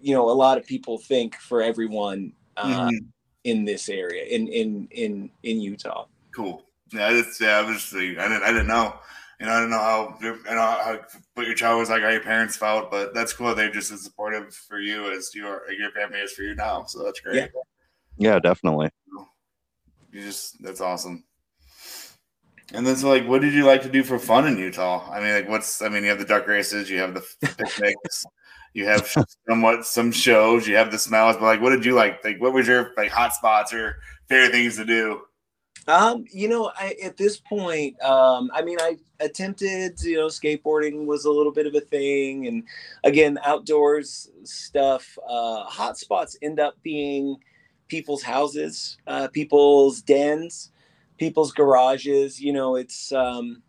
you 0.00 0.14
know 0.14 0.30
a 0.30 0.36
lot 0.44 0.58
of 0.58 0.64
people 0.66 0.96
think 0.96 1.34
for 1.34 1.60
everyone 1.60 2.32
uh, 2.56 2.86
Mhm. 2.86 3.00
in 3.44 3.64
this 3.64 3.88
area 3.88 4.24
in 4.24 4.46
in 4.48 4.86
in 4.90 5.30
in 5.42 5.60
Utah. 5.60 6.06
Cool. 6.36 6.62
Yeah, 6.92 7.08
I 7.08 7.12
just 7.20 7.40
yeah, 7.40 7.58
I 7.58 7.62
was 7.62 7.76
just, 7.82 7.94
I 7.94 8.00
didn't 8.00 8.42
I 8.42 8.52
didn't 8.52 8.66
know. 8.68 8.94
You 9.40 9.46
know, 9.46 9.52
I 9.52 9.60
don't 9.60 9.70
know 9.70 9.78
how 9.78 10.18
you 10.20 10.38
know 10.44 10.60
how 10.60 11.00
what 11.32 11.46
your 11.46 11.56
child 11.56 11.78
was 11.78 11.88
like, 11.88 12.02
how 12.02 12.10
your 12.10 12.20
parents 12.20 12.58
felt, 12.58 12.90
but 12.90 13.14
that's 13.14 13.32
cool. 13.32 13.54
They're 13.54 13.72
just 13.72 13.90
as 13.90 14.04
supportive 14.04 14.54
for 14.54 14.78
you 14.78 15.10
as 15.10 15.34
your 15.34 15.62
your 15.72 15.90
family 15.92 16.18
is 16.18 16.32
for 16.32 16.42
you 16.42 16.54
now. 16.54 16.84
So 16.84 17.02
that's 17.02 17.20
great. 17.20 17.36
Yeah. 17.36 17.46
Yeah, 18.18 18.38
definitely. 18.38 18.90
You 20.12 20.20
just 20.20 20.62
that's 20.62 20.82
awesome. 20.82 21.24
And 22.74 22.86
then 22.86 22.96
so 22.96 23.08
like 23.08 23.26
what 23.26 23.40
did 23.40 23.54
you 23.54 23.64
like 23.64 23.80
to 23.82 23.88
do 23.88 24.04
for 24.04 24.18
fun 24.18 24.46
in 24.46 24.58
Utah? 24.58 25.10
I 25.10 25.20
mean 25.20 25.32
like 25.32 25.48
what's 25.48 25.80
I 25.80 25.88
mean 25.88 26.02
you 26.04 26.10
have 26.10 26.18
the 26.18 26.26
duck 26.26 26.46
races, 26.46 26.90
you 26.90 26.98
have 26.98 27.14
the 27.14 27.24
picnics, 27.56 28.26
you 28.74 28.84
have 28.84 29.08
somewhat 29.48 29.86
some 29.86 30.12
shows, 30.12 30.68
you 30.68 30.76
have 30.76 30.90
the 30.90 30.98
smells, 30.98 31.36
but 31.36 31.44
like 31.44 31.62
what 31.62 31.70
did 31.70 31.86
you 31.86 31.94
like? 31.94 32.22
Like 32.22 32.42
what 32.42 32.52
was 32.52 32.68
your 32.68 32.92
like 32.98 33.10
hot 33.10 33.32
spots 33.32 33.72
or 33.72 33.96
favorite 34.28 34.52
things 34.52 34.76
to 34.76 34.84
do? 34.84 35.22
Um, 35.90 36.24
you 36.30 36.48
know, 36.48 36.70
I 36.78 36.94
at 37.02 37.16
this 37.16 37.38
point, 37.38 38.00
um, 38.00 38.48
I 38.54 38.62
mean, 38.62 38.78
I 38.80 38.96
attempted, 39.18 40.00
you 40.02 40.18
know, 40.18 40.28
skateboarding 40.28 41.04
was 41.04 41.24
a 41.24 41.30
little 41.30 41.50
bit 41.50 41.66
of 41.66 41.74
a 41.74 41.80
thing, 41.80 42.46
and 42.46 42.62
again, 43.02 43.40
outdoors 43.44 44.30
stuff. 44.44 45.18
Uh, 45.28 45.64
hot 45.64 45.98
spots 45.98 46.36
end 46.42 46.60
up 46.60 46.80
being 46.84 47.38
people's 47.88 48.22
houses, 48.22 48.98
uh, 49.08 49.26
people's 49.32 50.00
dens, 50.00 50.70
people's 51.18 51.50
garages. 51.50 52.40
You 52.40 52.52
know, 52.52 52.76
it's 52.76 53.10
um, 53.10 53.60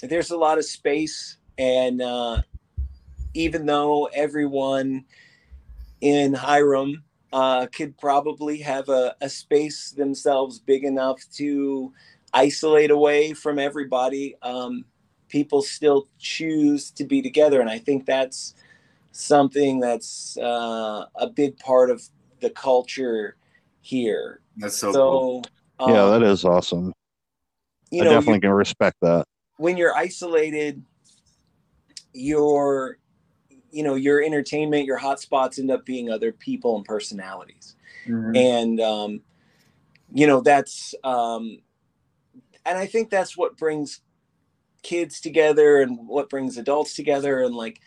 there's 0.00 0.30
a 0.30 0.38
lot 0.38 0.58
of 0.58 0.64
space, 0.64 1.38
and 1.58 2.00
uh, 2.00 2.42
even 3.34 3.66
though 3.66 4.04
everyone 4.14 5.04
in 6.00 6.34
Hyrum 6.34 7.02
uh, 7.32 7.66
could 7.66 7.96
probably 7.98 8.58
have 8.58 8.88
a, 8.88 9.14
a 9.20 9.28
space 9.28 9.90
themselves 9.90 10.58
big 10.58 10.84
enough 10.84 11.24
to 11.34 11.92
isolate 12.32 12.90
away 12.90 13.32
from 13.34 13.58
everybody. 13.58 14.36
Um, 14.42 14.84
people 15.28 15.62
still 15.62 16.08
choose 16.18 16.90
to 16.92 17.04
be 17.04 17.20
together, 17.22 17.60
and 17.60 17.68
I 17.70 17.78
think 17.78 18.06
that's 18.06 18.54
something 19.12 19.80
that's 19.80 20.36
uh, 20.38 21.06
a 21.16 21.28
big 21.28 21.58
part 21.58 21.90
of 21.90 22.02
the 22.40 22.50
culture 22.50 23.36
here. 23.80 24.40
That's 24.56 24.76
so, 24.76 24.92
So, 24.92 25.10
cool. 25.10 25.44
um, 25.80 25.94
yeah, 25.94 26.06
that 26.10 26.22
is 26.22 26.44
awesome. 26.44 26.92
you 27.90 28.02
I 28.02 28.04
know, 28.04 28.10
definitely 28.12 28.40
can 28.40 28.50
respect 28.50 28.96
that. 29.02 29.24
when 29.56 29.76
you're 29.76 29.94
isolated, 29.94 30.82
your 32.12 32.98
you 33.70 33.82
know 33.82 33.94
your 33.94 34.22
entertainment, 34.22 34.84
your 34.86 34.98
hotspots 34.98 35.58
end 35.58 35.70
up 35.70 35.84
being 35.84 36.10
other 36.10 36.32
people 36.32 36.76
and 36.76 36.84
personalities. 36.84 37.76
Mhm. 38.06 38.36
and 38.36 38.80
um, 38.80 39.20
you 40.12 40.26
know 40.26 40.40
that's 40.40 40.94
um, 41.04 41.58
and 42.64 42.78
i 42.78 42.86
think 42.86 43.10
that's 43.10 43.36
what 43.36 43.56
brings 43.56 44.00
kids 44.82 45.20
together 45.20 45.80
and 45.82 46.06
what 46.06 46.30
brings 46.30 46.56
adults 46.56 46.94
together 46.94 47.42
and 47.42 47.54
like 47.54 47.80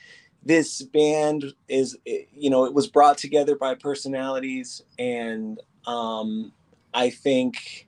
this 0.43 0.81
band 0.81 1.53
is 1.67 1.97
you 2.05 2.49
know 2.49 2.65
it 2.65 2.73
was 2.73 2.87
brought 2.87 3.17
together 3.17 3.55
by 3.55 3.75
personalities 3.75 4.81
and 4.99 5.59
um, 5.87 6.51
i 6.93 7.09
think 7.09 7.87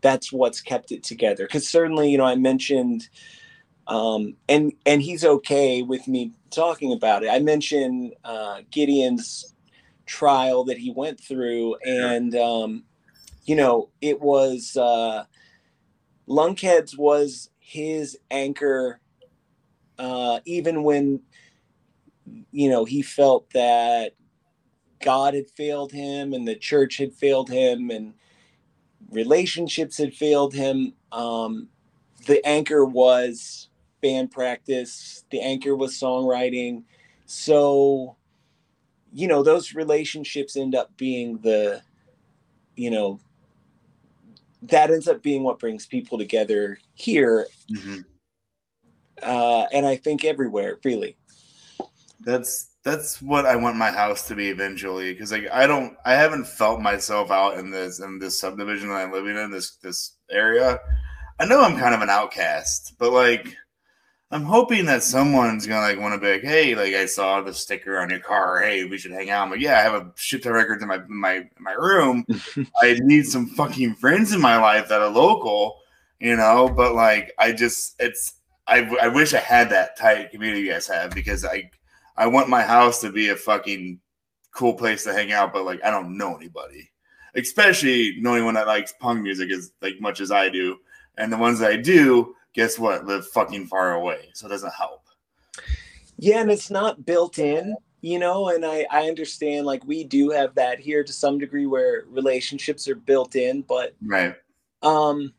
that's 0.00 0.32
what's 0.32 0.60
kept 0.60 0.92
it 0.92 1.02
together 1.02 1.46
because 1.46 1.68
certainly 1.68 2.10
you 2.10 2.18
know 2.18 2.24
i 2.24 2.34
mentioned 2.34 3.08
um, 3.86 4.36
and 4.48 4.72
and 4.86 5.02
he's 5.02 5.24
okay 5.24 5.82
with 5.82 6.06
me 6.08 6.32
talking 6.50 6.92
about 6.92 7.22
it 7.22 7.28
i 7.28 7.38
mentioned 7.38 8.14
uh, 8.24 8.60
gideon's 8.70 9.54
trial 10.06 10.64
that 10.64 10.78
he 10.78 10.90
went 10.90 11.20
through 11.20 11.76
and 11.86 12.34
um, 12.34 12.84
you 13.44 13.54
know 13.54 13.88
it 14.00 14.20
was 14.20 14.76
uh, 14.76 15.24
lunkheads 16.28 16.96
was 16.98 17.50
his 17.58 18.18
anchor 18.30 19.00
uh, 19.98 20.40
even 20.44 20.82
when 20.82 21.20
you 22.52 22.68
know 22.68 22.84
he 22.84 23.02
felt 23.02 23.48
that 23.50 24.14
god 25.02 25.34
had 25.34 25.48
failed 25.50 25.92
him 25.92 26.32
and 26.32 26.46
the 26.46 26.56
church 26.56 26.96
had 26.98 27.12
failed 27.12 27.48
him 27.48 27.90
and 27.90 28.14
relationships 29.10 29.98
had 29.98 30.14
failed 30.14 30.54
him. 30.54 30.94
Um, 31.12 31.68
the 32.26 32.44
anchor 32.46 32.84
was 32.84 33.68
band 34.00 34.30
practice. 34.30 35.24
The 35.30 35.40
anchor 35.40 35.76
was 35.76 35.98
songwriting. 35.98 36.84
So, 37.26 38.16
you 39.12 39.28
know, 39.28 39.42
those 39.42 39.74
relationships 39.74 40.56
end 40.56 40.74
up 40.74 40.96
being 40.96 41.38
the, 41.38 41.82
you 42.76 42.90
know, 42.90 43.20
that 44.62 44.90
ends 44.90 45.08
up 45.08 45.22
being 45.22 45.42
what 45.42 45.58
brings 45.58 45.86
people 45.86 46.18
together 46.18 46.78
here 46.94 47.46
Mhm. 47.70 48.04
uh, 49.22 49.66
and 49.72 49.86
I 49.86 49.96
think 49.96 50.24
everywhere, 50.24 50.78
really. 50.84 51.16
That's 52.20 52.68
that's 52.82 53.20
what 53.20 53.46
I 53.46 53.56
want 53.56 53.76
my 53.76 53.90
house 53.90 54.28
to 54.28 54.34
be 54.34 54.48
eventually. 54.48 55.12
Because 55.12 55.32
like 55.32 55.48
I 55.52 55.66
don't, 55.66 55.96
I 56.04 56.14
haven't 56.14 56.46
felt 56.46 56.80
myself 56.80 57.30
out 57.30 57.58
in 57.58 57.70
this 57.70 58.00
in 58.00 58.18
this 58.18 58.38
subdivision 58.38 58.88
that 58.88 58.96
I'm 58.96 59.12
living 59.12 59.36
in 59.36 59.50
this 59.50 59.76
this 59.76 60.16
area. 60.30 60.78
I 61.38 61.46
know 61.46 61.62
I'm 61.62 61.78
kind 61.78 61.94
of 61.94 62.02
an 62.02 62.10
outcast, 62.10 62.94
but 62.98 63.12
like 63.12 63.56
I'm 64.32 64.44
hoping 64.44 64.84
that 64.86 65.02
someone's 65.02 65.66
gonna 65.66 65.80
like 65.80 65.98
want 65.98 66.14
to 66.14 66.20
be 66.20 66.32
like, 66.32 66.42
hey, 66.42 66.76
like 66.76 66.94
I 66.94 67.06
saw 67.06 67.40
the 67.40 67.52
sticker 67.52 67.98
on 67.98 68.10
your 68.10 68.20
car. 68.20 68.60
Hey, 68.60 68.84
we 68.84 68.96
should 68.96 69.10
hang 69.10 69.30
out. 69.30 69.42
I'm 69.42 69.50
like, 69.50 69.60
yeah, 69.60 69.78
I 69.78 69.82
have 69.82 69.94
a 69.94 70.12
shit 70.14 70.44
ton 70.44 70.52
of 70.52 70.56
records 70.56 70.82
in 70.82 70.88
my 70.88 71.00
my 71.08 71.48
my 71.58 71.72
room. 71.72 72.24
I 72.82 72.98
need 73.02 73.26
some 73.26 73.48
fucking 73.48 73.96
friends 73.96 74.32
in 74.32 74.40
my 74.40 74.56
life 74.56 74.88
that 74.88 75.00
are 75.00 75.08
local, 75.08 75.80
you 76.20 76.36
know. 76.36 76.68
But 76.68 76.94
like, 76.94 77.32
I 77.38 77.50
just 77.50 77.96
it's 77.98 78.34
I, 78.68 78.88
I 79.02 79.08
wish 79.08 79.34
I 79.34 79.40
had 79.40 79.68
that 79.70 79.96
tight 79.98 80.30
community 80.30 80.62
you 80.62 80.72
guys 80.72 80.86
have 80.86 81.10
because 81.10 81.44
I 81.44 81.68
I 82.16 82.28
want 82.28 82.48
my 82.48 82.62
house 82.62 83.00
to 83.00 83.10
be 83.10 83.30
a 83.30 83.36
fucking 83.36 83.98
cool 84.52 84.74
place 84.74 85.02
to 85.04 85.12
hang 85.12 85.32
out, 85.32 85.52
but 85.52 85.64
like 85.64 85.84
I 85.84 85.90
don't 85.90 86.16
know 86.16 86.36
anybody, 86.36 86.88
especially 87.34 88.16
knowing 88.20 88.44
one 88.44 88.54
that 88.54 88.68
likes 88.68 88.94
punk 89.00 89.22
music 89.22 89.50
as 89.50 89.72
like 89.82 90.00
much 90.00 90.20
as 90.20 90.30
I 90.30 90.50
do, 90.50 90.76
and 91.18 91.32
the 91.32 91.38
ones 91.38 91.58
that 91.58 91.72
I 91.72 91.76
do, 91.76 92.36
guess 92.54 92.78
what, 92.78 93.06
live 93.06 93.26
fucking 93.28 93.66
far 93.66 93.94
away, 93.94 94.30
so 94.34 94.46
it 94.46 94.50
doesn't 94.50 94.72
help. 94.74 95.02
Yeah, 96.18 96.40
and 96.40 96.50
it's 96.50 96.70
not 96.70 97.06
built 97.06 97.38
in, 97.38 97.76
you 98.02 98.18
know, 98.18 98.48
and 98.48 98.64
I, 98.64 98.86
I 98.90 99.08
understand 99.08 99.66
like 99.66 99.84
we 99.86 100.04
do 100.04 100.30
have 100.30 100.54
that 100.56 100.78
here 100.78 101.02
to 101.02 101.12
some 101.12 101.38
degree 101.38 101.66
where 101.66 102.04
relationships 102.08 102.88
are 102.88 102.94
built 102.94 103.36
in, 103.36 103.62
but 103.62 103.94
Right. 104.02 104.34
um 104.82 105.32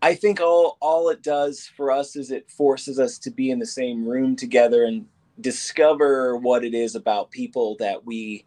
I 0.00 0.14
think 0.14 0.40
all 0.40 0.76
all 0.80 1.08
it 1.08 1.22
does 1.22 1.66
for 1.76 1.90
us 1.90 2.14
is 2.14 2.30
it 2.30 2.50
forces 2.50 2.98
us 3.00 3.18
to 3.18 3.30
be 3.30 3.50
in 3.50 3.58
the 3.58 3.66
same 3.66 4.06
room 4.06 4.36
together 4.36 4.84
and 4.84 5.06
discover 5.40 6.36
what 6.36 6.64
it 6.64 6.74
is 6.74 6.94
about 6.94 7.30
people 7.30 7.76
that 7.78 8.04
we 8.04 8.44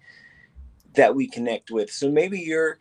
that 0.93 1.15
we 1.15 1.27
connect 1.27 1.71
with. 1.71 1.89
So 1.91 2.09
maybe 2.11 2.39
your 2.39 2.77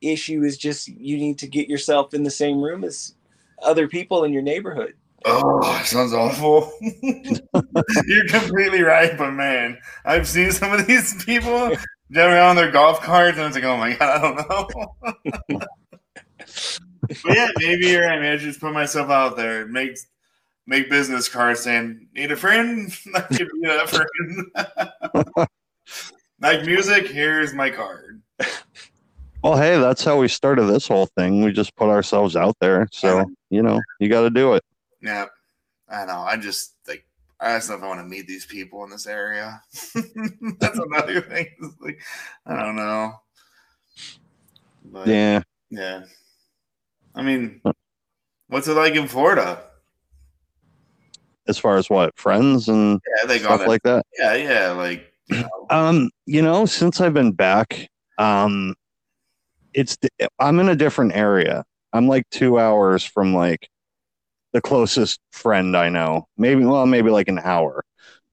issue 0.00 0.42
is 0.42 0.58
just 0.58 0.88
you 0.88 1.16
need 1.16 1.38
to 1.38 1.46
get 1.46 1.68
yourself 1.68 2.14
in 2.14 2.22
the 2.22 2.30
same 2.30 2.60
room 2.60 2.84
as 2.84 3.14
other 3.62 3.88
people 3.88 4.24
in 4.24 4.32
your 4.32 4.42
neighborhood. 4.42 4.94
Oh, 5.26 5.82
sounds 5.84 6.12
awful. 6.12 6.72
You're 8.06 8.28
completely 8.28 8.82
right, 8.82 9.16
but 9.16 9.30
man, 9.30 9.78
I've 10.04 10.28
seen 10.28 10.52
some 10.52 10.72
of 10.72 10.86
these 10.86 11.24
people 11.24 11.70
driving 12.10 12.34
around 12.34 12.56
their 12.56 12.70
golf 12.70 13.00
carts, 13.00 13.38
and 13.38 13.46
it's 13.46 13.54
like, 13.54 13.64
oh 13.64 13.76
my 13.76 13.94
god, 13.96 14.20
I 14.20 14.20
don't 14.20 14.36
know. 15.50 15.60
but 17.22 17.36
yeah, 17.36 17.48
maybe 17.58 17.88
you're 17.88 18.06
right. 18.06 18.20
Maybe 18.20 18.34
I 18.34 18.36
should 18.36 18.48
just 18.48 18.60
put 18.60 18.74
myself 18.74 19.10
out 19.10 19.36
there, 19.36 19.66
make 19.66 19.96
make 20.66 20.90
business 20.90 21.28
cards 21.28 21.60
saying, 21.60 22.08
"Need 22.14 22.32
a 22.32 22.36
friend? 22.36 22.94
I 23.14 23.20
could 23.20 23.48
be 23.48 23.66
that 23.66 23.88
friend." 23.88 25.48
like 26.40 26.64
music, 26.64 27.08
here's 27.08 27.54
my 27.54 27.70
card. 27.70 28.20
Well, 29.42 29.56
hey, 29.56 29.78
that's 29.78 30.02
how 30.02 30.18
we 30.18 30.28
started 30.28 30.64
this 30.64 30.88
whole 30.88 31.06
thing. 31.18 31.42
We 31.44 31.52
just 31.52 31.76
put 31.76 31.90
ourselves 31.90 32.34
out 32.34 32.56
there. 32.60 32.88
So, 32.92 33.26
you 33.54 33.62
know, 33.62 33.80
you 34.00 34.08
got 34.08 34.22
to 34.22 34.30
do 34.30 34.54
it. 34.54 34.64
Yeah, 35.00 35.26
I 35.88 36.04
know. 36.04 36.20
I 36.20 36.36
just 36.36 36.74
like 36.88 37.04
I 37.40 37.56
just 37.56 37.68
don't 37.68 37.80
know 37.80 37.86
if 37.86 37.92
I 37.92 37.96
want 37.96 38.00
to 38.08 38.10
meet 38.16 38.26
these 38.26 38.46
people 38.46 38.82
in 38.84 38.90
this 38.90 39.06
area. 39.06 39.62
That's 40.58 40.78
another 40.78 41.20
thing. 41.20 41.46
It's 41.60 41.80
like 41.80 42.00
I 42.46 42.62
don't 42.62 42.76
know. 42.76 43.12
But 44.84 45.08
yeah. 45.08 45.42
Yeah. 45.70 46.02
I 47.14 47.22
mean, 47.22 47.60
what's 48.48 48.66
it 48.68 48.74
like 48.74 48.94
in 48.94 49.06
Florida? 49.06 49.62
As 51.46 51.58
far 51.58 51.76
as 51.76 51.88
what, 51.90 52.16
friends 52.18 52.68
and 52.68 53.00
Yeah, 53.18 53.26
they 53.26 53.38
stuff 53.38 53.60
that. 53.60 53.68
like 53.68 53.82
that. 53.82 54.06
yeah, 54.18 54.34
yeah, 54.34 54.70
like 54.72 55.12
you 55.28 55.36
know, 55.42 55.48
Um, 55.70 56.10
you 56.26 56.42
know, 56.42 56.66
since 56.66 57.00
I've 57.00 57.14
been 57.14 57.32
back, 57.32 57.88
um, 58.18 58.74
it's 59.74 59.96
I'm 60.38 60.58
in 60.60 60.68
a 60.68 60.76
different 60.76 61.14
area. 61.14 61.64
I'm 61.94 62.08
like 62.08 62.28
two 62.30 62.60
hours 62.60 63.04
from 63.04 63.34
like 63.34 63.70
the 64.52 64.60
closest 64.60 65.20
friend 65.32 65.76
I 65.76 65.88
know. 65.88 66.26
Maybe 66.36 66.64
well, 66.64 66.86
maybe 66.86 67.10
like 67.10 67.28
an 67.28 67.40
hour. 67.40 67.84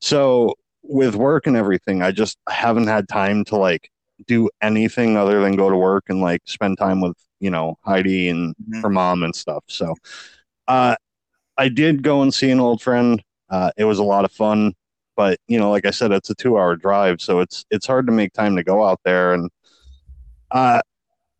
So 0.02 0.56
with 0.84 1.16
work 1.16 1.48
and 1.48 1.58
everything, 1.58 2.02
I 2.04 2.12
just 2.12 2.38
haven't 2.50 2.88
had 2.88 3.08
time 3.10 3.46
to 3.46 3.58
like 3.58 3.90
do 4.28 4.50
anything 4.62 5.18
other 5.18 5.42
than 5.42 5.56
go 5.58 5.70
to 5.70 5.78
work 5.78 6.06
and 6.10 6.22
like 6.22 6.42
spend 6.46 6.78
time 6.78 7.02
with 7.02 7.18
you 7.40 7.52
know 7.52 7.78
Heidi 7.86 8.30
and 8.30 8.56
Mhm. 8.70 8.84
her 8.84 8.90
mom 8.90 9.24
and 9.24 9.36
stuff. 9.36 9.64
So, 9.68 9.96
uh, 10.68 10.96
I 11.58 11.70
did 11.70 12.04
go 12.04 12.22
and 12.24 12.34
see 12.34 12.52
an 12.52 12.62
old 12.62 12.82
friend. 12.82 13.24
Uh, 13.50 13.72
it 13.78 13.86
was 13.86 14.00
a 14.00 14.04
lot 14.04 14.26
of 14.26 14.32
fun, 14.34 14.74
but 15.18 15.40
you 15.48 15.60
know, 15.60 15.72
like 15.72 15.86
I 15.86 15.92
said, 15.92 16.12
it's 16.12 16.30
a 16.32 16.36
two-hour 16.36 16.78
drive, 16.78 17.22
so 17.22 17.40
it's 17.42 17.66
it's 17.72 17.88
hard 17.88 18.08
to 18.08 18.14
make 18.14 18.34
time 18.34 18.56
to 18.58 18.64
go 18.64 18.86
out 18.86 19.02
there. 19.06 19.34
And 19.34 19.50
uh, 20.52 20.82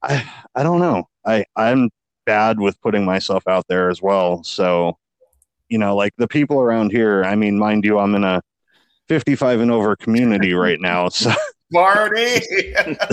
I 0.04 0.32
I 0.56 0.64
don't 0.64 0.80
know. 0.82 1.06
I 1.26 1.46
I'm 1.56 1.90
bad 2.26 2.60
with 2.60 2.80
putting 2.82 3.06
myself 3.06 3.48
out 3.48 3.66
there 3.68 3.90
as 3.90 4.02
well. 4.02 4.44
So, 4.44 4.98
you 5.70 5.78
know, 5.78 5.96
like 5.96 6.14
the 6.18 6.28
people 6.28 6.60
around 6.60 6.92
here. 6.92 7.24
I 7.24 7.36
mean, 7.36 7.58
mind 7.58 7.86
you, 7.86 8.00
I'm 8.00 8.16
in 8.16 8.24
a 8.24 8.42
55 9.08 9.62
and 9.62 9.72
over 9.72 9.96
community 9.96 10.54
right 10.68 10.80
now, 10.80 11.10
so 11.10 11.34
Marty. 11.72 12.42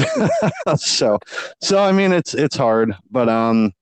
so 0.76 1.18
so 1.60 1.82
I 1.82 1.92
mean 1.92 2.12
it's 2.12 2.34
it's 2.34 2.56
hard, 2.56 2.94
but 3.10 3.28
um 3.28 3.72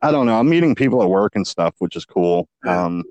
I 0.00 0.10
don't 0.10 0.26
know. 0.26 0.38
I'm 0.38 0.48
meeting 0.48 0.74
people 0.74 1.02
at 1.02 1.08
work 1.08 1.36
and 1.36 1.46
stuff, 1.46 1.74
which 1.78 1.96
is 1.96 2.04
cool. 2.04 2.48
Um 2.66 3.04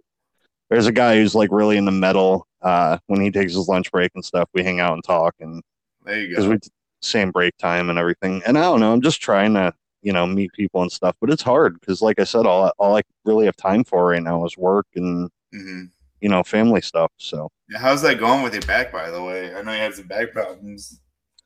there's 0.70 0.88
a 0.88 0.92
guy 0.92 1.18
who's 1.18 1.36
like 1.36 1.50
really 1.52 1.78
into 1.78 1.92
metal. 1.92 2.48
Uh 2.62 2.98
when 3.08 3.22
he 3.22 3.32
takes 3.32 3.54
his 3.54 3.68
lunch 3.68 3.92
break 3.92 4.12
and 4.16 4.26
stuff, 4.26 4.50
we 4.54 4.64
hang 4.64 4.80
out 4.80 4.94
and 4.94 5.04
talk 5.04 5.36
and 5.40 5.62
there 6.04 6.20
you 6.20 6.30
because 6.30 6.48
we 6.48 6.58
same 7.02 7.32
break 7.32 7.58
time 7.58 7.90
and 7.90 8.00
everything. 8.00 8.42
And 8.46 8.58
I 8.58 8.62
don't 8.62 8.80
know, 8.80 8.94
I'm 8.94 9.02
just 9.02 9.22
trying 9.22 9.54
to, 9.56 9.74
you 10.02 10.14
know, 10.14 10.26
meet 10.26 10.54
people 10.54 10.82
and 10.82 10.92
stuff, 10.92 11.16
but 11.22 11.30
it's 11.30 11.44
hard 11.44 11.80
because 11.80 12.02
like 12.02 12.20
I 12.20 12.24
said, 12.24 12.46
all 12.46 12.72
all 12.80 12.96
I 12.98 13.02
really 13.26 13.46
have 13.46 13.56
time 13.58 13.84
for 13.84 14.08
right 14.08 14.24
now 14.24 14.46
is 14.46 14.58
work 14.58 14.88
and 14.96 15.30
hmm 15.52 15.86
you 16.22 16.30
know, 16.30 16.44
family 16.44 16.82
stuff. 16.82 17.12
So 17.18 17.50
How's 17.76 18.02
that 18.04 18.20
going 18.20 18.44
with 18.44 18.54
your 18.54 18.62
back, 18.64 18.92
by 18.92 19.10
the 19.10 19.22
way? 19.24 19.56
I 19.56 19.62
know 19.62 19.72
you 19.72 19.80
have 19.80 19.96
some 19.96 20.08
back 20.08 20.34
problems. 20.34 21.00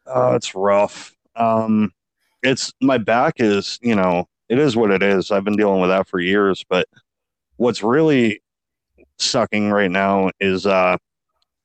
Oh, 0.07 0.35
it's 0.35 0.55
rough. 0.55 1.15
Um, 1.35 1.91
it's 2.43 2.73
my 2.81 2.97
back 2.97 3.35
is, 3.37 3.79
you 3.81 3.95
know, 3.95 4.25
it 4.49 4.59
is 4.59 4.75
what 4.75 4.91
it 4.91 5.01
is. 5.03 5.31
I've 5.31 5.43
been 5.43 5.55
dealing 5.55 5.81
with 5.81 5.89
that 5.89 6.07
for 6.07 6.19
years, 6.19 6.63
but 6.69 6.87
what's 7.57 7.83
really 7.83 8.41
sucking 9.19 9.71
right 9.71 9.91
now 9.91 10.31
is 10.39 10.65
uh 10.65 10.97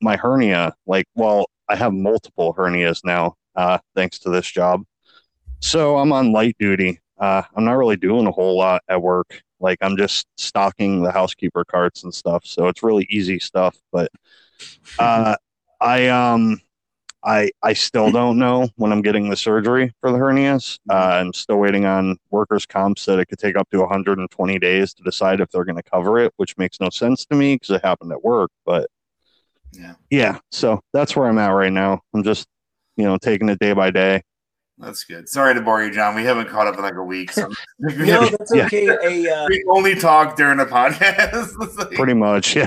my 0.02 0.16
hernia. 0.16 0.74
Like, 0.86 1.06
well, 1.14 1.46
I 1.68 1.76
have 1.76 1.92
multiple 1.92 2.54
hernias 2.54 3.04
now, 3.04 3.36
uh, 3.56 3.78
thanks 3.94 4.18
to 4.20 4.30
this 4.30 4.50
job. 4.50 4.84
So 5.60 5.98
I'm 5.98 6.12
on 6.12 6.32
light 6.32 6.56
duty. 6.58 7.00
Uh, 7.18 7.42
I'm 7.54 7.64
not 7.64 7.74
really 7.76 7.96
doing 7.96 8.26
a 8.26 8.32
whole 8.32 8.56
lot 8.58 8.82
at 8.88 9.02
work. 9.02 9.42
Like 9.60 9.78
I'm 9.82 9.96
just 9.96 10.26
stocking 10.38 11.02
the 11.02 11.12
housekeeper 11.12 11.64
carts 11.64 12.02
and 12.04 12.14
stuff. 12.14 12.46
So 12.46 12.68
it's 12.68 12.82
really 12.82 13.06
easy 13.10 13.38
stuff. 13.38 13.76
But 13.92 14.10
uh, 14.98 15.36
I 15.80 16.08
um 16.08 16.60
I 17.24 17.50
I 17.62 17.74
still 17.74 18.10
don't 18.10 18.38
know 18.38 18.68
when 18.76 18.92
I'm 18.92 19.02
getting 19.02 19.28
the 19.28 19.36
surgery 19.36 19.92
for 20.00 20.10
the 20.10 20.18
hernias. 20.18 20.78
Uh, 20.88 20.94
I'm 20.94 21.32
still 21.34 21.58
waiting 21.58 21.84
on 21.84 22.16
workers' 22.30 22.66
comp 22.66 22.98
said 22.98 23.18
it 23.18 23.26
could 23.26 23.38
take 23.38 23.56
up 23.56 23.68
to 23.70 23.80
120 23.80 24.58
days 24.58 24.94
to 24.94 25.02
decide 25.02 25.40
if 25.40 25.50
they're 25.50 25.64
going 25.64 25.76
to 25.76 25.82
cover 25.82 26.18
it, 26.18 26.32
which 26.36 26.56
makes 26.56 26.80
no 26.80 26.88
sense 26.90 27.26
to 27.26 27.36
me 27.36 27.56
because 27.56 27.70
it 27.70 27.84
happened 27.84 28.12
at 28.12 28.24
work. 28.24 28.50
But 28.64 28.88
Yeah, 29.72 29.94
yeah, 30.10 30.38
so 30.50 30.80
that's 30.92 31.14
where 31.14 31.26
I'm 31.26 31.38
at 31.38 31.48
right 31.50 31.72
now. 31.72 32.00
I'm 32.14 32.22
just 32.22 32.48
you 32.96 33.04
know 33.04 33.18
taking 33.18 33.50
it 33.50 33.58
day 33.58 33.74
by 33.74 33.90
day. 33.90 34.22
That's 34.80 35.04
good. 35.04 35.28
Sorry 35.28 35.54
to 35.54 35.60
bore 35.60 35.82
you, 35.84 35.90
John. 35.92 36.14
We 36.14 36.24
haven't 36.24 36.48
caught 36.48 36.66
up 36.66 36.76
in 36.76 36.82
like 36.82 36.94
a 36.94 37.04
week. 37.04 37.32
So 37.32 37.48
No, 37.78 38.26
that's 38.28 38.54
Yeah. 38.54 38.66
okay. 38.66 38.88
A 39.02 39.30
uh, 39.34 39.46
we 39.48 39.64
only 39.68 39.94
talk 39.94 40.36
during 40.36 40.58
the 40.58 40.66
podcast. 40.66 41.52
Like- 41.78 41.90
Pretty 41.92 42.14
much, 42.14 42.56
yeah. 42.56 42.66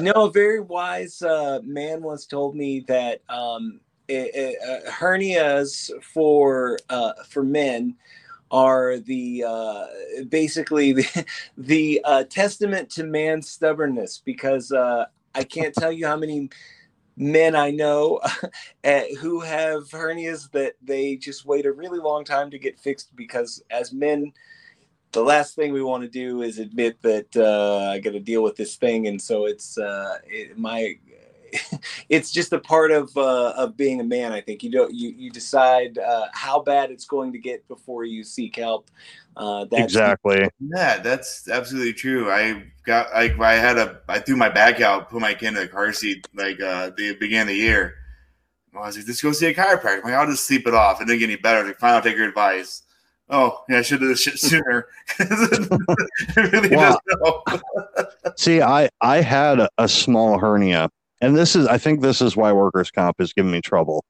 no, 0.00 0.12
a 0.12 0.30
very 0.30 0.60
wise 0.60 1.22
uh, 1.22 1.60
man 1.64 2.02
once 2.02 2.26
told 2.26 2.56
me 2.56 2.80
that 2.88 3.20
um, 3.28 3.80
eh, 4.08 4.28
eh, 4.34 4.52
uh, 4.66 4.90
hernias 4.90 5.90
for 6.02 6.78
uh, 6.90 7.12
for 7.28 7.42
men 7.42 7.94
are 8.50 8.98
the 8.98 9.44
uh, 9.46 9.86
basically 10.28 10.92
the, 10.92 11.24
the 11.58 12.00
uh, 12.04 12.24
testament 12.24 12.88
to 12.90 13.04
man's 13.04 13.48
stubbornness 13.50 14.22
because 14.24 14.70
uh, 14.72 15.04
I 15.34 15.44
can't 15.44 15.74
tell 15.74 15.90
you 15.92 16.06
how 16.06 16.16
many 16.16 16.50
men 17.16 17.56
I 17.56 17.70
know 17.72 18.20
eh, 18.84 19.14
who 19.20 19.40
have 19.40 19.84
hernias 19.90 20.50
that 20.52 20.74
they 20.82 21.16
just 21.16 21.46
wait 21.46 21.66
a 21.66 21.72
really 21.72 22.00
long 22.00 22.24
time 22.24 22.50
to 22.52 22.58
get 22.58 22.78
fixed 22.80 23.14
because 23.16 23.62
as 23.70 23.92
men 23.92 24.32
the 25.12 25.22
last 25.22 25.54
thing 25.54 25.72
we 25.72 25.82
want 25.82 26.02
to 26.02 26.08
do 26.08 26.42
is 26.42 26.58
admit 26.58 27.00
that 27.02 27.34
uh, 27.36 27.90
I 27.92 27.98
got 27.98 28.12
to 28.12 28.20
deal 28.20 28.42
with 28.42 28.56
this 28.56 28.76
thing, 28.76 29.06
and 29.06 29.20
so 29.20 29.46
it's 29.46 29.78
uh, 29.78 30.18
it, 30.26 30.58
my. 30.58 30.96
It's 32.08 32.30
just 32.30 32.52
a 32.52 32.58
part 32.58 32.90
of 32.90 33.16
uh, 33.16 33.54
of 33.56 33.76
being 33.76 34.00
a 34.00 34.04
man. 34.04 34.32
I 34.32 34.40
think 34.40 34.62
you 34.62 34.70
don't 34.70 34.92
you 34.94 35.10
you 35.10 35.30
decide 35.30 35.98
uh, 35.98 36.26
how 36.32 36.60
bad 36.60 36.90
it's 36.90 37.06
going 37.06 37.32
to 37.32 37.38
get 37.38 37.66
before 37.68 38.04
you 38.04 38.22
seek 38.24 38.56
help. 38.56 38.90
Uh, 39.36 39.64
that's 39.70 39.82
exactly. 39.84 40.48
Yeah, 40.60 40.98
that's 40.98 41.48
absolutely 41.48 41.92
true. 41.94 42.30
I 42.30 42.64
got 42.84 43.12
like 43.14 43.38
I 43.40 43.54
had 43.54 43.78
a 43.78 44.00
I 44.08 44.18
threw 44.20 44.36
my 44.36 44.48
back 44.48 44.80
out, 44.80 45.10
put 45.10 45.20
my 45.20 45.34
kid 45.34 45.48
in 45.48 45.54
the 45.54 45.68
car 45.68 45.92
seat 45.92 46.28
like 46.34 46.60
uh 46.60 46.90
the 46.96 47.16
beginning 47.18 47.42
of 47.42 47.48
the 47.48 47.56
year. 47.56 47.94
I 48.74 48.86
was 48.86 48.96
like, 48.96 49.06
let's 49.06 49.22
go 49.22 49.32
see 49.32 49.46
a 49.46 49.54
chiropractor. 49.54 49.98
I'm 49.98 50.02
like, 50.04 50.14
I'll 50.14 50.26
just 50.26 50.46
sleep 50.46 50.66
it 50.66 50.74
off. 50.74 51.00
It 51.00 51.06
didn't 51.06 51.20
get 51.20 51.30
any 51.30 51.36
better. 51.36 51.58
I 51.58 51.62
was 51.62 51.68
like, 51.70 51.78
fine, 51.78 51.94
I'll 51.94 52.02
take 52.02 52.16
your 52.16 52.28
advice. 52.28 52.82
Oh, 53.30 53.62
yeah, 53.68 53.78
I 53.78 53.82
should 53.82 54.00
have 54.02 54.08
this 54.10 54.20
shit 54.20 54.38
sooner. 54.38 54.86
really 56.36 56.76
Wow. 56.76 56.98
does 57.06 57.16
help. 57.22 57.48
See, 58.36 58.60
I 58.60 58.88
I 59.00 59.20
had 59.22 59.60
a, 59.60 59.68
a 59.78 59.88
small 59.88 60.38
hernia, 60.38 60.90
and 61.20 61.36
this 61.36 61.56
is 61.56 61.66
I 61.66 61.78
think 61.78 62.00
this 62.00 62.20
is 62.20 62.36
why 62.36 62.52
workers' 62.52 62.90
comp 62.90 63.20
is 63.20 63.32
giving 63.32 63.52
me 63.52 63.60
trouble 63.60 64.04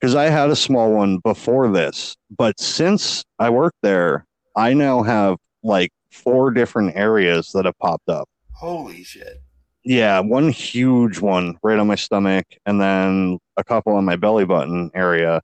because 0.00 0.14
I 0.14 0.24
had 0.24 0.50
a 0.50 0.56
small 0.56 0.92
one 0.92 1.18
before 1.18 1.70
this, 1.70 2.16
but 2.36 2.58
since 2.58 3.24
I 3.38 3.50
worked 3.50 3.78
there, 3.82 4.24
I 4.56 4.72
now 4.72 5.02
have 5.02 5.36
like 5.62 5.90
four 6.10 6.50
different 6.50 6.96
areas 6.96 7.52
that 7.52 7.66
have 7.66 7.78
popped 7.78 8.08
up. 8.08 8.28
Holy 8.52 9.02
shit. 9.04 9.42
Yeah, 9.84 10.20
one 10.20 10.50
huge 10.50 11.20
one 11.20 11.56
right 11.62 11.78
on 11.78 11.86
my 11.86 11.94
stomach, 11.94 12.46
and 12.66 12.80
then 12.80 13.38
a 13.56 13.64
couple 13.64 13.94
on 13.94 14.04
my 14.04 14.16
belly 14.16 14.44
button 14.44 14.90
area, 14.94 15.40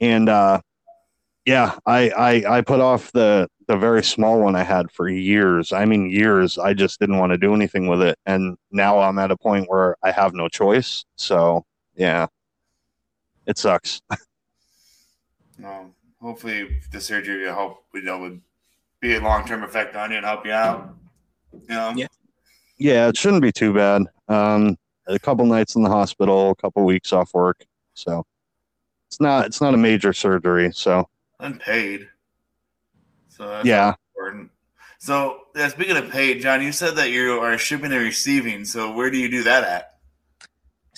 and 0.00 0.28
uh, 0.28 0.60
yeah, 1.44 1.76
I, 1.84 2.10
I 2.10 2.58
I 2.58 2.60
put 2.60 2.80
off 2.80 3.10
the 3.12 3.48
the 3.66 3.76
very 3.76 4.02
small 4.02 4.40
one 4.40 4.54
I 4.54 4.62
had 4.62 4.90
for 4.90 5.08
years. 5.08 5.72
I 5.72 5.84
mean 5.84 6.08
years. 6.08 6.58
I 6.58 6.72
just 6.74 7.00
didn't 7.00 7.18
want 7.18 7.32
to 7.32 7.38
do 7.38 7.54
anything 7.54 7.88
with 7.88 8.02
it, 8.02 8.18
and 8.26 8.56
now 8.70 9.00
I'm 9.00 9.18
at 9.18 9.30
a 9.30 9.36
point 9.36 9.68
where 9.68 9.96
I 10.02 10.12
have 10.12 10.34
no 10.34 10.48
choice. 10.48 11.04
So 11.16 11.64
yeah, 11.94 12.26
it 13.46 13.58
sucks. 13.58 14.02
Um, 15.64 15.94
hopefully, 16.20 16.82
the 16.92 17.00
surgery 17.00 17.46
will 17.46 17.54
help. 17.54 17.84
You 17.94 18.02
know, 18.02 18.18
would 18.18 18.42
be 19.00 19.14
a 19.14 19.20
long 19.20 19.46
term 19.46 19.62
effect 19.62 19.96
on 19.96 20.10
you 20.10 20.18
and 20.18 20.26
help 20.26 20.44
you 20.44 20.52
out. 20.52 20.94
You 21.52 21.60
know, 21.68 21.92
Yeah. 21.96 22.06
Yeah, 22.78 23.08
it 23.08 23.16
shouldn't 23.16 23.40
be 23.40 23.52
too 23.52 23.72
bad. 23.72 24.02
Um, 24.28 24.76
a 25.06 25.18
couple 25.18 25.46
nights 25.46 25.76
in 25.76 25.82
the 25.82 25.88
hospital, 25.88 26.50
a 26.50 26.54
couple 26.56 26.84
weeks 26.84 27.10
off 27.10 27.32
work, 27.32 27.64
so 27.94 28.26
it's 29.08 29.18
not 29.18 29.46
it's 29.46 29.62
not 29.62 29.72
a 29.72 29.78
major 29.78 30.12
surgery. 30.12 30.70
So 30.74 31.08
unpaid. 31.40 32.08
So 33.36 33.48
that's 33.48 33.66
yeah. 33.66 33.94
important. 34.14 34.50
So, 34.98 35.42
yeah, 35.54 35.68
speaking 35.68 35.96
of 35.96 36.10
paid, 36.10 36.40
John, 36.40 36.62
you 36.62 36.72
said 36.72 36.96
that 36.96 37.10
you 37.10 37.32
are 37.32 37.58
shipping 37.58 37.92
and 37.92 38.02
receiving. 38.02 38.64
So, 38.64 38.92
where 38.92 39.10
do 39.10 39.18
you 39.18 39.28
do 39.28 39.42
that 39.44 39.64
at? 39.64 39.96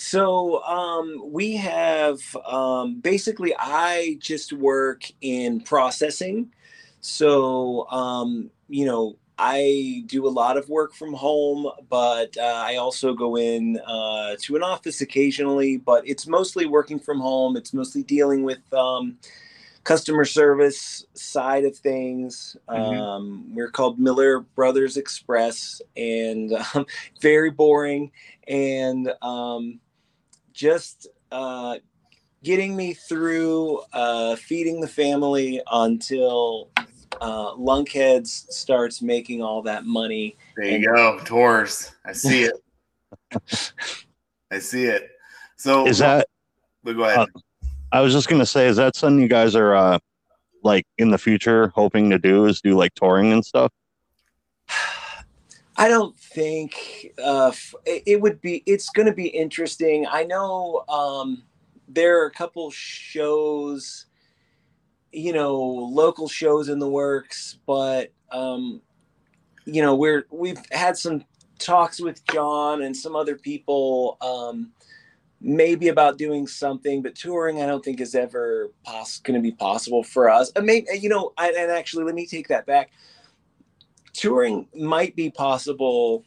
So 0.01 0.63
um, 0.63 1.21
we 1.25 1.57
have 1.57 2.21
um, 2.45 3.01
basically 3.01 3.53
I 3.59 4.15
just 4.21 4.53
work 4.53 5.03
in 5.19 5.59
processing. 5.59 6.53
So 7.01 7.85
um, 7.89 8.49
you 8.69 8.85
know 8.85 9.17
I 9.37 10.03
do 10.05 10.25
a 10.25 10.29
lot 10.29 10.55
of 10.55 10.69
work 10.69 10.93
from 10.93 11.11
home, 11.11 11.69
but 11.89 12.37
uh, 12.37 12.63
I 12.65 12.77
also 12.77 13.13
go 13.13 13.35
in 13.35 13.77
uh, 13.85 14.37
to 14.43 14.55
an 14.55 14.63
office 14.63 15.01
occasionally. 15.01 15.75
But 15.75 16.07
it's 16.07 16.27
mostly 16.27 16.65
working 16.65 16.99
from 16.99 17.19
home. 17.19 17.57
It's 17.57 17.73
mostly 17.73 18.01
dealing 18.01 18.43
with 18.43 18.73
um, 18.73 19.17
customer 19.89 20.23
service 20.23 21.03
side 21.15 21.65
of 21.65 21.75
things. 21.75 22.55
Mhm. 22.69 23.01
Um, 23.01 23.55
we're 23.55 23.71
called 23.71 23.97
Miller 23.97 24.41
Brothers 24.41 24.97
Express, 24.97 25.81
and 25.97 26.53
um, 26.75 26.85
very 27.21 27.49
boring 27.49 28.11
and 28.47 29.11
um, 29.23 29.79
just 30.53 31.07
uh, 31.31 31.79
getting 32.43 32.75
me 32.75 32.93
through 32.93 33.81
uh, 33.91 34.35
feeding 34.35 34.79
the 34.79 34.87
family 34.87 35.59
until 35.71 36.69
uh, 37.19 37.55
Lunkheads 37.55 38.45
starts 38.51 39.01
making 39.01 39.41
all 39.41 39.63
that 39.63 39.85
money. 39.85 40.37
There 40.55 40.67
you 40.67 40.85
go, 40.85 41.19
tours. 41.25 41.93
I 42.05 42.11
see 42.11 42.43
it. 42.43 42.53
I 44.51 44.59
see 44.59 44.83
it. 44.83 45.09
So, 45.55 45.87
Is 45.87 45.97
that 45.97 46.27
But 46.83 46.95
go 46.95 47.05
ahead. 47.05 47.27
I 47.91 48.01
was 48.01 48.13
just 48.13 48.29
gonna 48.29 48.45
say, 48.45 48.67
is 48.67 48.77
that 48.77 48.95
something 48.95 49.21
you 49.21 49.27
guys 49.27 49.55
are 49.55 49.75
uh 49.75 49.99
like 50.63 50.85
in 50.97 51.09
the 51.11 51.17
future 51.17 51.71
hoping 51.75 52.09
to 52.09 52.19
do 52.19 52.45
is 52.45 52.61
do 52.61 52.75
like 52.75 52.93
touring 52.95 53.31
and 53.31 53.45
stuff? 53.45 53.71
I 55.79 55.87
don't 55.87 56.17
think 56.19 57.13
uh, 57.23 57.53
it 57.85 58.19
would 58.19 58.41
be. 58.41 58.63
It's 58.65 58.89
going 58.89 59.05
to 59.05 59.13
be 59.13 59.27
interesting. 59.27 60.05
I 60.05 60.25
know 60.25 60.83
um, 60.89 61.43
there 61.87 62.21
are 62.21 62.25
a 62.25 62.31
couple 62.31 62.69
shows, 62.69 64.05
you 65.13 65.31
know, 65.31 65.55
local 65.57 66.27
shows 66.27 66.67
in 66.67 66.79
the 66.79 66.89
works, 66.89 67.59
but 67.65 68.11
um, 68.29 68.81
you 69.63 69.81
know, 69.81 69.95
we're 69.95 70.25
we've 70.31 70.59
had 70.73 70.97
some 70.97 71.23
talks 71.59 72.01
with 72.01 72.25
John 72.27 72.81
and 72.81 72.95
some 72.95 73.15
other 73.15 73.37
people, 73.37 74.17
um, 74.19 74.73
maybe 75.41 75.87
about 75.87 76.17
doing 76.17 76.47
something, 76.47 77.01
but 77.01 77.15
touring, 77.15 77.61
I 77.61 77.65
don't 77.65 77.83
think 77.83 78.01
is 78.01 78.15
ever 78.15 78.71
going 79.23 79.35
to 79.35 79.41
be 79.41 79.51
possible 79.51 80.03
for 80.03 80.29
us. 80.29 80.51
I 80.55 80.61
mean, 80.61 80.85
you 80.99 81.09
know, 81.09 81.33
I, 81.37 81.49
and 81.51 81.71
actually, 81.71 82.03
let 82.03 82.15
me 82.15 82.25
take 82.25 82.47
that 82.49 82.65
back 82.65 82.91
touring 84.13 84.67
might 84.75 85.15
be 85.15 85.29
possible 85.29 86.25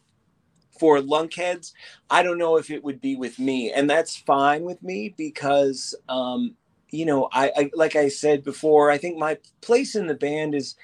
for 0.79 0.99
lunkheads. 0.99 1.73
I 2.09 2.23
don't 2.23 2.39
know 2.39 2.57
if 2.57 2.71
it 2.71 2.83
would 2.83 3.01
be 3.01 3.17
with 3.17 3.39
me, 3.39 3.71
and 3.71 3.89
that's 3.89 4.17
fine 4.17 4.63
with 4.63 4.83
me 4.83 5.15
because, 5.17 5.95
um, 6.09 6.57
you 6.91 7.05
know, 7.05 7.29
I, 7.33 7.53
I 7.57 7.71
like 7.75 7.97
I 7.97 8.09
said 8.09 8.45
before, 8.45 8.91
I 8.91 8.99
think 8.99 9.19
my 9.19 9.39
place 9.61 9.95
in 9.95 10.07
the 10.07 10.15
band 10.15 10.55
is, 10.55 10.75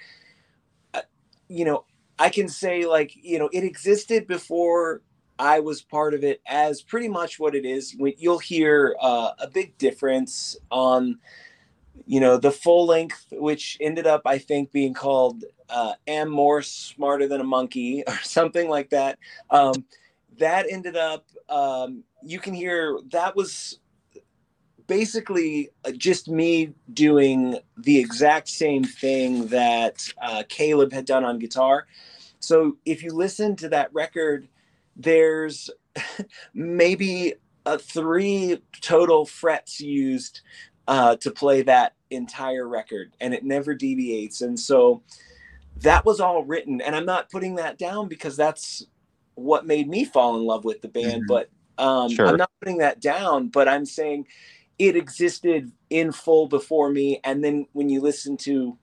uh, 0.94 1.02
you 1.48 1.64
know, 1.64 1.84
I 2.18 2.28
can 2.30 2.48
say 2.48 2.84
like 2.84 3.12
you 3.14 3.38
know 3.38 3.48
it 3.52 3.64
existed 3.64 4.26
before 4.26 5.02
I 5.38 5.60
was 5.60 5.82
part 5.82 6.14
of 6.14 6.24
it 6.24 6.40
as 6.46 6.82
pretty 6.82 7.08
much 7.08 7.38
what 7.38 7.54
it 7.54 7.64
is. 7.64 7.96
You'll 8.18 8.38
hear 8.38 8.96
uh, 9.00 9.32
a 9.38 9.48
big 9.48 9.78
difference 9.78 10.56
on 10.70 11.18
you 12.06 12.20
know 12.20 12.36
the 12.36 12.50
full 12.50 12.86
length 12.86 13.26
which 13.32 13.76
ended 13.80 14.06
up 14.06 14.22
i 14.24 14.38
think 14.38 14.72
being 14.72 14.94
called 14.94 15.44
uh, 15.68 15.92
am 16.06 16.30
more 16.30 16.62
smarter 16.62 17.28
than 17.28 17.40
a 17.42 17.44
monkey 17.44 18.02
or 18.08 18.16
something 18.22 18.68
like 18.68 18.88
that 18.90 19.18
um, 19.50 19.84
that 20.38 20.66
ended 20.70 20.96
up 20.96 21.26
um, 21.48 22.02
you 22.22 22.38
can 22.38 22.54
hear 22.54 22.98
that 23.10 23.36
was 23.36 23.78
basically 24.86 25.68
uh, 25.84 25.90
just 25.90 26.28
me 26.28 26.72
doing 26.94 27.58
the 27.76 27.98
exact 27.98 28.48
same 28.48 28.82
thing 28.82 29.46
that 29.48 30.02
uh, 30.22 30.42
caleb 30.48 30.92
had 30.92 31.04
done 31.04 31.24
on 31.24 31.38
guitar 31.38 31.86
so 32.40 32.76
if 32.86 33.02
you 33.02 33.12
listen 33.12 33.54
to 33.56 33.68
that 33.68 33.92
record 33.92 34.48
there's 34.98 35.70
maybe 36.54 37.34
uh, 37.66 37.78
three 37.78 38.60
total 38.80 39.24
frets 39.26 39.80
used 39.80 40.40
uh, 40.88 41.16
to 41.16 41.30
play 41.30 41.62
that 41.62 41.94
entire 42.10 42.66
record 42.68 43.12
and 43.20 43.34
it 43.34 43.44
never 43.44 43.74
deviates 43.74 44.40
and 44.40 44.58
so 44.58 45.02
that 45.82 46.04
was 46.06 46.20
all 46.20 46.42
written 46.44 46.80
and 46.80 46.96
i'm 46.96 47.04
not 47.04 47.30
putting 47.30 47.56
that 47.56 47.76
down 47.78 48.08
because 48.08 48.36
that's 48.36 48.86
what 49.34 49.66
made 49.66 49.88
me 49.88 50.04
fall 50.04 50.36
in 50.36 50.44
love 50.44 50.64
with 50.64 50.80
the 50.80 50.88
band 50.88 51.22
Mhm. 51.24 51.26
but 51.26 51.50
um, 51.78 52.08
Sure. 52.10 52.28
i'm 52.28 52.36
not 52.38 52.50
putting 52.60 52.78
that 52.78 53.00
down 53.00 53.48
but 53.48 53.68
i'm 53.68 53.84
saying 53.84 54.26
it 54.78 54.96
existed 54.96 55.70
in 55.90 56.12
full 56.12 56.48
before 56.48 56.90
me 56.90 57.20
and 57.24 57.44
then 57.44 57.66
when 57.72 57.88
you 57.90 58.00
listen 58.00 58.36
to 58.38 58.78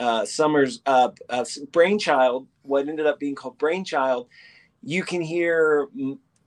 uh, 0.00 0.24
summers 0.26 0.82
uh, 0.86 1.10
uh, 1.30 1.44
brainchild 1.72 2.48
what 2.62 2.88
ended 2.88 3.06
up 3.06 3.18
being 3.20 3.34
called 3.36 3.56
brainchild 3.58 4.28
you 4.86 5.02
can 5.02 5.20
hear 5.20 5.88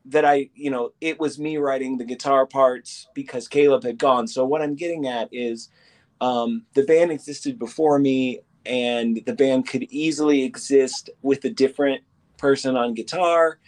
that 0.05 0.23
I, 0.23 0.49
you 0.55 0.71
know, 0.71 0.91
it 1.01 1.19
was 1.19 1.37
me 1.37 1.57
writing 1.57 1.97
the 1.97 2.05
guitar 2.05 2.45
parts 2.45 3.07
because 3.13 3.49
Caleb 3.49 3.83
had 3.83 3.97
gone. 3.97 4.29
So 4.29 4.45
what 4.45 4.61
I'm 4.61 4.75
getting 4.75 5.07
at 5.07 5.27
is 5.33 5.69
um, 6.21 6.65
the 6.73 6.83
band 6.83 7.11
existed 7.11 7.59
before 7.59 7.99
me, 7.99 8.39
and 8.65 9.21
the 9.25 9.33
band 9.33 9.67
could 9.67 9.83
easily 9.89 10.43
exist 10.43 11.09
with 11.21 11.43
a 11.43 11.49
different 11.49 12.01
person 12.37 12.77
on 12.77 12.93
guitar, 12.93 13.59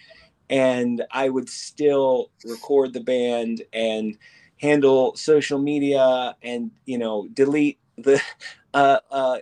and 0.50 1.04
I 1.12 1.28
would 1.28 1.50
still 1.50 2.32
record 2.46 2.94
the 2.94 3.02
band 3.02 3.64
and 3.74 4.18
handle 4.62 5.18
social 5.18 5.60
media 5.60 6.36
and 6.44 6.72
you 6.86 6.98
know 6.98 7.28
delete 7.34 7.80
the 7.98 8.22
uh, 8.74 9.00
uh, 9.12 9.40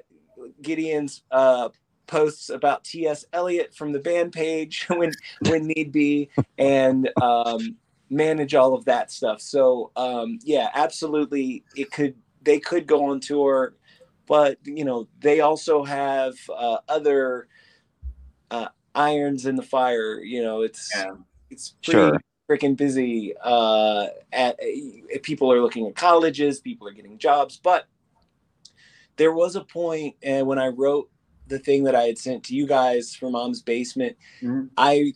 Gideon's 0.61 1.21
uh, 1.29 1.69
posts 2.09 2.49
about 2.49 2.83
T.S. 2.83 3.25
Eliot 3.33 3.73
from 3.73 3.91
the 3.91 3.99
band 3.99 4.33
page 4.33 4.85
when 4.89 5.11
when 5.47 5.67
need 5.67 5.91
be, 5.91 6.29
and 6.57 7.09
um, 7.21 7.75
manage 8.09 8.55
all 8.55 8.73
of 8.73 8.85
that 8.85 9.11
stuff. 9.11 9.41
So 9.41 9.91
um, 9.95 10.39
yeah, 10.43 10.69
absolutely, 10.73 11.63
it 11.75 11.91
could 11.91 12.15
they 12.41 12.59
could 12.59 12.87
go 12.87 13.05
on 13.05 13.19
tour 13.19 13.75
but 14.29 14.59
you 14.63 14.85
know 14.85 15.07
they 15.21 15.39
also 15.41 15.83
have 15.83 16.35
uh, 16.55 16.77
other 16.87 17.47
uh, 18.51 18.67
irons 18.95 19.45
in 19.47 19.55
the 19.55 19.63
fire. 19.63 20.21
You 20.21 20.43
know, 20.43 20.61
it's 20.61 20.91
Yeah. 20.95 21.15
it's 21.49 21.75
pretty 21.83 21.99
Sure. 21.99 22.21
freaking 22.47 22.77
busy. 22.77 23.33
Uh, 23.41 24.07
at 24.31 24.59
uh, 24.61 25.17
people 25.23 25.51
are 25.51 25.61
looking 25.61 25.87
at 25.87 25.95
colleges, 25.95 26.59
people 26.59 26.87
are 26.87 26.91
getting 26.91 27.17
jobs, 27.17 27.57
but 27.57 27.87
there 29.15 29.33
was 29.33 29.55
a 29.55 29.63
point, 29.63 30.15
and 30.21 30.45
when 30.47 30.59
I 30.59 30.67
wrote 30.67 31.09
the 31.49 31.59
thing 31.59 31.83
that 31.83 31.95
I 31.95 32.03
had 32.03 32.17
sent 32.17 32.43
to 32.45 32.55
you 32.55 32.65
guys 32.65 33.13
for 33.15 33.29
Mom's 33.29 33.61
Basement, 33.61 34.15
Mhm. 34.41 34.69
I 34.77 35.13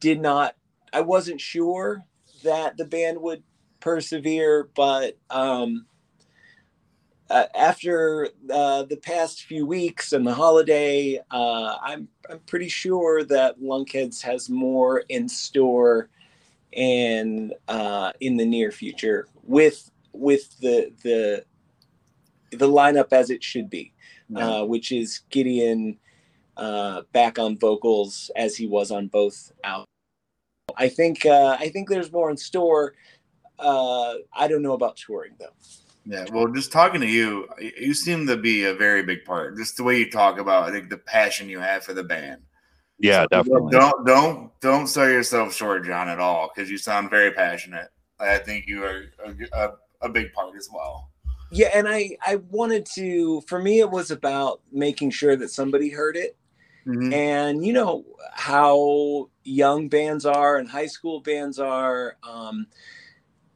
did 0.00 0.20
not. 0.20 0.56
I 0.92 1.02
wasn't 1.02 1.40
sure 1.40 2.04
that 2.42 2.76
the 2.76 2.84
band 2.84 3.20
would 3.20 3.42
persevere, 3.80 4.70
but 4.74 5.18
um, 5.30 5.86
uh, 7.28 7.46
after 7.54 8.28
uh, 8.50 8.84
the 8.84 8.96
past 8.96 9.42
few 9.42 9.66
weeks 9.66 10.12
and 10.12 10.26
the 10.26 10.32
holiday, 10.34 11.20
uh, 11.30 11.76
I'm 11.82 12.08
I'm 12.30 12.38
pretty 12.40 12.68
sure 12.68 13.24
that 13.24 13.60
Lunkheads 13.60 14.22
has 14.22 14.48
more 14.48 15.00
in 15.08 15.28
store 15.28 16.08
and 16.72 17.52
uh, 17.68 18.12
in 18.20 18.36
the 18.36 18.46
near 18.46 18.70
future 18.70 19.26
with 19.42 19.90
with 20.12 20.58
the 20.60 20.92
the 21.02 21.44
the 22.52 22.68
lineup 22.68 23.12
as 23.12 23.30
it 23.30 23.42
should 23.42 23.68
be. 23.68 23.92
Uh, 24.34 24.64
which 24.64 24.92
is 24.92 25.20
Gideon 25.30 25.98
uh, 26.56 27.02
back 27.12 27.38
on 27.38 27.58
vocals 27.58 28.30
as 28.36 28.56
he 28.56 28.66
was 28.66 28.90
on 28.90 29.08
both 29.08 29.52
albums. 29.62 29.86
I 30.76 30.88
think 30.88 31.24
uh, 31.24 31.56
I 31.58 31.68
think 31.68 31.88
there's 31.88 32.12
more 32.12 32.30
in 32.30 32.36
store. 32.36 32.94
Uh, 33.58 34.14
I 34.32 34.48
don't 34.48 34.62
know 34.62 34.74
about 34.74 34.96
touring 34.96 35.32
though. 35.38 35.52
Yeah, 36.08 36.24
well, 36.32 36.46
just 36.48 36.70
talking 36.70 37.00
to 37.00 37.06
you, 37.06 37.48
you 37.58 37.92
seem 37.92 38.28
to 38.28 38.36
be 38.36 38.64
a 38.64 38.74
very 38.74 39.02
big 39.02 39.24
part. 39.24 39.56
Just 39.56 39.76
the 39.76 39.82
way 39.82 39.98
you 39.98 40.08
talk 40.08 40.38
about, 40.38 40.62
I 40.62 40.70
think 40.70 40.88
the 40.88 40.98
passion 40.98 41.48
you 41.48 41.58
have 41.58 41.82
for 41.82 41.94
the 41.94 42.04
band. 42.04 42.42
Yeah, 42.98 43.22
So 43.22 43.28
definitely. 43.30 43.72
Don't 43.72 44.06
don't 44.06 44.60
don't 44.60 44.86
sell 44.86 45.08
yourself 45.08 45.54
short, 45.54 45.84
John, 45.84 46.08
at 46.08 46.20
all, 46.20 46.50
because 46.54 46.70
you 46.70 46.78
sound 46.78 47.10
very 47.10 47.32
passionate. 47.32 47.88
I 48.18 48.38
think 48.38 48.66
you 48.66 48.84
are 48.84 49.06
a, 49.24 49.34
a, 49.52 49.72
a 50.02 50.08
big 50.08 50.32
part 50.32 50.56
as 50.56 50.68
well. 50.72 51.10
Yeah, 51.50 51.68
and 51.74 51.86
I 51.88 52.16
I 52.26 52.36
wanted 52.36 52.86
to. 52.96 53.42
For 53.46 53.58
me, 53.60 53.80
it 53.80 53.90
was 53.90 54.10
about 54.10 54.60
making 54.72 55.10
sure 55.10 55.36
that 55.36 55.50
somebody 55.50 55.90
heard 55.90 56.16
it, 56.16 56.36
Mhm. 56.86 57.12
and 57.12 57.66
you 57.66 57.72
know 57.72 58.04
how 58.34 59.30
young 59.44 59.88
bands 59.88 60.26
are 60.26 60.56
and 60.58 60.68
high 60.68 60.86
school 60.86 61.20
bands 61.20 61.58
are. 61.58 62.16
Um, 62.22 62.66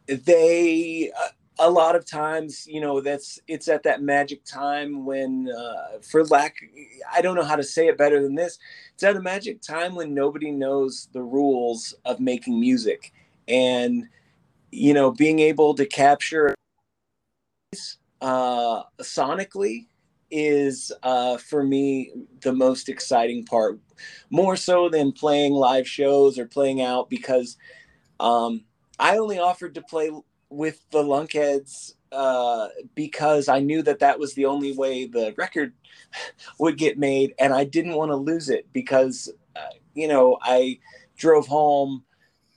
they 0.08 1.12
uh, 1.18 1.28
a 1.58 1.70
lot 1.70 1.94
of 1.96 2.06
times, 2.06 2.66
you 2.66 2.80
know, 2.80 3.00
that's 3.00 3.38
it's 3.48 3.68
at 3.68 3.82
that 3.84 4.02
magic 4.02 4.44
time 4.44 5.04
when, 5.04 5.50
uh, 5.50 5.98
for 6.02 6.24
lack, 6.26 6.56
I 7.12 7.20
don't 7.22 7.36
know 7.36 7.44
how 7.44 7.56
to 7.56 7.62
say 7.62 7.88
it 7.88 7.98
better 7.98 8.22
than 8.22 8.34
this. 8.34 8.58
It's 8.94 9.02
at 9.02 9.16
a 9.16 9.20
magic 9.20 9.60
time 9.60 9.94
when 9.94 10.14
nobody 10.14 10.50
knows 10.52 11.08
the 11.12 11.22
rules 11.22 11.94
of 12.06 12.20
making 12.20 12.58
music, 12.60 13.12
and 13.48 14.04
you 14.72 14.94
know, 14.94 15.10
being 15.12 15.40
able 15.40 15.74
to 15.74 15.86
capture 15.86 16.54
uh, 18.20 18.82
sonically 19.00 19.86
is 20.30 20.92
uh, 21.02 21.36
for 21.36 21.64
me 21.64 22.12
the 22.42 22.52
most 22.52 22.88
exciting 22.88 23.44
part, 23.44 23.80
more 24.30 24.56
so 24.56 24.88
than 24.88 25.12
playing 25.12 25.52
live 25.52 25.88
shows 25.88 26.38
or 26.38 26.46
playing 26.46 26.80
out 26.80 27.10
because 27.10 27.56
um, 28.20 28.64
I 28.98 29.18
only 29.18 29.38
offered 29.38 29.74
to 29.74 29.82
play 29.82 30.10
with 30.50 30.80
the 30.90 31.02
Lunkheads 31.02 31.94
uh, 32.12 32.68
because 32.94 33.48
I 33.48 33.60
knew 33.60 33.82
that 33.82 34.00
that 34.00 34.18
was 34.18 34.34
the 34.34 34.46
only 34.46 34.76
way 34.76 35.06
the 35.06 35.34
record 35.36 35.72
would 36.58 36.76
get 36.76 36.98
made, 36.98 37.34
and 37.38 37.52
I 37.52 37.64
didn't 37.64 37.94
want 37.94 38.10
to 38.10 38.16
lose 38.16 38.48
it 38.48 38.66
because 38.72 39.32
uh, 39.56 39.74
you 39.94 40.08
know 40.08 40.38
I 40.42 40.78
drove 41.16 41.46
home 41.46 42.04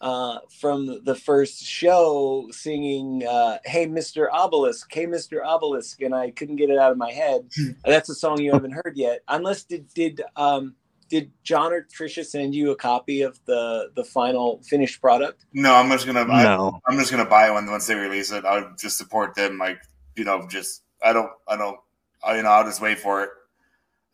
uh, 0.03 0.39
from 0.59 0.99
the 1.05 1.15
first 1.15 1.63
show 1.63 2.45
singing 2.51 3.25
uh, 3.25 3.57
"Hey 3.63 3.87
Mr. 3.87 4.27
Obelisk," 4.31 4.93
"Hey 4.93 5.07
Mr. 5.07 5.43
Obelisk," 5.43 6.01
and 6.01 6.13
I 6.13 6.31
couldn't 6.31 6.57
get 6.57 6.69
it 6.69 6.77
out 6.77 6.91
of 6.91 6.97
my 6.97 7.11
head. 7.11 7.49
That's 7.85 8.09
a 8.09 8.15
song 8.15 8.41
you 8.41 8.51
haven't 8.51 8.73
heard 8.73 8.93
yet, 8.95 9.21
unless 9.29 9.63
did 9.63 9.87
did 9.93 10.21
um, 10.35 10.75
did 11.07 11.31
John 11.43 11.71
or 11.71 11.83
Trisha 11.83 12.25
send 12.25 12.53
you 12.53 12.71
a 12.71 12.75
copy 12.75 13.21
of 13.21 13.39
the 13.45 13.91
the 13.95 14.03
final 14.03 14.61
finished 14.63 14.99
product? 14.99 15.45
No, 15.53 15.73
I'm 15.73 15.89
just 15.89 16.05
gonna. 16.05 16.21
I, 16.29 16.43
No. 16.43 16.81
I'm 16.85 16.97
just 16.97 17.09
gonna 17.09 17.25
buy 17.25 17.49
one 17.49 17.71
once 17.71 17.87
they 17.87 17.95
release 17.95 18.29
it. 18.31 18.43
I'll 18.43 18.73
just 18.77 18.97
support 18.97 19.35
them. 19.35 19.57
Like 19.57 19.79
you 20.17 20.25
know, 20.25 20.45
just 20.49 20.83
I 21.01 21.13
don't. 21.13 21.31
I 21.47 21.55
don't. 21.55 21.79
I, 22.21 22.35
you 22.35 22.43
know, 22.43 22.49
I'll 22.49 22.65
just 22.65 22.81
wait 22.81 22.99
for 22.99 23.23
it. 23.23 23.29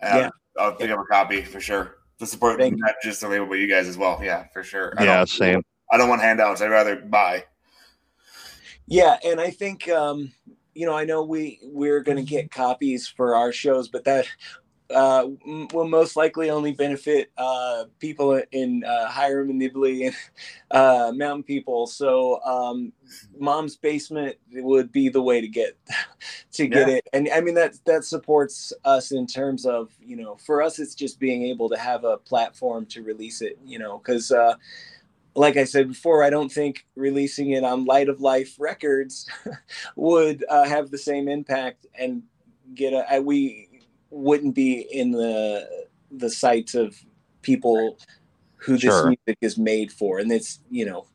And 0.01 0.19
Yeah. 0.19 0.29
I'll, 0.59 0.65
I'll 0.65 0.75
pick 0.75 0.91
up 0.91 0.99
a 0.99 1.05
copy 1.05 1.41
for 1.41 1.59
sure 1.59 1.95
to 2.19 2.27
support 2.27 2.59
Thank 2.59 2.77
not 2.77 2.95
just 3.01 3.21
the 3.21 3.27
label, 3.29 3.47
but 3.47 3.55
you 3.55 3.67
guys 3.67 3.87
as 3.87 3.97
well. 3.97 4.19
Yeah, 4.21 4.45
for 4.53 4.63
sure. 4.63 4.93
I 4.97 5.05
Yeah, 5.05 5.25
same. 5.25 5.63
I 5.91 5.97
don't 5.97 6.09
want 6.09 6.21
handouts. 6.21 6.61
I'd 6.61 6.71
rather 6.71 6.95
buy. 6.97 7.45
Yeah, 8.87 9.17
and 9.25 9.39
I 9.39 9.51
think 9.51 9.87
um, 9.89 10.31
you 10.73 10.85
know 10.85 10.93
I 10.95 11.05
know 11.05 11.23
we 11.23 11.59
we're 11.63 12.01
going 12.01 12.17
to 12.17 12.23
get 12.23 12.51
copies 12.51 13.07
for 13.07 13.35
our 13.35 13.51
shows, 13.51 13.87
but 13.89 14.03
that 14.05 14.27
uh, 14.93 15.27
m- 15.47 15.67
will 15.73 15.87
most 15.87 16.15
likely 16.15 16.49
only 16.49 16.73
benefit 16.73 17.31
uh, 17.37 17.85
people 17.99 18.41
in 18.51 18.83
uh, 18.85 19.07
Hyrum 19.09 19.49
and 19.51 19.61
Nibley 19.61 20.07
and 20.07 20.15
uh, 20.71 21.11
Mountain 21.15 21.43
People. 21.43 21.87
So 21.87 22.41
um, 22.43 22.93
Mom's 23.39 23.77
Basement 23.77 24.37
would 24.51 24.91
be 24.91 25.09
the 25.09 25.21
way 25.21 25.41
to 25.41 25.47
get 25.47 25.77
to 26.53 26.67
get 26.67 26.87
Yeah. 26.87 26.89
it, 26.89 27.07
and 27.13 27.29
I 27.33 27.41
mean 27.41 27.55
that 27.55 27.75
that 27.85 28.05
supports 28.05 28.73
us 28.85 29.11
in 29.11 29.27
terms 29.27 29.65
of 29.65 29.91
you 30.01 30.15
know 30.17 30.37
for 30.37 30.61
us 30.61 30.79
it's 30.79 30.95
just 30.95 31.19
being 31.19 31.43
able 31.43 31.69
to 31.69 31.77
have 31.77 32.03
a 32.05 32.17
platform 32.17 32.85
to 32.87 33.03
release 33.03 33.41
it, 33.41 33.59
you 33.65 33.79
know, 33.79 33.99
because. 33.99 34.31
Uh, 34.31 34.55
like 35.35 35.57
I 35.57 35.63
said 35.63 35.87
before, 35.87 36.23
I 36.23 36.29
don't 36.29 36.51
think 36.51 36.85
releasing 36.95 37.51
it 37.51 37.63
on 37.63 37.85
Light 37.85 38.09
of 38.09 38.21
Life 38.21 38.55
Records 38.59 39.27
would 39.95 40.43
uh, 40.49 40.65
have 40.65 40.91
the 40.91 40.97
same 40.97 41.27
impact 41.27 41.85
and 41.97 42.23
get 42.75 42.93
a. 42.93 43.05
I, 43.11 43.19
we 43.19 43.69
wouldn't 44.09 44.55
be 44.55 44.87
in 44.91 45.11
the 45.11 45.87
the 46.11 46.29
sights 46.29 46.73
of 46.75 46.97
people 47.41 47.97
who 48.57 48.73
this 48.73 48.81
Sure. 48.83 49.05
music 49.07 49.37
is 49.41 49.57
made 49.57 49.91
for, 49.91 50.19
and 50.19 50.31
it's 50.31 50.59
you 50.69 50.85
know, 50.85 51.05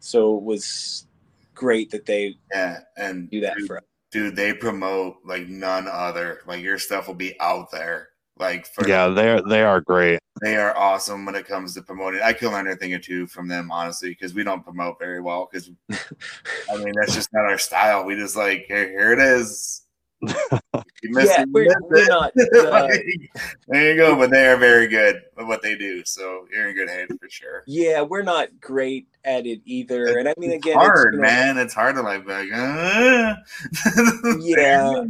so 0.00 0.36
it 0.36 0.42
was 0.42 1.06
great 1.54 1.90
that 1.90 2.06
they 2.06 2.36
Yeah, 2.52 2.78
and 2.96 3.30
do 3.30 3.40
that 3.42 3.56
dude, 3.56 3.66
for 3.66 3.76
us. 3.78 3.84
dude, 4.10 4.36
they 4.36 4.54
promote 4.54 5.16
like 5.24 5.48
none 5.48 5.86
other. 5.86 6.40
Like 6.46 6.62
your 6.62 6.78
stuff 6.78 7.06
will 7.06 7.14
be 7.14 7.38
out 7.40 7.70
there. 7.70 8.08
Like 8.38 8.66
for 8.66 8.88
Yeah, 8.88 9.08
they're 9.08 9.42
they 9.42 9.62
are 9.62 9.80
great. 9.80 10.18
They 10.42 10.56
are 10.56 10.76
awesome 10.76 11.24
when 11.24 11.34
it 11.34 11.46
comes 11.46 11.74
to 11.74 11.82
promoting. 11.82 12.20
I 12.22 12.32
can 12.32 12.48
learn 12.52 12.66
a 12.68 12.76
thing 12.76 12.94
or 12.94 12.98
two 12.98 13.26
from 13.26 13.48
them, 13.48 13.70
honestly, 13.70 14.10
because 14.10 14.34
we 14.34 14.42
don't 14.44 14.64
promote 14.64 14.98
very 14.98 15.20
well. 15.20 15.48
Because 15.50 15.70
I 16.70 16.76
mean, 16.76 16.92
that's 16.98 17.14
just 17.14 17.32
not 17.32 17.44
our 17.44 17.58
style. 17.58 18.04
We 18.04 18.14
just 18.16 18.36
like 18.36 18.64
here, 18.68 18.88
here 18.88 19.12
it 19.12 19.18
is. 19.18 19.82
You 21.02 21.14
missed 21.14 21.30
Yeah, 21.30 21.42
it, 21.44 21.48
we're, 21.50 21.64
missed 21.64 21.76
we're 21.88 22.02
it. 22.02 22.08
not. 22.08 22.32
Uh, 22.54 22.70
Like, 22.70 23.02
there 23.68 23.90
you 23.90 23.96
go. 23.96 24.14
But 24.16 24.30
they 24.30 24.46
are 24.48 24.56
very 24.58 24.86
good 24.86 25.16
at 25.38 25.46
what 25.46 25.62
they 25.62 25.74
do. 25.74 26.04
So 26.04 26.46
you're 26.52 26.68
in 26.68 26.74
good 26.74 26.90
hands 26.90 27.16
for 27.18 27.28
sure. 27.30 27.64
yeah, 27.66 28.02
we're 28.02 28.20
not 28.22 28.48
great 28.60 29.08
at 29.24 29.46
it 29.46 29.62
either. 29.64 30.18
And 30.18 30.28
I 30.28 30.34
mean, 30.36 30.50
It's 30.52 30.66
again, 30.66 30.76
it's, 30.78 30.86
hard, 30.86 31.14
you 31.14 31.20
know, 31.20 31.26
man. 31.26 31.56
It's 31.56 31.72
hard 31.72 31.94
to 31.96 32.02
like, 32.02 32.26
like 32.26 32.50
uh, 32.52 33.34
Yeah. 34.40 35.04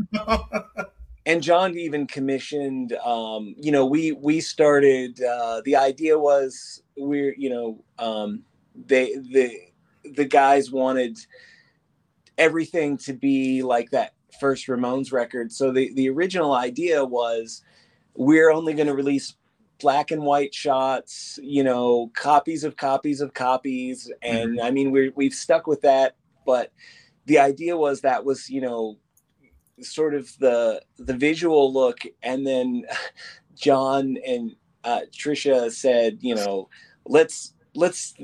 And 1.27 1.43
John 1.43 1.77
even 1.77 2.07
commissioned 2.07 2.93
um 3.05 3.55
you 3.59 3.73
know 3.73 3.87
we 3.87 4.13
we 4.13 4.41
started 4.41 5.23
uh 5.23 5.63
the 5.65 5.77
idea 5.77 6.19
was 6.19 6.83
we're 6.97 7.35
you 7.37 7.51
know 7.51 7.85
um 7.99 8.43
they 8.87 9.15
the 9.15 9.51
the 10.15 10.25
guys 10.25 10.71
wanted 10.71 11.19
everything 12.39 12.97
to 12.97 13.13
be 13.13 13.63
like 13.63 13.91
that 13.91 14.15
first 14.41 14.67
Ramones 14.67 15.13
record. 15.13 15.53
So 15.53 15.71
the 15.71 15.93
the 15.95 16.09
original 16.09 16.55
idea 16.55 17.05
was 17.05 17.63
we're 18.15 18.51
only 18.51 18.75
going 18.75 18.87
to 18.87 18.95
release 18.95 19.35
black 19.79 20.11
and 20.11 20.23
white 20.23 20.55
shots 20.55 21.39
you 21.43 21.65
know 21.65 22.11
copies 22.15 22.65
of 22.65 22.77
copies 22.77 23.21
of 23.21 23.35
copies. 23.35 24.11
And 24.23 24.61
i 24.61 24.71
mean 24.71 24.91
we're 24.91 25.13
we've 25.17 25.35
stuck 25.35 25.67
with 25.67 25.81
that 25.83 26.17
but 26.47 26.73
the 27.27 27.39
idea 27.39 27.77
was 27.77 28.01
that 28.01 28.25
was 28.25 28.51
you 28.51 28.61
know 28.61 28.99
sort 29.83 30.15
of 30.15 30.37
the 30.39 30.83
the 30.99 31.15
visual 31.15 31.73
look 31.73 32.01
and 32.23 32.47
then 32.47 32.85
john 33.55 34.17
and 34.27 34.55
uh, 34.85 35.01
trisha 35.13 35.71
said 35.71 36.19
you 36.21 36.35
know 36.35 36.69
let's 37.05 37.55
let's 37.75 38.15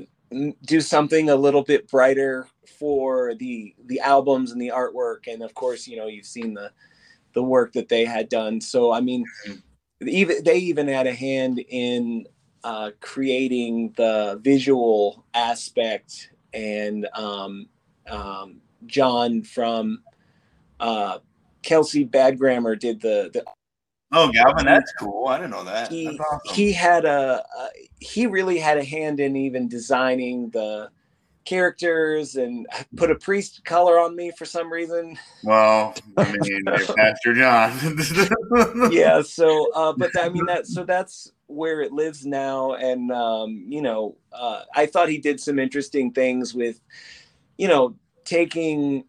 do 0.65 0.81
something 0.81 1.29
a 1.29 1.35
little 1.35 1.63
bit 1.63 1.87
brighter 1.89 2.47
for 2.77 3.33
the 3.35 3.73
the 3.85 3.99
albums 3.99 4.51
and 4.51 4.61
the 4.61 4.71
artwork. 4.73 5.31
And 5.31 5.41
of 5.41 5.53
course 5.53 5.87
you 5.87 5.97
know 5.97 6.07
you've 6.07 6.25
seen 6.25 6.53
the 6.53 6.71
the 7.33 7.43
work 7.43 7.73
that 7.73 7.89
they 7.89 8.05
had 8.05 8.29
done. 8.29 8.59
So 8.61 8.91
i 8.91 9.01
mean 9.01 9.25
even 10.01 10.43
they 10.43 10.57
even 10.57 10.87
had 10.87 11.07
a 11.07 11.13
hand 11.13 11.63
in 11.69 12.25
uh, 12.63 12.91
creating 12.99 13.93
the 13.95 14.39
visual 14.43 15.23
aspect 15.33 16.31
and 16.53 17.07
um, 17.13 17.67
um, 18.09 18.61
john 18.85 19.41
from 19.41 20.03
uh, 20.79 21.19
Kelsey 21.67 22.05
Bad 22.05 22.39
Grammar 22.39 22.77
did 22.77 23.01
the 23.01 23.29
the 23.33 23.43
Oh, 24.13 24.31
Galvin, 24.31 24.65
that's 24.65 24.93
cool. 24.93 25.27
I 25.27 25.37
didn't 25.37 25.51
know 25.51 25.65
that. 25.65 25.91
he 25.91 26.17
awesome. 26.17 26.55
he 26.55 26.71
had 26.71 27.03
a, 27.03 27.43
a 27.59 27.69
he 27.99 28.25
really 28.25 28.57
had 28.57 28.77
a 28.77 28.83
hand 28.83 29.19
in 29.19 29.35
even 29.35 29.67
designing 29.67 30.49
the 30.51 30.89
characters 31.43 32.37
and 32.37 32.67
put 32.95 33.11
a 33.11 33.15
priest 33.15 33.65
color 33.65 33.99
on 33.99 34.15
me 34.15 34.31
for 34.37 34.45
some 34.45 34.71
reason. 34.71 35.19
well, 35.43 35.93
I 36.15 36.31
mean, 36.41 36.63
Pastor 36.65 37.33
John. 37.33 37.97
yeah 38.91 39.21
so 39.21 39.69
uh 39.73 39.93
but 39.97 40.11
i 40.17 40.29
mean 40.29 40.45
that 40.45 40.67
so 40.67 40.83
that's 40.83 41.31
where 41.47 41.81
it 41.81 41.91
lives 41.91 42.25
now 42.25 42.73
and 42.73 43.11
um 43.11 43.63
you 43.67 43.81
know 43.81 44.15
uh 44.33 44.61
i 44.75 44.85
thought 44.85 45.09
he 45.09 45.17
did 45.17 45.39
some 45.39 45.59
interesting 45.59 46.11
things 46.11 46.53
with 46.53 46.79
you 47.57 47.67
know 47.67 47.95
taking 48.25 49.03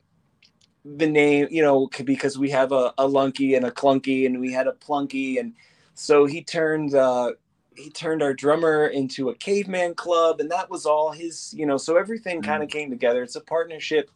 the 0.97 1.07
name 1.07 1.49
you 1.51 1.63
know 1.63 1.89
because 2.05 2.39
we 2.39 2.51
have 2.51 2.73
a, 2.73 2.93
a 2.99 3.07
lunky 3.07 3.55
and 3.55 3.67
a 3.67 3.71
clunky 3.71 4.27
and 4.27 4.41
we 4.41 4.53
had 4.53 4.67
a 4.67 4.73
plunky. 4.73 5.39
And 5.39 5.55
so 5.95 6.25
he 6.25 6.43
turned 6.43 6.95
uh 6.95 7.33
he 7.77 7.91
turned 7.91 8.23
our 8.23 8.35
drummer 8.35 8.87
into 8.87 9.29
a 9.29 9.35
caveman 9.35 9.95
club 9.95 10.41
and 10.41 10.51
that 10.51 10.69
was 10.71 10.87
all 10.87 11.13
his 11.13 11.55
you 11.57 11.67
know 11.67 11.77
so 11.77 11.97
everything 11.97 12.43
kind 12.43 12.63
of 12.63 12.71
came 12.71 12.91
together. 12.91 13.23
It's 13.23 13.37
a 13.37 13.41
partnership 13.41 14.11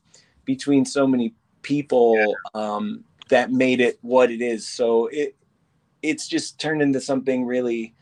between 0.44 0.84
so 0.84 1.06
many 1.06 1.34
people 1.62 2.36
um 2.54 3.04
that 3.28 3.52
made 3.52 3.80
it 3.80 3.98
what 4.02 4.30
it 4.30 4.40
is. 4.40 4.66
So 4.66 5.06
it 5.08 5.36
it's 6.02 6.26
just 6.26 6.58
turned 6.58 6.82
into 6.82 7.00
something 7.00 7.44
really 7.44 7.94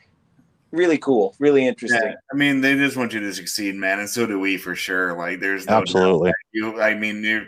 really 0.70 0.98
cool 0.98 1.34
really 1.40 1.66
interesting. 1.66 2.00
Yeah, 2.02 2.14
I 2.32 2.36
mean, 2.36 2.60
they 2.60 2.76
just 2.76 2.96
want 2.96 3.12
you 3.12 3.20
to 3.20 3.34
succeed, 3.34 3.74
man, 3.74 3.98
and 3.98 4.08
so 4.08 4.26
do 4.26 4.38
we 4.38 4.56
for 4.56 4.76
sure. 4.76 5.16
Like, 5.16 5.40
there's 5.40 5.66
no 5.66 5.78
Absolutely. 5.78 6.32
you 6.52 6.80
i 6.80 6.94
mean 6.94 7.24
you 7.24 7.46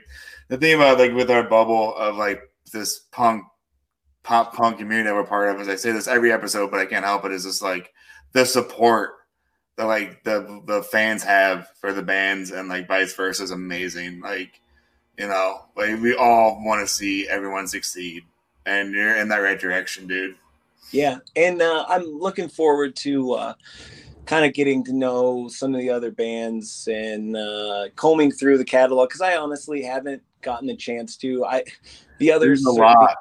the 0.53 0.59
thing 0.59 0.75
about 0.75 0.99
like 0.99 1.13
with 1.13 1.31
our 1.31 1.43
bubble 1.43 1.95
of 1.97 2.17
like 2.17 2.43
this 2.73 3.01
punk 3.11 3.45
pop 4.23 4.55
punk 4.55 4.79
community 4.79 5.09
that 5.09 5.15
we're 5.15 5.25
part 5.25 5.49
of 5.49 5.61
is 5.61 5.69
i 5.69 5.75
say 5.75 5.93
this 5.93 6.07
every 6.07 6.31
episode 6.31 6.71
but 6.71 6.79
i 6.79 6.87
can't 6.87 7.05
help 7.05 7.25
it 7.25 7.33
is 7.33 7.45
just 7.45 7.63
like 7.63 7.93
the 8.33 8.45
support 8.45 9.15
that 9.77 9.85
like 9.85 10.23
the 10.25 10.63
the 10.67 10.83
fans 10.83 11.23
have 11.23 11.69
for 11.81 11.93
the 11.93 12.03
bands 12.03 12.51
and 12.51 12.69
like 12.69 12.87
vice 12.87 13.15
versa 13.15 13.43
is 13.43 13.51
amazing. 13.51 14.21
Like 14.21 14.61
you 15.19 15.27
know 15.27 15.63
like 15.77 16.01
we 16.01 16.15
all 16.15 16.63
want 16.65 16.87
to 16.87 16.93
see 16.93 17.29
everyone 17.29 17.69
succeed. 17.69 18.25
And 18.65 18.93
you're 18.93 19.17
in 19.17 19.29
that 19.29 19.39
right 19.39 19.59
direction 19.59 20.07
dude. 20.07 20.37
Yeah, 20.93 21.19
and 21.35 21.61
uh, 21.61 21.85
I'm 21.89 22.05
looking 22.05 22.49
forward 22.49 22.95
to 22.97 23.33
uh, 23.33 23.55
kind 24.27 24.45
of 24.45 24.53
getting 24.53 24.85
to 24.85 24.93
know 24.93 25.49
some 25.49 25.75
of 25.75 25.81
the 25.81 25.91
other 25.91 26.13
bands 26.13 26.87
and 26.87 27.37
uh, 27.37 27.89
combing 27.97 28.31
through 28.31 28.59
the 28.59 28.65
catalog 28.65 29.09
because 29.09 29.21
I 29.21 29.37
honestly 29.37 29.83
haven't 29.83 30.23
gotten 30.43 30.67
the 30.67 30.77
chance 30.77 31.17
to. 31.19 31.45
I 31.45 31.65
the 32.19 32.33
others 32.33 32.65
a 32.65 32.71
lot 32.71 33.17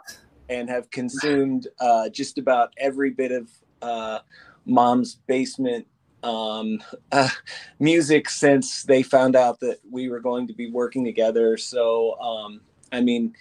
and 0.49 0.69
have 0.69 0.91
consumed 0.91 1.67
uh, 1.80 2.09
just 2.09 2.38
about 2.38 2.74
every 2.78 3.11
bit 3.11 3.32
of 3.32 3.49
uh, 3.82 4.19
Mom's 4.65 5.15
Basement 5.28 5.88
um, 6.24 6.84
uh, 7.11 7.30
music 7.80 8.30
since 8.30 8.84
they 8.84 9.01
found 9.01 9.36
out 9.36 9.59
that 9.61 9.80
we 9.89 10.09
were 10.09 10.19
going 10.19 10.47
to 10.47 10.53
be 10.53 10.69
working 10.69 11.05
together. 11.05 11.57
So, 11.57 12.19
um, 12.19 12.61
I 12.91 13.01
mean, 13.01 13.34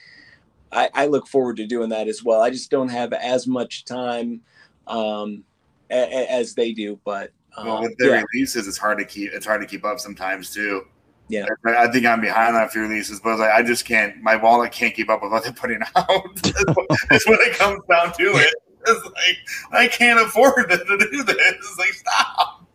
I, 0.72 0.89
I 0.95 1.07
look 1.07 1.26
forward 1.26 1.57
to 1.57 1.66
doing 1.66 1.91
that 1.91 2.09
as 2.09 2.22
well. 2.22 2.41
I 2.41 2.51
just 2.51 2.70
don't 2.70 2.89
have 2.89 3.12
as 3.12 3.47
much 3.47 3.85
time 3.85 4.43
um, 4.87 5.45
a, 5.91 5.99
a- 5.99 6.31
as 6.31 6.55
they 6.55 6.72
do, 6.72 7.01
but 7.05 7.33
well, 7.59 7.76
um, 7.76 7.83
with 7.83 7.97
their 7.99 8.11
yeah, 8.11 8.22
releases 8.33 8.68
it's 8.68 8.78
hard 8.78 8.99
to 8.99 9.05
keep 9.05 9.33
it's 9.33 9.45
hard 9.45 9.61
to 9.61 9.66
keep 9.66 9.85
up 9.85 9.99
sometimes 9.99 10.55
too 10.55 10.87
Yeah. 11.31 11.47
I 11.66 11.85
I 11.85 11.93
think 11.93 12.05
I'm 12.07 12.20
behind 12.20 12.57
on 12.57 12.62
a 12.64 12.68
few 12.68 12.83
releases, 12.83 13.20
but 13.20 13.31
it's 13.31 13.41
like 13.41 13.51
I 13.53 13.62
just 13.62 13.85
can't. 13.85 14.20
My 14.22 14.37
wallet 14.37 14.72
can't 14.72 14.95
keep 14.95 15.09
up 15.09 15.22
with 15.22 15.31
what 15.33 15.45
they're 15.45 15.53
putting 15.53 15.81
out. 15.97 16.09
That's 16.43 16.64
what- 16.74 16.87
That's 17.09 17.24
it 17.26 17.55
comes 17.59 17.81
down 17.91 18.12
to 18.14 18.22
it. 18.37 18.55
It's 18.87 19.05
like 19.05 19.37
I 19.72 19.89
can't 19.89 20.18
afford 20.20 20.70
to, 20.70 20.76
to 20.78 20.99
do 21.11 21.22
this. 21.22 21.37
It's 21.39 21.78
like 21.78 21.93
stop. 21.93 22.66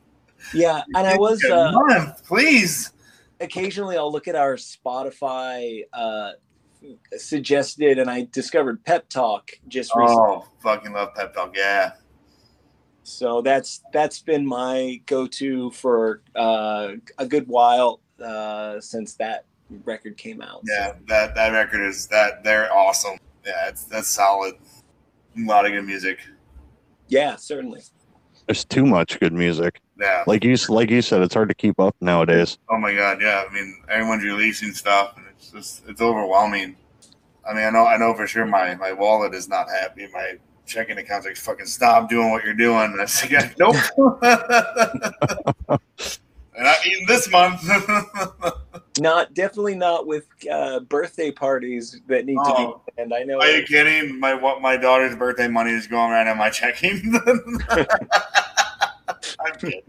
yeah. 0.53 0.83
And 0.93 1.07
I 1.07 1.17
was 1.17 1.43
uh, 1.43 1.71
month, 1.73 2.25
please. 2.27 2.91
occasionally 3.39 3.97
I'll 3.97 4.11
look 4.11 4.27
at 4.27 4.35
our 4.35 4.55
Spotify 4.55 5.81
uh, 5.91 6.33
suggested, 7.17 7.97
and 7.99 8.09
I 8.09 8.27
discovered 8.31 8.83
Pep 8.85 9.09
Talk 9.09 9.51
just 9.67 9.95
recently. 9.95 10.21
Oh, 10.21 10.45
fucking 10.59 10.93
love 10.93 11.15
pep 11.15 11.33
talk. 11.33 11.55
Yeah, 11.57 11.93
So 13.03 13.41
that's 13.41 13.81
that's 13.91 14.19
been 14.21 14.45
my 14.45 15.01
go-to 15.07 15.71
for 15.71 16.21
uh, 16.35 16.93
a 17.17 17.25
good 17.25 17.47
while 17.47 17.99
uh, 18.23 18.79
since 18.79 19.13
that 19.15 19.45
record 19.83 20.17
came 20.17 20.41
out. 20.41 20.61
yeah. 20.67 20.93
That 21.07 21.35
that 21.35 21.49
record 21.49 21.81
is 21.81 22.07
that 22.07 22.43
they're 22.43 22.71
awesome. 22.73 23.17
Yeah, 23.45 23.67
it's 23.67 23.83
that's 23.85 24.07
solid. 24.07 24.55
A 25.37 25.41
lot 25.41 25.65
of 25.65 25.71
good 25.71 25.83
music. 25.85 26.19
yeah, 27.07 27.35
certainly. 27.35 27.81
There's 28.47 28.63
too 28.63 28.85
much 28.85 29.19
good 29.19 29.33
music. 29.33 29.81
Yeah. 29.99 30.23
Like 30.27 30.43
you 30.43 30.55
like 30.69 30.91
you 30.91 31.01
said, 31.01 31.21
it's 31.21 31.33
hard 31.33 31.49
to 31.49 31.55
keep 31.55 31.79
up 31.79 31.95
nowadays. 31.99 32.57
Oh 32.69 32.77
my 32.77 32.93
god, 32.93 33.19
yeah. 33.21 33.43
I 33.49 33.53
mean, 33.53 33.81
everyone's 33.89 34.23
releasing 34.23 34.71
stuff, 34.71 35.17
and 35.17 35.25
it's 35.27 35.49
just 35.51 35.83
it's 35.87 36.01
overwhelming. 36.01 36.75
I 37.47 37.53
mean, 37.53 37.63
I 37.65 37.69
know 37.71 37.85
I 37.85 37.97
know 37.97 38.13
for 38.13 38.27
sure 38.27 38.45
my 38.45 38.75
my 38.75 38.93
wallet 38.93 39.33
is 39.33 39.49
not 39.49 39.67
happy. 39.69 40.07
My 40.13 40.37
checking 40.65 40.97
account's 40.97 41.25
like 41.25 41.37
fucking 41.37 41.65
stop 41.65 42.09
doing 42.09 42.31
what 42.31 42.43
you're 42.43 42.53
doing. 42.53 42.91
And 42.93 43.01
I 43.01 43.05
say, 43.05 43.29
yeah, 43.29 43.51
nope. 43.59 43.75
and 46.55 46.63
not 46.63 46.85
eating 46.85 47.05
this 47.07 47.29
month. 47.31 47.61
Not 48.97 49.33
definitely 49.33 49.75
not 49.75 50.07
with 50.07 50.23
uh, 50.49 50.79
birthday 50.79 51.29
parties 51.29 51.99
that 52.07 52.25
need 52.25 52.35
to 52.35 52.41
Oh. 52.45 52.81
be 52.87 52.93
planned. 52.93 53.13
I 53.13 53.23
know. 53.23 53.41
Are 53.41 53.49
you 53.51 53.63
kidding? 53.65 54.17
My 54.21 54.33
what 54.33 54.61
my 54.61 54.77
daughter's 54.77 55.17
birthday 55.17 55.49
money 55.49 55.71
is 55.71 55.85
going 55.85 56.11
right 56.11 56.25
on 56.25 56.37
my 56.37 56.49
checking. 56.49 57.13
I'm 57.69 59.53
kidding. 59.59 59.83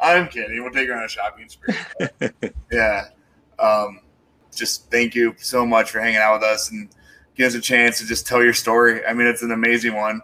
I'm 0.00 0.28
kidding. 0.28 0.60
We'll 0.60 0.72
take 0.72 0.88
her 0.88 0.94
on 0.96 1.04
a 1.04 1.08
shopping 1.08 1.48
spree. 1.48 1.74
yeah. 2.72 3.04
Um, 3.60 4.00
just 4.52 4.90
thank 4.90 5.14
you 5.14 5.34
so 5.38 5.64
much 5.64 5.92
for 5.92 6.00
hanging 6.00 6.16
out 6.18 6.34
with 6.40 6.42
us 6.42 6.70
and 6.72 6.88
give 7.36 7.46
us 7.46 7.54
a 7.54 7.60
chance 7.60 7.98
to 8.00 8.06
just 8.06 8.26
tell 8.26 8.42
your 8.42 8.54
story. 8.54 9.06
I 9.06 9.12
mean, 9.12 9.28
it's 9.28 9.42
an 9.42 9.52
amazing 9.52 9.94
one. 9.94 10.20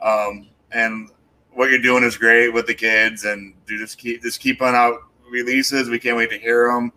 Um, 0.00 0.48
and 0.70 1.10
what 1.50 1.70
you're 1.70 1.82
doing 1.82 2.04
is 2.04 2.16
great 2.16 2.50
with 2.50 2.66
the 2.68 2.74
kids 2.74 3.24
and 3.24 3.54
do 3.66 3.76
just 3.76 3.98
keep 3.98 4.22
just 4.22 4.38
keep 4.40 4.62
on 4.62 4.74
out 4.76 5.00
releases. 5.30 5.88
We 5.88 5.98
can't 5.98 6.16
wait 6.16 6.30
to 6.30 6.38
hear 6.38 6.68
them. 6.68 6.92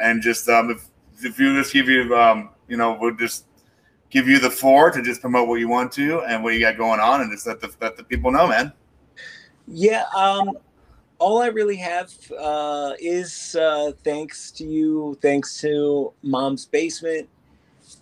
And 0.00 0.22
just 0.22 0.48
um, 0.48 0.70
if 0.70 0.88
if 1.22 1.38
you 1.38 1.54
just 1.56 1.72
give 1.72 1.88
you 1.88 2.16
um, 2.16 2.50
you 2.68 2.76
know, 2.76 2.96
we'll 3.00 3.14
just 3.14 3.46
give 4.10 4.28
you 4.28 4.38
the 4.38 4.50
floor 4.50 4.90
to 4.90 5.02
just 5.02 5.20
promote 5.20 5.48
what 5.48 5.56
you 5.56 5.68
want 5.68 5.92
to 5.92 6.20
and 6.22 6.42
what 6.42 6.54
you 6.54 6.60
got 6.60 6.76
going 6.76 7.00
on, 7.00 7.20
and 7.20 7.30
just 7.30 7.46
let 7.46 7.60
the 7.60 7.72
let 7.80 7.96
the 7.96 8.04
people 8.04 8.30
know, 8.30 8.46
man. 8.46 8.72
Yeah. 9.66 10.04
Um, 10.14 10.58
all 11.18 11.40
I 11.40 11.46
really 11.46 11.76
have 11.76 12.12
uh, 12.38 12.92
is 12.98 13.56
uh, 13.58 13.92
thanks 14.02 14.50
to 14.52 14.64
you, 14.64 15.18
thanks 15.22 15.60
to 15.60 16.12
Mom's 16.22 16.66
Basement 16.66 17.28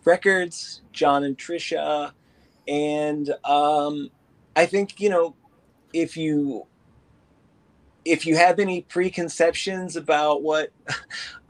Records, 0.05 0.83
John 0.93 1.25
and 1.25 1.37
Trisha, 1.37 2.13
and 2.67 3.31
um, 3.45 4.11
I 4.57 4.67
think 4.67 5.01
you 5.01 5.11
know 5.11 5.35
if 5.93 6.17
you 6.17 6.67
if 8.05 8.27
you 8.27 8.37
have 8.37 8.59
any 8.61 8.83
preconceptions 8.83 9.97
about 9.97 10.43
what 10.43 10.71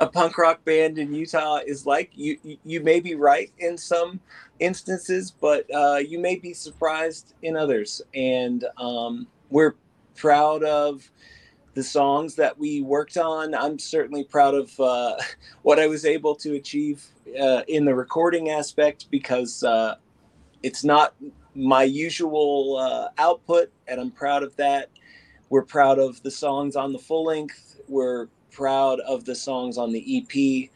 a 0.00 0.09
punk 0.09 0.38
rock 0.38 0.64
band 0.64 0.98
in 0.98 1.14
Utah 1.14 1.61
is 1.66 1.86
like, 1.86 2.12
you 2.14 2.38
you- 2.42 2.59
may 2.82 3.00
be 3.00 3.16
right 3.16 3.53
in 3.59 3.78
some 3.78 4.20
instances, 4.61 5.32
but 5.32 5.66
uh, 5.74 5.98
you 5.98 6.20
may 6.20 6.36
be 6.36 6.55
surprised 6.55 7.34
in 7.42 7.57
others. 7.57 8.03
And 8.14 8.64
um, 8.78 9.28
we're 9.50 9.76
proud 10.16 10.64
of 10.64 11.11
the 11.74 11.82
songs 11.84 12.36
that 12.36 12.59
we 12.59 12.82
worked 12.82 13.16
on. 13.16 13.55
I'm 13.55 13.78
certainly 13.78 14.24
proud 14.24 14.55
of 14.55 14.78
uh, 14.80 15.16
what 15.62 15.78
I 15.80 15.86
was 15.88 16.05
able 16.07 16.36
to 16.36 16.55
achieve 16.57 17.07
uh, 17.40 17.62
in 17.68 17.84
the 17.84 17.94
recording 17.94 18.50
aspect 18.50 19.07
because 19.11 19.62
uh, 19.62 19.96
it's 20.64 20.84
not 20.84 21.14
my 21.57 21.84
usual 21.84 22.78
uh, 22.78 23.09
output, 23.18 23.70
and 23.88 24.00
I'm 24.00 24.12
proud 24.12 24.44
of 24.44 24.57
that. 24.59 24.90
We're 25.53 25.61
proud 25.66 25.98
of 25.98 26.22
the 26.22 26.30
songs 26.30 26.76
on 26.76 26.94
the 26.94 26.98
full 26.98 27.24
length. 27.26 27.78
We're 27.86 28.28
proud 28.53 29.00
of 29.00 29.26
the 29.26 29.34
songs 29.34 29.76
on 29.76 29.92
the 29.92 30.03
EP. 30.24 30.70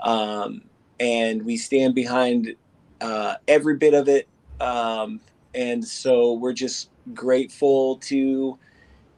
Um, 0.00 0.62
and 0.98 1.44
we 1.44 1.58
stand 1.58 1.94
behind 1.94 2.56
uh, 3.02 3.34
every 3.46 3.76
bit 3.76 3.92
of 3.92 4.08
it. 4.08 4.26
Um, 4.58 5.20
and 5.54 5.84
so 5.86 6.32
we're 6.32 6.54
just 6.54 6.88
grateful 7.12 7.98
to 8.04 8.58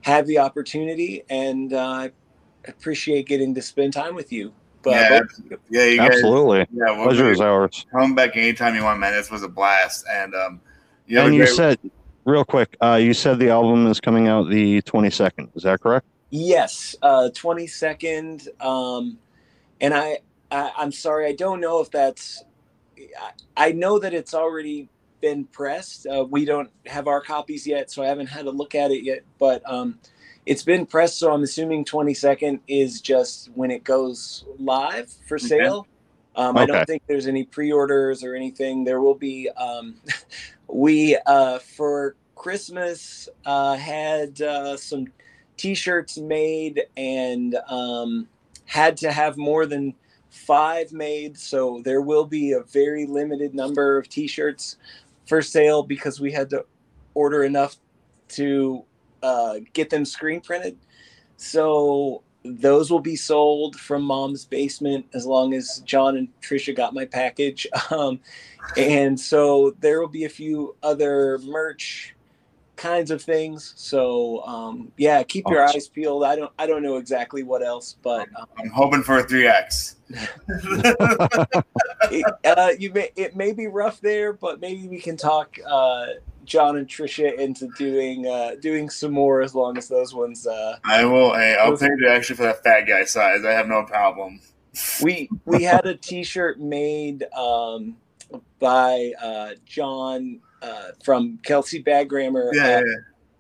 have 0.00 0.26
the 0.26 0.38
opportunity 0.38 1.22
and 1.30 1.72
uh, 1.72 2.08
appreciate 2.66 3.28
getting 3.28 3.54
to 3.54 3.62
spend 3.62 3.92
time 3.92 4.16
with 4.16 4.32
you. 4.32 4.52
But 4.82 4.94
Yeah, 4.94 5.20
Yeah, 5.70 5.84
you 5.84 5.96
guys. 5.98 6.10
Absolutely. 6.10 6.66
Yeah, 6.74 6.96
we'll 6.96 7.04
Pleasure 7.06 7.30
is 7.30 7.40
ours. 7.40 7.86
come 7.92 8.16
back 8.16 8.36
anytime 8.36 8.74
you 8.74 8.82
want, 8.82 8.98
man. 8.98 9.12
This 9.12 9.30
was 9.30 9.44
a 9.44 9.48
blast, 9.48 10.06
and 10.10 10.34
um, 10.34 10.60
you 11.06 11.18
have 11.18 11.26
and 11.26 11.36
you 11.36 11.44
great- 11.44 11.54
said, 11.54 11.78
real 12.25 12.45
quick, 12.45 12.77
uh, 12.83 12.95
you 12.97 13.14
said 13.14 13.39
the 13.39 13.51
album 13.51 13.87
is 13.87 14.01
coming 14.01 14.29
out 14.29 14.49
the 14.49 14.83
22nd. 14.83 15.57
Is 15.57 15.62
that 15.64 15.81
correct? 15.81 16.07
Yes, 16.31 16.97
uh, 17.03 17.31
22nd. 17.33 18.49
Um, 18.64 19.18
and 19.81 19.95
I, 19.95 20.18
I, 20.51 20.72
I'm 20.77 20.93
sorry, 20.93 21.27
I 21.27 21.33
don't 21.33 21.61
know 21.61 21.81
if 21.81 21.91
that's 21.91 22.45
I, 23.20 23.68
I 23.68 23.72
know 23.72 23.99
that 23.99 24.14
it's 24.14 24.35
already 24.35 24.89
been 25.20 25.45
pressed. 25.47 26.07
Uh, 26.07 26.25
we 26.29 26.45
don't 26.45 26.70
have 26.87 27.09
our 27.09 27.20
copies 27.20 27.66
yet, 27.66 27.91
so 27.91 28.03
I 28.03 28.07
haven't 28.07 28.27
had 28.29 28.47
a 28.47 28.51
look 28.51 28.75
at 28.75 28.91
it 28.91 29.05
yet. 29.05 29.22
But 29.39 29.62
um, 29.70 29.99
it's 30.47 30.62
been 30.62 30.87
pressed, 30.87 31.18
so 31.18 31.33
I'm 31.33 31.43
assuming 31.43 31.85
22nd 31.85 32.61
is 32.68 33.01
just 33.01 33.51
when 33.55 33.70
it 33.70 33.85
goes 33.85 34.45
live 34.59 35.11
for 35.27 35.37
Okay. 35.37 35.49
sale. 35.49 35.87
Um, 36.37 36.57
I 36.57 36.66
don't 36.66 36.85
think 36.85 37.03
there's 37.07 37.29
any 37.29 37.45
pre-orders 37.45 38.25
or 38.25 38.35
anything. 38.35 38.85
There 38.85 39.01
will 39.01 39.14
be. 39.14 39.49
Um, 39.51 39.97
we 40.68 41.16
uh, 41.26 41.58
for 41.60 42.16
Christmas 42.34 43.28
uh, 43.46 43.76
had 43.76 44.40
uh, 44.42 44.76
some 44.76 45.06
T-shirts 45.56 46.18
made 46.18 46.82
and 46.96 47.56
um, 47.68 48.28
had 48.66 48.96
to 48.98 49.12
have 49.12 49.36
more 49.36 49.66
than 49.66 49.94
five 50.30 50.92
made. 50.92 51.38
So 51.38 51.80
there 51.84 52.02
will 52.02 52.26
be 52.26 52.52
a 52.52 52.60
very 52.62 53.06
limited 53.06 53.54
number 53.54 53.96
of 53.96 54.08
T-shirts 54.08 54.76
for 55.26 55.40
sale 55.42 55.84
because 55.84 56.20
we 56.20 56.32
had 56.32 56.50
to 56.50 56.64
order 57.14 57.44
enough 57.44 57.76
to 58.30 58.84
uh, 59.22 59.60
get 59.72 59.90
them 59.90 60.04
screen 60.04 60.40
printed. 60.40 60.76
So 61.36 62.24
those 62.45 62.90
will 62.90 63.01
be 63.01 63.16
sold 63.16 63.76
from 63.76 64.03
mom's 64.03 64.45
basement 64.45 65.07
as 65.14 65.24
long 65.24 65.55
as 65.55 65.82
John 65.86 66.16
and 66.16 66.28
Trisha 66.42 66.76
got 66.76 66.95
my 66.95 67.05
package. 67.05 67.66
Um, 67.90 68.18
and 68.78 69.20
so 69.20 69.76
there 69.80 70.01
will 70.01 70.09
be 70.09 70.24
a 70.24 70.28
few 70.28 70.74
other 70.82 71.38
merch 71.45 72.14
kinds 72.76 73.11
of 73.11 73.22
things. 73.22 73.74
So 73.76 74.42
um, 74.47 74.90
yeah, 74.97 75.22
keep 75.22 75.45
your 75.49 75.62
eyes 75.62 75.86
peeled. 75.88 76.24
I 76.24 76.34
don't 76.34 76.53
I 76.59 76.66
don't 76.66 76.82
know 76.82 76.97
exactly 76.97 77.42
what 77.42 77.62
else, 77.62 77.97
but 78.03 78.26
um, 78.38 78.47
I'm 78.59 78.70
hoping 78.70 79.03
for 79.03 79.18
a 79.18 79.22
three 79.22 79.47
X. 79.47 79.97
uh, 82.45 82.70
you 82.78 82.92
may 82.92 83.11
it 83.16 83.36
may 83.36 83.53
be 83.53 83.66
rough 83.66 84.01
there, 84.01 84.32
but 84.32 84.61
maybe 84.61 84.88
we 84.88 84.99
can 84.99 85.16
talk 85.16 85.57
uh, 85.66 86.07
John 86.45 86.76
and 86.76 86.86
Trisha 86.86 87.36
into 87.38 87.68
doing 87.78 88.26
uh, 88.26 88.57
doing 88.61 88.90
some 88.90 89.12
more 89.12 89.42
as 89.42 89.55
long 89.55 89.78
as 89.78 89.88
those 89.88 90.14
ones. 90.14 90.47
Uh, 90.47 90.78
I 90.84 91.05
will. 91.05 91.34
Hey, 91.34 91.57
I'll 91.61 91.76
pay 91.76 91.86
it 91.86 92.09
actually 92.09 92.36
for 92.36 92.42
that 92.45 92.62
fat 92.62 92.82
guy 92.82 93.05
size. 93.05 93.45
I 93.45 93.53
have 93.53 93.68
no 93.68 93.84
problem. 93.84 94.40
we 95.03 95.28
we 95.45 95.62
had 95.62 95.86
a 95.86 95.95
T-shirt 95.95 96.61
made 96.61 97.24
um, 97.32 97.97
by 98.59 99.12
uh, 99.22 99.51
John 99.64 100.40
uh, 100.62 100.88
from 101.03 101.38
Kelsey 101.42 101.80
Bag 101.80 102.09
Grammar. 102.09 102.51
Yeah, 102.53 102.62
Uh, 102.62 102.80
yeah, 102.80 102.82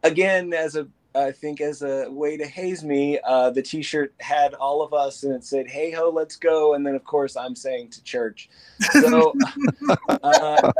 again, 0.02 0.52
as 0.52 0.76
a 0.76 0.86
I 1.14 1.30
think 1.30 1.60
as 1.60 1.82
a 1.82 2.10
way 2.10 2.36
to 2.36 2.46
haze 2.46 2.82
me, 2.82 3.20
uh, 3.24 3.50
the 3.50 3.62
T-shirt 3.62 4.14
had 4.20 4.54
all 4.54 4.82
of 4.82 4.92
us, 4.92 5.22
and 5.22 5.32
it 5.32 5.44
said 5.44 5.68
"Hey 5.68 5.92
ho, 5.92 6.10
let's 6.10 6.36
go," 6.36 6.74
and 6.74 6.84
then 6.84 6.94
of 6.94 7.04
course 7.04 7.36
I'm 7.36 7.54
saying 7.54 7.90
to 7.90 8.02
church. 8.02 8.48
So 8.92 9.32
uh, 10.08 10.72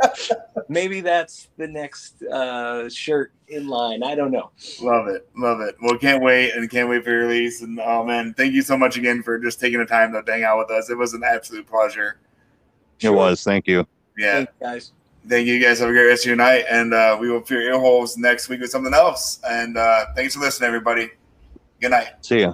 maybe 0.67 1.01
that's 1.01 1.47
the 1.57 1.67
next 1.67 2.21
uh, 2.23 2.89
shirt 2.89 3.31
in 3.47 3.67
line. 3.67 4.03
I 4.03 4.15
don't 4.15 4.31
know. 4.31 4.51
love 4.81 5.07
it, 5.07 5.29
love 5.37 5.61
it. 5.61 5.75
Well, 5.81 5.97
can't 5.97 6.21
wait 6.21 6.51
and 6.51 6.69
can't 6.69 6.89
wait 6.89 7.03
for 7.05 7.11
your 7.11 7.27
release. 7.27 7.61
And 7.61 7.79
oh 7.79 8.03
man, 8.03 8.33
thank 8.33 8.53
you 8.53 8.61
so 8.61 8.77
much 8.77 8.97
again 8.97 9.23
for 9.23 9.39
just 9.39 9.59
taking 9.59 9.79
the 9.79 9.85
time 9.85 10.11
to 10.11 10.23
hang 10.25 10.43
out 10.43 10.57
with 10.57 10.71
us. 10.71 10.89
It 10.89 10.97
was 10.97 11.13
an 11.13 11.23
absolute 11.23 11.65
pleasure. 11.65 12.17
It 12.99 13.09
was. 13.09 13.43
Thank 13.43 13.67
you. 13.67 13.87
Yeah, 14.17 14.33
Thank 14.33 14.49
you, 14.49 14.67
guys. 14.67 14.91
Thank 15.27 15.47
you 15.47 15.59
guys. 15.61 15.79
Have 15.79 15.89
a 15.89 15.91
great 15.91 16.05
rest 16.05 16.23
of 16.23 16.27
your 16.27 16.35
night, 16.35 16.65
and 16.69 16.93
uh, 16.93 17.17
we 17.19 17.29
will 17.29 17.41
fill 17.41 17.61
your 17.61 17.79
holes 17.79 18.17
next 18.17 18.49
week 18.49 18.61
with 18.61 18.71
something 18.71 18.93
else. 18.93 19.39
And 19.47 19.77
uh, 19.77 20.07
thanks 20.15 20.35
for 20.35 20.41
listening, 20.41 20.67
everybody. 20.67 21.09
Good 21.79 21.91
night. 21.91 22.09
See 22.21 22.41
ya. 22.41 22.53